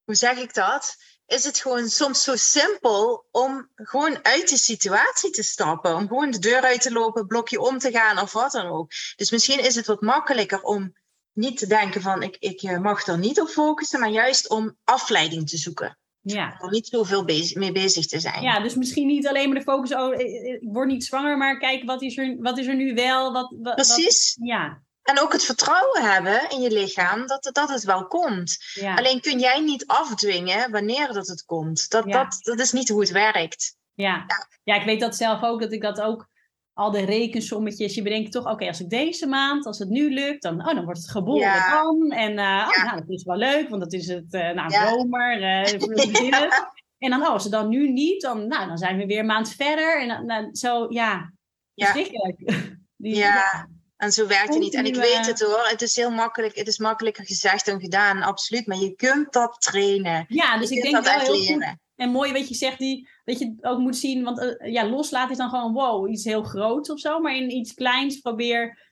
hoe 0.04 0.16
zeg 0.16 0.38
ik 0.38 0.54
dat? 0.54 0.96
Is 1.28 1.44
het 1.44 1.60
gewoon 1.60 1.90
soms 1.90 2.24
zo 2.24 2.36
simpel 2.36 3.26
om 3.32 3.70
gewoon 3.76 4.26
uit 4.26 4.48
die 4.48 4.58
situatie 4.58 5.30
te 5.30 5.44
stappen. 5.44 5.96
Om 5.96 6.08
gewoon 6.08 6.32
de 6.32 6.40
deur 6.40 6.62
uit 6.62 6.82
te 6.82 6.92
lopen, 6.92 7.28
blokje 7.28 7.62
om 7.62 7.78
te 7.78 7.92
gaan 7.92 8.20
of 8.20 8.34
wat 8.34 8.52
dan 8.52 8.66
ook. 8.66 8.92
Dus 9.16 9.32
misschien 9.32 9.64
is 9.64 9.76
het 9.76 9.86
wat 9.86 10.02
makkelijker 10.02 10.62
om 10.62 10.94
niet 11.34 11.58
te 11.58 11.68
denken 11.68 12.02
van 12.02 12.24
ik, 12.24 12.38
ik 12.40 12.62
eh, 12.62 12.80
mag 12.80 13.08
er 13.08 13.18
niet 13.18 13.42
op 13.42 13.48
focussen, 13.48 14.00
maar 14.00 14.10
juist 14.10 14.50
om 14.50 14.78
afleiding 14.84 15.50
te 15.50 15.58
zoeken. 15.58 15.98
Ja. 16.22 16.58
Om 16.60 16.70
niet 16.70 16.88
zoveel 16.88 17.26
bezig, 17.26 17.58
mee 17.58 17.72
bezig 17.72 18.06
te 18.06 18.20
zijn. 18.20 18.42
Ja, 18.42 18.60
dus 18.60 18.76
misschien 18.76 19.08
niet 19.08 19.28
alleen 19.28 19.50
maar 19.50 19.58
de 19.58 19.64
focus, 19.64 19.94
oh, 19.94 20.20
ik 20.20 20.60
word 20.62 20.88
niet 20.88 21.06
zwanger, 21.06 21.38
maar 21.38 21.58
kijk, 21.58 21.84
wat 21.84 22.02
is 22.02 22.18
er, 22.18 22.38
wat 22.40 22.58
is 22.58 22.68
er 22.68 22.76
nu 22.76 22.94
wel? 22.94 23.34
Wat, 23.34 23.56
wat 23.62 23.76
Precies. 23.76 24.38
ja. 24.42 24.86
En 25.08 25.20
ook 25.20 25.32
het 25.32 25.44
vertrouwen 25.44 26.12
hebben 26.12 26.50
in 26.50 26.62
je 26.62 26.72
lichaam 26.72 27.28
dat, 27.28 27.50
dat 27.52 27.70
het 27.70 27.84
wel 27.84 28.08
komt. 28.08 28.58
Ja. 28.74 28.96
Alleen 28.96 29.22
kun 29.22 29.40
jij 29.40 29.60
niet 29.60 29.88
afdwingen 29.88 30.72
wanneer 30.72 31.14
dat 31.14 31.28
het 31.28 31.46
komt. 31.46 31.90
Dat, 31.90 32.12
dat, 32.12 32.40
dat 32.42 32.60
is 32.60 32.72
niet 32.72 32.90
hoe 32.90 33.00
het 33.00 33.12
werkt. 33.12 33.76
Ja. 33.94 34.26
ja. 34.28 34.48
Ja. 34.64 34.76
ik 34.76 34.86
weet 34.86 35.00
dat 35.00 35.16
zelf 35.16 35.44
ook, 35.44 35.62
dat 35.62 35.72
ik 35.72 35.82
dat 35.82 36.02
ook 36.02 36.30
al 36.74 36.92
de 36.92 37.06
rekensommetjes. 37.06 37.96
Je 37.96 38.02
bedenkt 38.02 38.32
toch, 38.32 38.52
oké, 38.52 38.68
als 38.68 38.82
ik 38.82 38.90
deze 38.90 39.28
maand, 39.28 39.66
als 39.66 39.80
het 39.80 39.90
nu 39.90 40.14
lukt, 40.14 40.42
dan, 40.42 40.68
oh, 40.68 40.76
dan 40.76 40.86
wordt 40.86 41.00
het 41.00 41.10
geboren 41.10 41.70
dan. 41.72 42.12
En 42.12 42.32
uh, 42.32 42.70
oh, 42.70 42.84
nou, 42.84 43.00
dat 43.00 43.10
is 43.10 43.24
wel 43.24 43.38
leuk, 43.38 43.70
want 43.70 43.82
dat 43.82 43.94
is 43.94 44.08
het 44.08 44.34
uh, 44.34 44.52
nou, 44.52 44.70
zomer. 44.70 45.36
Uh, 45.48 46.54
en 46.98 47.10
dan, 47.10 47.22
oh, 47.22 47.30
als 47.30 47.44
het 47.44 47.52
dan 47.52 47.70
nu 47.70 47.92
niet, 47.92 48.22
dan, 48.22 48.48
nou, 48.48 48.68
dan 48.68 48.78
zijn 48.78 48.98
we 48.98 49.06
weer 49.06 49.20
een 49.20 49.26
maand 49.26 49.50
verder. 49.50 50.02
En 50.02 50.28
dan, 50.28 50.56
zo, 50.56 50.86
ja, 50.90 51.34
verschrikkelijk. 51.76 52.40
Die, 52.96 53.16
ja. 53.16 53.68
En 53.98 54.12
zo 54.12 54.28
werkt 54.28 54.50
het 54.50 54.60
niet. 54.60 54.74
En 54.74 54.86
ik 54.86 54.96
weet 54.96 55.26
het 55.26 55.42
hoor. 55.42 55.68
Het 55.68 55.82
is 55.82 55.96
heel 55.96 56.12
makkelijk. 56.12 56.56
Het 56.56 56.68
is 56.68 56.78
makkelijker 56.78 57.26
gezegd 57.26 57.66
dan 57.66 57.80
gedaan. 57.80 58.22
Absoluut. 58.22 58.68
Maar 58.68 58.78
je 58.78 58.96
kunt 58.96 59.34
dat 59.34 59.62
trainen. 59.62 60.26
Ja, 60.28 60.58
dus 60.58 60.70
ik 60.70 60.82
denk 60.82 60.94
dat 60.94 61.04
wel 61.04 61.20
heel 61.20 61.40
leren. 61.40 61.82
En 61.96 62.10
mooi 62.10 62.32
wat 62.32 62.48
je 62.48 62.56
zegt, 62.56 62.80
die, 62.80 63.10
dat 63.24 63.40
je 63.40 63.56
ook 63.62 63.80
moet 63.80 63.98
zien, 63.98 64.24
want 64.24 64.40
uh, 64.40 64.72
ja, 64.72 64.86
loslaten 64.90 65.32
is 65.32 65.38
dan 65.38 65.50
gewoon 65.50 65.74
wow, 65.74 66.10
iets 66.10 66.24
heel 66.24 66.44
groots 66.44 66.90
of 66.90 67.00
zo. 67.00 67.20
Maar 67.20 67.36
in 67.36 67.52
iets 67.52 67.74
kleins 67.74 68.20
probeer 68.20 68.92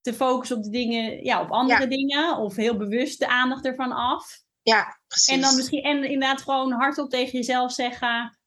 te 0.00 0.14
focussen 0.14 0.56
op 0.56 0.62
de 0.62 0.70
dingen, 0.70 1.24
ja, 1.24 1.40
op 1.40 1.50
andere 1.50 1.86
dingen. 1.86 2.36
Of 2.36 2.56
heel 2.56 2.76
bewust 2.76 3.18
de 3.18 3.28
aandacht 3.28 3.64
ervan 3.64 3.92
af. 3.92 4.38
Ja, 4.62 4.98
precies. 5.06 5.34
En 5.34 5.40
dan 5.40 5.56
misschien, 5.56 5.82
en 5.82 6.04
inderdaad 6.04 6.42
gewoon 6.42 6.72
hardop 6.72 7.10
tegen 7.10 7.32
jezelf 7.32 7.72
zeggen, 7.72 8.38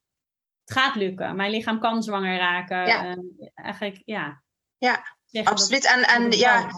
het 0.64 0.78
gaat 0.78 0.96
lukken. 0.96 1.36
Mijn 1.36 1.52
lichaam 1.52 1.80
kan 1.80 2.04
zwanger 2.04 2.38
raken. 2.38 2.88
Ja. 2.88 3.16
Uh, 3.16 3.48
eigenlijk, 3.54 4.02
ja. 4.06 4.44
Ja, 4.78 5.18
absoluut. 5.44 5.86
En, 5.86 6.08
en 6.08 6.32
ja, 6.32 6.70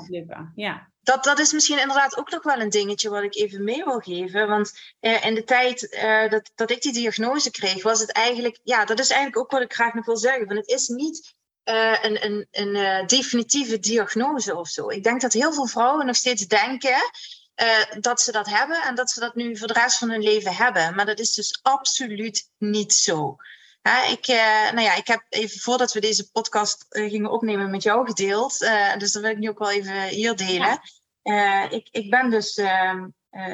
ja 0.55 0.91
dat, 1.03 1.23
dat 1.23 1.39
is 1.39 1.53
misschien 1.53 1.79
inderdaad 1.79 2.17
ook 2.17 2.31
nog 2.31 2.43
wel 2.43 2.59
een 2.59 2.69
dingetje 2.69 3.09
wat 3.09 3.23
ik 3.23 3.35
even 3.35 3.63
mee 3.63 3.83
wil 3.83 3.99
geven. 3.99 4.47
Want 4.47 4.71
uh, 5.01 5.25
in 5.25 5.35
de 5.35 5.43
tijd 5.43 5.93
uh, 5.93 6.29
dat, 6.29 6.51
dat 6.55 6.71
ik 6.71 6.81
die 6.81 6.93
diagnose 6.93 7.51
kreeg, 7.51 7.83
was 7.83 7.99
het 7.99 8.11
eigenlijk, 8.11 8.59
ja, 8.63 8.85
dat 8.85 8.99
is 8.99 9.09
eigenlijk 9.09 9.37
ook 9.37 9.51
wat 9.51 9.61
ik 9.61 9.73
graag 9.73 9.93
nog 9.93 10.05
wil 10.05 10.17
zeggen. 10.17 10.45
Want 10.47 10.59
het 10.59 10.69
is 10.69 10.87
niet 10.87 11.33
uh, 11.65 12.03
een, 12.03 12.25
een, 12.25 12.47
een 12.51 13.07
definitieve 13.07 13.79
diagnose 13.79 14.55
of 14.55 14.67
zo. 14.67 14.89
Ik 14.89 15.03
denk 15.03 15.21
dat 15.21 15.33
heel 15.33 15.53
veel 15.53 15.67
vrouwen 15.67 16.05
nog 16.05 16.15
steeds 16.15 16.47
denken 16.47 17.11
dat 17.99 18.21
ze 18.21 18.31
dat 18.31 18.49
hebben 18.49 18.81
en 18.81 18.95
dat 18.95 19.11
ze 19.11 19.19
dat 19.19 19.35
nu 19.35 19.57
voor 19.57 19.67
de 19.67 19.73
rest 19.73 19.97
van 19.97 20.09
hun 20.09 20.21
leven 20.21 20.55
hebben. 20.55 20.95
Maar 20.95 21.05
dat 21.05 21.19
is 21.19 21.33
dus 21.33 21.59
absoluut 21.61 22.49
niet 22.57 22.93
zo. 22.93 23.35
Ja, 23.81 24.05
ik, 24.05 24.27
nou 24.73 24.81
ja, 24.81 24.95
ik 24.95 25.07
heb 25.07 25.25
even 25.29 25.59
voordat 25.59 25.93
we 25.93 25.99
deze 25.99 26.31
podcast 26.31 26.85
gingen 26.89 27.31
opnemen 27.31 27.69
met 27.69 27.83
jou 27.83 28.05
gedeeld. 28.05 28.59
dus 28.97 29.11
dat 29.11 29.21
wil 29.21 29.31
ik 29.31 29.37
nu 29.37 29.49
ook 29.49 29.59
wel 29.59 29.71
even 29.71 30.03
hier 30.03 30.35
delen. 30.35 30.79
Ik, 31.69 31.87
ik 31.91 32.09
ben 32.09 32.29
dus, 32.29 32.57
uh, 32.57 33.03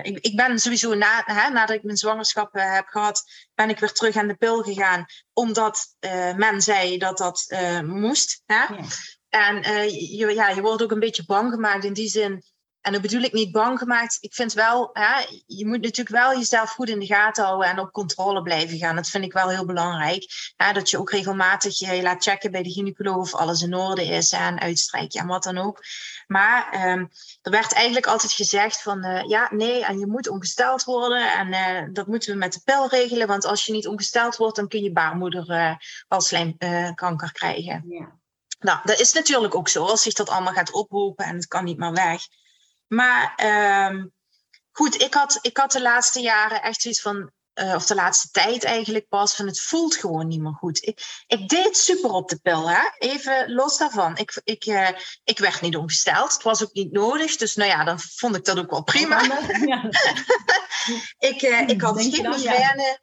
ik, 0.02 0.20
ik 0.20 0.36
ben 0.36 0.60
sowieso 0.60 0.94
na, 0.94 1.24
hè, 1.26 1.50
nadat 1.50 1.76
ik 1.76 1.84
mijn 1.84 1.98
zwangerschap 1.98 2.50
heb 2.54 2.88
gehad, 2.88 3.24
ben 3.56 3.70
ik 3.70 3.80
weer 3.80 3.92
terug 3.92 4.16
aan 4.16 4.28
de 4.28 4.36
pil 4.36 4.64
gegaan, 4.64 5.06
omdat 5.34 5.96
men 6.36 6.62
zei 6.62 6.98
dat 6.98 7.18
dat 7.18 7.56
moest. 7.86 8.42
Hè? 8.46 8.56
Ja. 8.56 8.78
En 9.30 9.62
je, 9.92 10.34
ja, 10.34 10.50
je 10.50 10.62
wordt 10.62 10.84
ook 10.84 10.92
een 10.92 11.00
beetje 11.00 11.26
bang 11.26 11.54
gemaakt 11.54 11.84
in 11.84 11.94
die 11.94 12.10
zin. 12.10 12.44
En 12.88 12.94
dat 12.94 13.02
bedoel 13.02 13.22
ik 13.22 13.34
niet 13.34 13.52
bang 13.52 13.80
gemaakt. 13.80 14.18
Ik 14.20 14.34
vind 14.34 14.54
wel, 14.54 14.90
hè, 14.94 15.26
je 15.46 15.66
moet 15.66 15.82
natuurlijk 15.82 16.16
wel 16.16 16.38
jezelf 16.38 16.70
goed 16.70 16.90
in 16.90 17.00
de 17.00 17.06
gaten 17.06 17.44
houden 17.44 17.70
en 17.70 17.80
op 17.80 17.92
controle 17.92 18.42
blijven 18.42 18.78
gaan. 18.78 18.96
Dat 18.96 19.10
vind 19.10 19.24
ik 19.24 19.34
wel 19.34 19.50
heel 19.50 19.66
belangrijk. 19.66 20.26
Hè, 20.56 20.74
dat 20.74 20.90
je 20.90 21.00
ook 21.00 21.12
regelmatig 21.12 21.80
je 21.80 22.02
laat 22.02 22.24
checken 22.24 22.52
bij 22.52 22.64
de 22.64 22.72
gynaecoloog 22.72 23.18
of 23.18 23.36
alles 23.36 23.62
in 23.62 23.74
orde 23.74 24.06
is 24.06 24.32
en 24.32 24.60
uitstrijken 24.60 25.20
en 25.20 25.28
wat 25.28 25.44
dan 25.44 25.58
ook. 25.58 25.84
Maar 26.28 26.72
ehm, 26.72 27.06
er 27.42 27.52
werd 27.52 27.74
eigenlijk 27.74 28.08
altijd 28.08 28.32
gezegd 28.32 28.82
van 28.82 29.06
uh, 29.06 29.24
ja, 29.28 29.50
nee, 29.52 29.86
en 29.86 30.00
je 30.00 30.08
moet 30.08 30.30
ongesteld 30.30 30.84
worden. 30.84 31.34
En 31.34 31.48
uh, 31.48 31.94
dat 31.94 32.08
moeten 32.08 32.32
we 32.32 32.38
met 32.38 32.54
de 32.54 32.62
pil 32.64 32.88
regelen. 32.88 33.28
Want 33.28 33.46
als 33.46 33.66
je 33.66 33.72
niet 33.72 33.88
ongesteld 33.88 34.36
wordt, 34.36 34.56
dan 34.56 34.68
kun 34.68 34.84
je 34.84 34.92
baarmoeder 34.92 35.50
uh, 35.50 35.76
uh, 36.60 37.32
krijgen. 37.32 37.84
Ja. 37.88 38.16
Nou, 38.60 38.80
dat 38.84 39.00
is 39.00 39.14
natuurlijk 39.14 39.56
ook 39.56 39.70
zo. 39.70 39.86
Als 39.86 40.02
zich 40.02 40.14
dat 40.14 40.30
allemaal 40.30 40.54
gaat 40.54 40.72
ophopen 40.72 41.26
en 41.26 41.36
het 41.36 41.48
kan 41.48 41.64
niet 41.64 41.78
meer 41.78 41.94
weg. 41.94 42.22
Maar 42.88 43.34
ehm, 43.36 44.06
goed, 44.72 45.02
ik 45.02 45.14
had, 45.14 45.40
ik 45.42 45.58
had 45.58 45.72
de 45.72 45.82
laatste 45.82 46.20
jaren 46.20 46.62
echt 46.62 46.82
zoiets 46.82 47.02
van 47.02 47.32
uh, 47.60 47.76
of 47.76 47.86
de 47.86 47.96
laatste 47.96 48.30
tijd 48.32 48.64
eigenlijk 48.64 49.08
pas, 49.08 49.36
van 49.36 49.48
het 49.48 49.62
voelt 49.62 49.96
gewoon 49.96 50.28
niet 50.28 50.42
meer 50.42 50.54
goed. 50.54 50.86
Ik, 50.86 51.24
ik 51.28 51.50
deed 51.50 51.78
super 51.78 52.10
op 52.10 52.30
de 52.30 52.40
pil, 52.40 52.70
hè? 52.70 52.90
even 52.98 53.54
los 53.54 53.78
daarvan. 53.78 54.18
Ik, 54.18 54.42
ik, 54.44 54.66
uh, 54.66 54.90
ik 55.24 55.40
werd 55.40 55.62
niet 55.62 55.76
ongesteld, 55.76 56.34
het 56.34 56.44
was 56.44 56.64
ook 56.64 56.74
niet 56.74 56.92
nodig, 56.92 57.36
dus 57.36 57.56
nou 57.56 57.70
ja, 57.70 57.84
dan 57.84 58.00
vond 58.00 58.36
ik 58.36 58.46
dat 58.46 58.58
ook 58.58 58.70
wel 58.70 58.84
prima. 58.84 59.22
Ja. 59.66 59.90
ik, 61.32 61.42
uh, 61.42 61.68
ik 61.68 61.82
had 61.82 62.02
geen 62.02 62.30
migraine. 62.30 63.00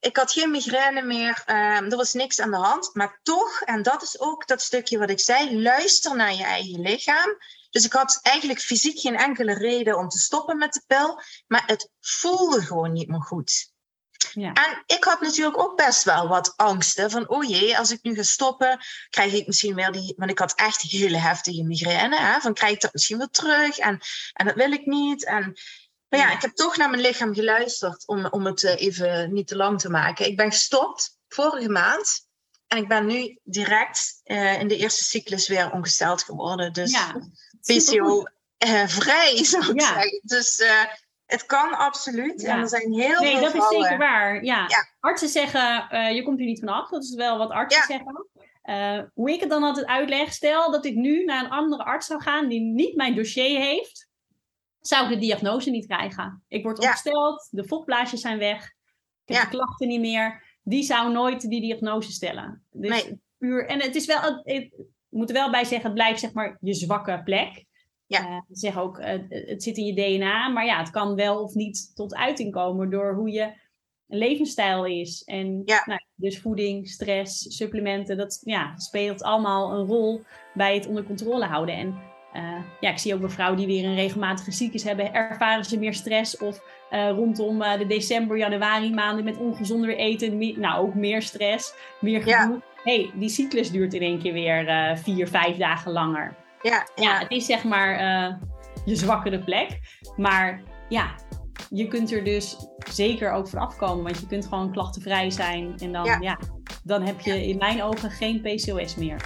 Ik 0.00 0.16
had 0.16 0.32
geen 0.32 0.50
migraine 0.50 1.02
meer, 1.02 1.42
ehm, 1.46 1.90
er 1.90 1.96
was 1.96 2.12
niks 2.12 2.40
aan 2.40 2.50
de 2.50 2.56
hand. 2.56 2.90
Maar 2.94 3.20
toch, 3.22 3.60
en 3.60 3.82
dat 3.82 4.02
is 4.02 4.20
ook 4.20 4.46
dat 4.46 4.62
stukje 4.62 4.98
wat 4.98 5.10
ik 5.10 5.20
zei, 5.20 5.62
luister 5.62 6.16
naar 6.16 6.34
je 6.34 6.44
eigen 6.44 6.80
lichaam. 6.80 7.36
Dus 7.70 7.84
ik 7.84 7.92
had 7.92 8.18
eigenlijk 8.22 8.60
fysiek 8.60 8.98
geen 8.98 9.16
enkele 9.16 9.54
reden 9.54 9.98
om 9.98 10.08
te 10.08 10.18
stoppen 10.18 10.58
met 10.58 10.72
de 10.72 10.82
pil, 10.86 11.20
maar 11.46 11.62
het 11.66 11.90
voelde 12.00 12.62
gewoon 12.62 12.92
niet 12.92 13.08
meer 13.08 13.22
goed. 13.22 13.74
Ja. 14.32 14.52
En 14.52 14.82
ik 14.86 15.04
had 15.04 15.20
natuurlijk 15.20 15.58
ook 15.58 15.76
best 15.76 16.04
wel 16.04 16.28
wat 16.28 16.52
angsten 16.56 17.10
van, 17.10 17.28
oh 17.28 17.48
jee, 17.48 17.78
als 17.78 17.90
ik 17.90 18.02
nu 18.02 18.14
ga 18.14 18.22
stoppen, 18.22 18.78
krijg 19.10 19.32
ik 19.32 19.46
misschien 19.46 19.74
weer 19.74 19.92
die, 19.92 20.14
want 20.16 20.30
ik 20.30 20.38
had 20.38 20.54
echt 20.54 20.82
hele 20.82 21.16
heftige 21.16 21.62
migraine, 21.62 22.20
hè, 22.20 22.40
van 22.40 22.54
krijg 22.54 22.72
ik 22.72 22.80
dat 22.80 22.92
misschien 22.92 23.18
weer 23.18 23.30
terug 23.30 23.78
en, 23.78 24.00
en 24.32 24.46
dat 24.46 24.54
wil 24.54 24.72
ik 24.72 24.86
niet. 24.86 25.24
En, 25.24 25.60
maar 26.08 26.20
ja, 26.20 26.32
ik 26.32 26.42
heb 26.42 26.54
toch 26.54 26.76
naar 26.76 26.90
mijn 26.90 27.02
lichaam 27.02 27.34
geluisterd 27.34 28.06
om, 28.06 28.26
om 28.26 28.46
het 28.46 28.64
eh, 28.64 28.80
even 28.80 29.32
niet 29.32 29.46
te 29.46 29.56
lang 29.56 29.80
te 29.80 29.90
maken. 29.90 30.26
Ik 30.26 30.36
ben 30.36 30.50
gestopt 30.50 31.18
vorige 31.28 31.68
maand 31.68 32.26
en 32.68 32.78
ik 32.78 32.88
ben 32.88 33.06
nu 33.06 33.38
direct 33.44 34.20
uh, 34.24 34.60
in 34.60 34.68
de 34.68 34.76
eerste 34.76 35.04
cyclus 35.04 35.48
weer 35.48 35.72
ongesteld 35.72 36.22
geworden. 36.22 36.72
Dus 36.72 36.90
ja, 36.90 37.14
PCO 37.60 38.18
uh, 38.18 38.82
eh, 38.82 38.88
vrij, 38.88 39.44
zou 39.44 39.70
ik 39.70 39.80
ja. 39.80 39.86
zeggen. 39.86 40.20
Dus 40.22 40.64
het 41.26 41.46
kan 41.46 41.76
absoluut. 41.78 42.44
En 42.44 42.58
er 42.58 42.68
zijn 42.68 42.92
heel 42.92 43.20
nee, 43.20 43.30
veel 43.36 43.40
Nee, 43.40 43.40
dat 43.40 43.54
is 43.54 43.68
zeker 43.68 43.98
waar. 43.98 44.44
Ja. 44.44 44.68
Artsen 45.00 45.28
zeggen, 45.28 45.88
je 46.14 46.22
komt 46.24 46.38
hier 46.38 46.46
niet 46.46 46.58
vanaf. 46.58 46.88
Dat 46.88 47.02
is 47.02 47.14
wel 47.14 47.38
wat 47.38 47.50
artsen 47.50 47.82
zeggen. 47.82 48.26
Hoe 49.14 49.30
ik 49.30 49.40
het 49.40 49.50
dan 49.50 49.62
altijd 49.62 49.86
uitleg, 49.86 50.32
stel 50.32 50.70
dat 50.70 50.84
ik 50.84 50.94
nu 50.94 51.24
naar 51.24 51.44
een 51.44 51.50
andere 51.50 51.84
arts 51.84 52.06
zou 52.06 52.22
gaan 52.22 52.48
die 52.48 52.60
niet 52.60 52.96
mijn 52.96 53.14
dossier 53.14 53.60
heeft, 53.60 54.08
zou 54.80 55.04
ik 55.04 55.14
de 55.14 55.18
diagnose 55.18 55.70
niet 55.70 55.86
krijgen. 55.86 56.44
Ik 56.48 56.62
word 56.62 56.78
opgesteld, 56.78 57.48
de 57.50 57.64
vochtblaasjes 57.64 58.20
zijn 58.20 58.38
weg, 58.38 58.74
ik 59.24 59.34
heb 59.34 59.50
de 59.50 59.56
klachten 59.56 59.88
niet 59.88 60.00
meer. 60.00 60.45
Die 60.68 60.82
zou 60.82 61.12
nooit 61.12 61.50
die 61.50 61.60
diagnose 61.60 62.12
stellen. 62.12 62.62
Dus 62.72 63.04
nee. 63.04 63.20
puur, 63.38 63.66
en 63.66 63.80
het 63.80 63.94
is 63.94 64.06
wel, 64.06 64.40
ik 64.44 64.72
moet 65.08 65.28
er 65.28 65.34
wel 65.34 65.50
bij 65.50 65.64
zeggen, 65.64 65.86
het 65.86 65.94
blijft 65.94 66.20
zeg 66.20 66.32
maar 66.32 66.58
je 66.60 66.74
zwakke 66.74 67.20
plek. 67.24 67.64
Ja. 68.06 68.28
Uh, 68.28 68.40
zeg 68.48 68.78
ook, 68.78 68.98
uh, 68.98 69.06
het 69.28 69.62
zit 69.62 69.76
in 69.76 69.84
je 69.84 69.94
DNA, 69.94 70.48
maar 70.48 70.64
ja, 70.64 70.78
het 70.78 70.90
kan 70.90 71.14
wel 71.14 71.42
of 71.42 71.54
niet 71.54 71.92
tot 71.94 72.14
uiting 72.14 72.52
komen 72.52 72.90
door 72.90 73.14
hoe 73.14 73.30
je 73.30 73.52
levensstijl 74.06 74.84
is. 74.84 75.22
En 75.24 75.62
ja. 75.64 75.82
nou, 75.86 76.00
dus 76.14 76.40
voeding, 76.40 76.88
stress, 76.88 77.56
supplementen, 77.56 78.16
dat 78.16 78.40
ja, 78.44 78.78
speelt 78.78 79.22
allemaal 79.22 79.72
een 79.72 79.86
rol 79.86 80.22
bij 80.54 80.74
het 80.74 80.86
onder 80.86 81.04
controle 81.04 81.44
houden. 81.44 81.74
En 81.74 81.86
uh, 82.34 82.64
ja, 82.80 82.90
ik 82.90 82.98
zie 82.98 83.14
ook 83.14 83.20
bij 83.20 83.28
vrouwen 83.28 83.58
die 83.58 83.66
weer 83.66 83.84
een 83.84 83.94
regelmatige 83.94 84.52
ziektes 84.52 84.82
hebben, 84.82 85.14
ervaren 85.14 85.64
ze 85.64 85.78
meer 85.78 85.94
stress 85.94 86.38
of 86.38 86.62
rondom 86.90 87.58
de 87.58 87.86
december, 87.86 88.38
januari 88.38 88.94
maanden 88.94 89.24
met 89.24 89.36
ongezonder 89.36 89.96
eten, 89.96 90.60
nou 90.60 90.86
ook 90.86 90.94
meer 90.94 91.22
stress, 91.22 91.74
meer 92.00 92.22
gedoe. 92.22 92.32
Ja. 92.32 92.60
hey, 92.82 93.10
die 93.14 93.28
cyclus 93.28 93.70
duurt 93.70 93.94
in 93.94 94.02
één 94.02 94.18
keer 94.18 94.32
weer 94.32 94.96
vier, 94.96 95.28
vijf 95.28 95.56
dagen 95.56 95.92
langer. 95.92 96.34
Ja, 96.62 96.88
ja, 96.94 97.18
het 97.18 97.30
is 97.30 97.46
zeg 97.46 97.64
maar 97.64 98.00
uh, 98.00 98.34
je 98.84 98.96
zwakkere 98.96 99.38
plek. 99.38 99.80
Maar 100.16 100.62
ja, 100.88 101.14
je 101.70 101.88
kunt 101.88 102.12
er 102.12 102.24
dus 102.24 102.56
zeker 102.90 103.32
ook 103.32 103.48
voor 103.48 103.58
afkomen. 103.58 104.04
Want 104.04 104.20
je 104.20 104.26
kunt 104.26 104.46
gewoon 104.46 104.72
klachtenvrij 104.72 105.30
zijn. 105.30 105.74
En 105.78 105.92
dan, 105.92 106.04
ja. 106.04 106.18
ja 106.20 106.38
dan 106.84 107.02
heb 107.02 107.20
je 107.20 107.46
in 107.46 107.58
mijn 107.58 107.82
ogen 107.82 108.10
geen 108.10 108.40
PCOS 108.40 108.94
meer. 108.96 109.20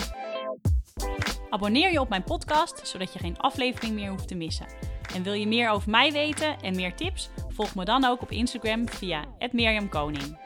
Abonneer 1.50 1.92
je 1.92 2.00
op 2.00 2.08
mijn 2.08 2.24
podcast, 2.24 2.88
zodat 2.88 3.12
je 3.12 3.18
geen 3.18 3.38
aflevering 3.38 3.94
meer 3.94 4.10
hoeft 4.10 4.28
te 4.28 4.34
missen. 4.34 4.66
En 5.14 5.22
wil 5.22 5.32
je 5.32 5.46
meer 5.46 5.70
over 5.70 5.90
mij 5.90 6.12
weten 6.12 6.60
en 6.60 6.76
meer 6.76 6.94
tips? 6.94 7.30
Volg 7.60 7.74
me 7.74 7.84
dan 7.84 8.04
ook 8.04 8.22
op 8.22 8.30
Instagram 8.30 8.88
via 8.88 9.24
@mirjamkoning. 9.52 10.38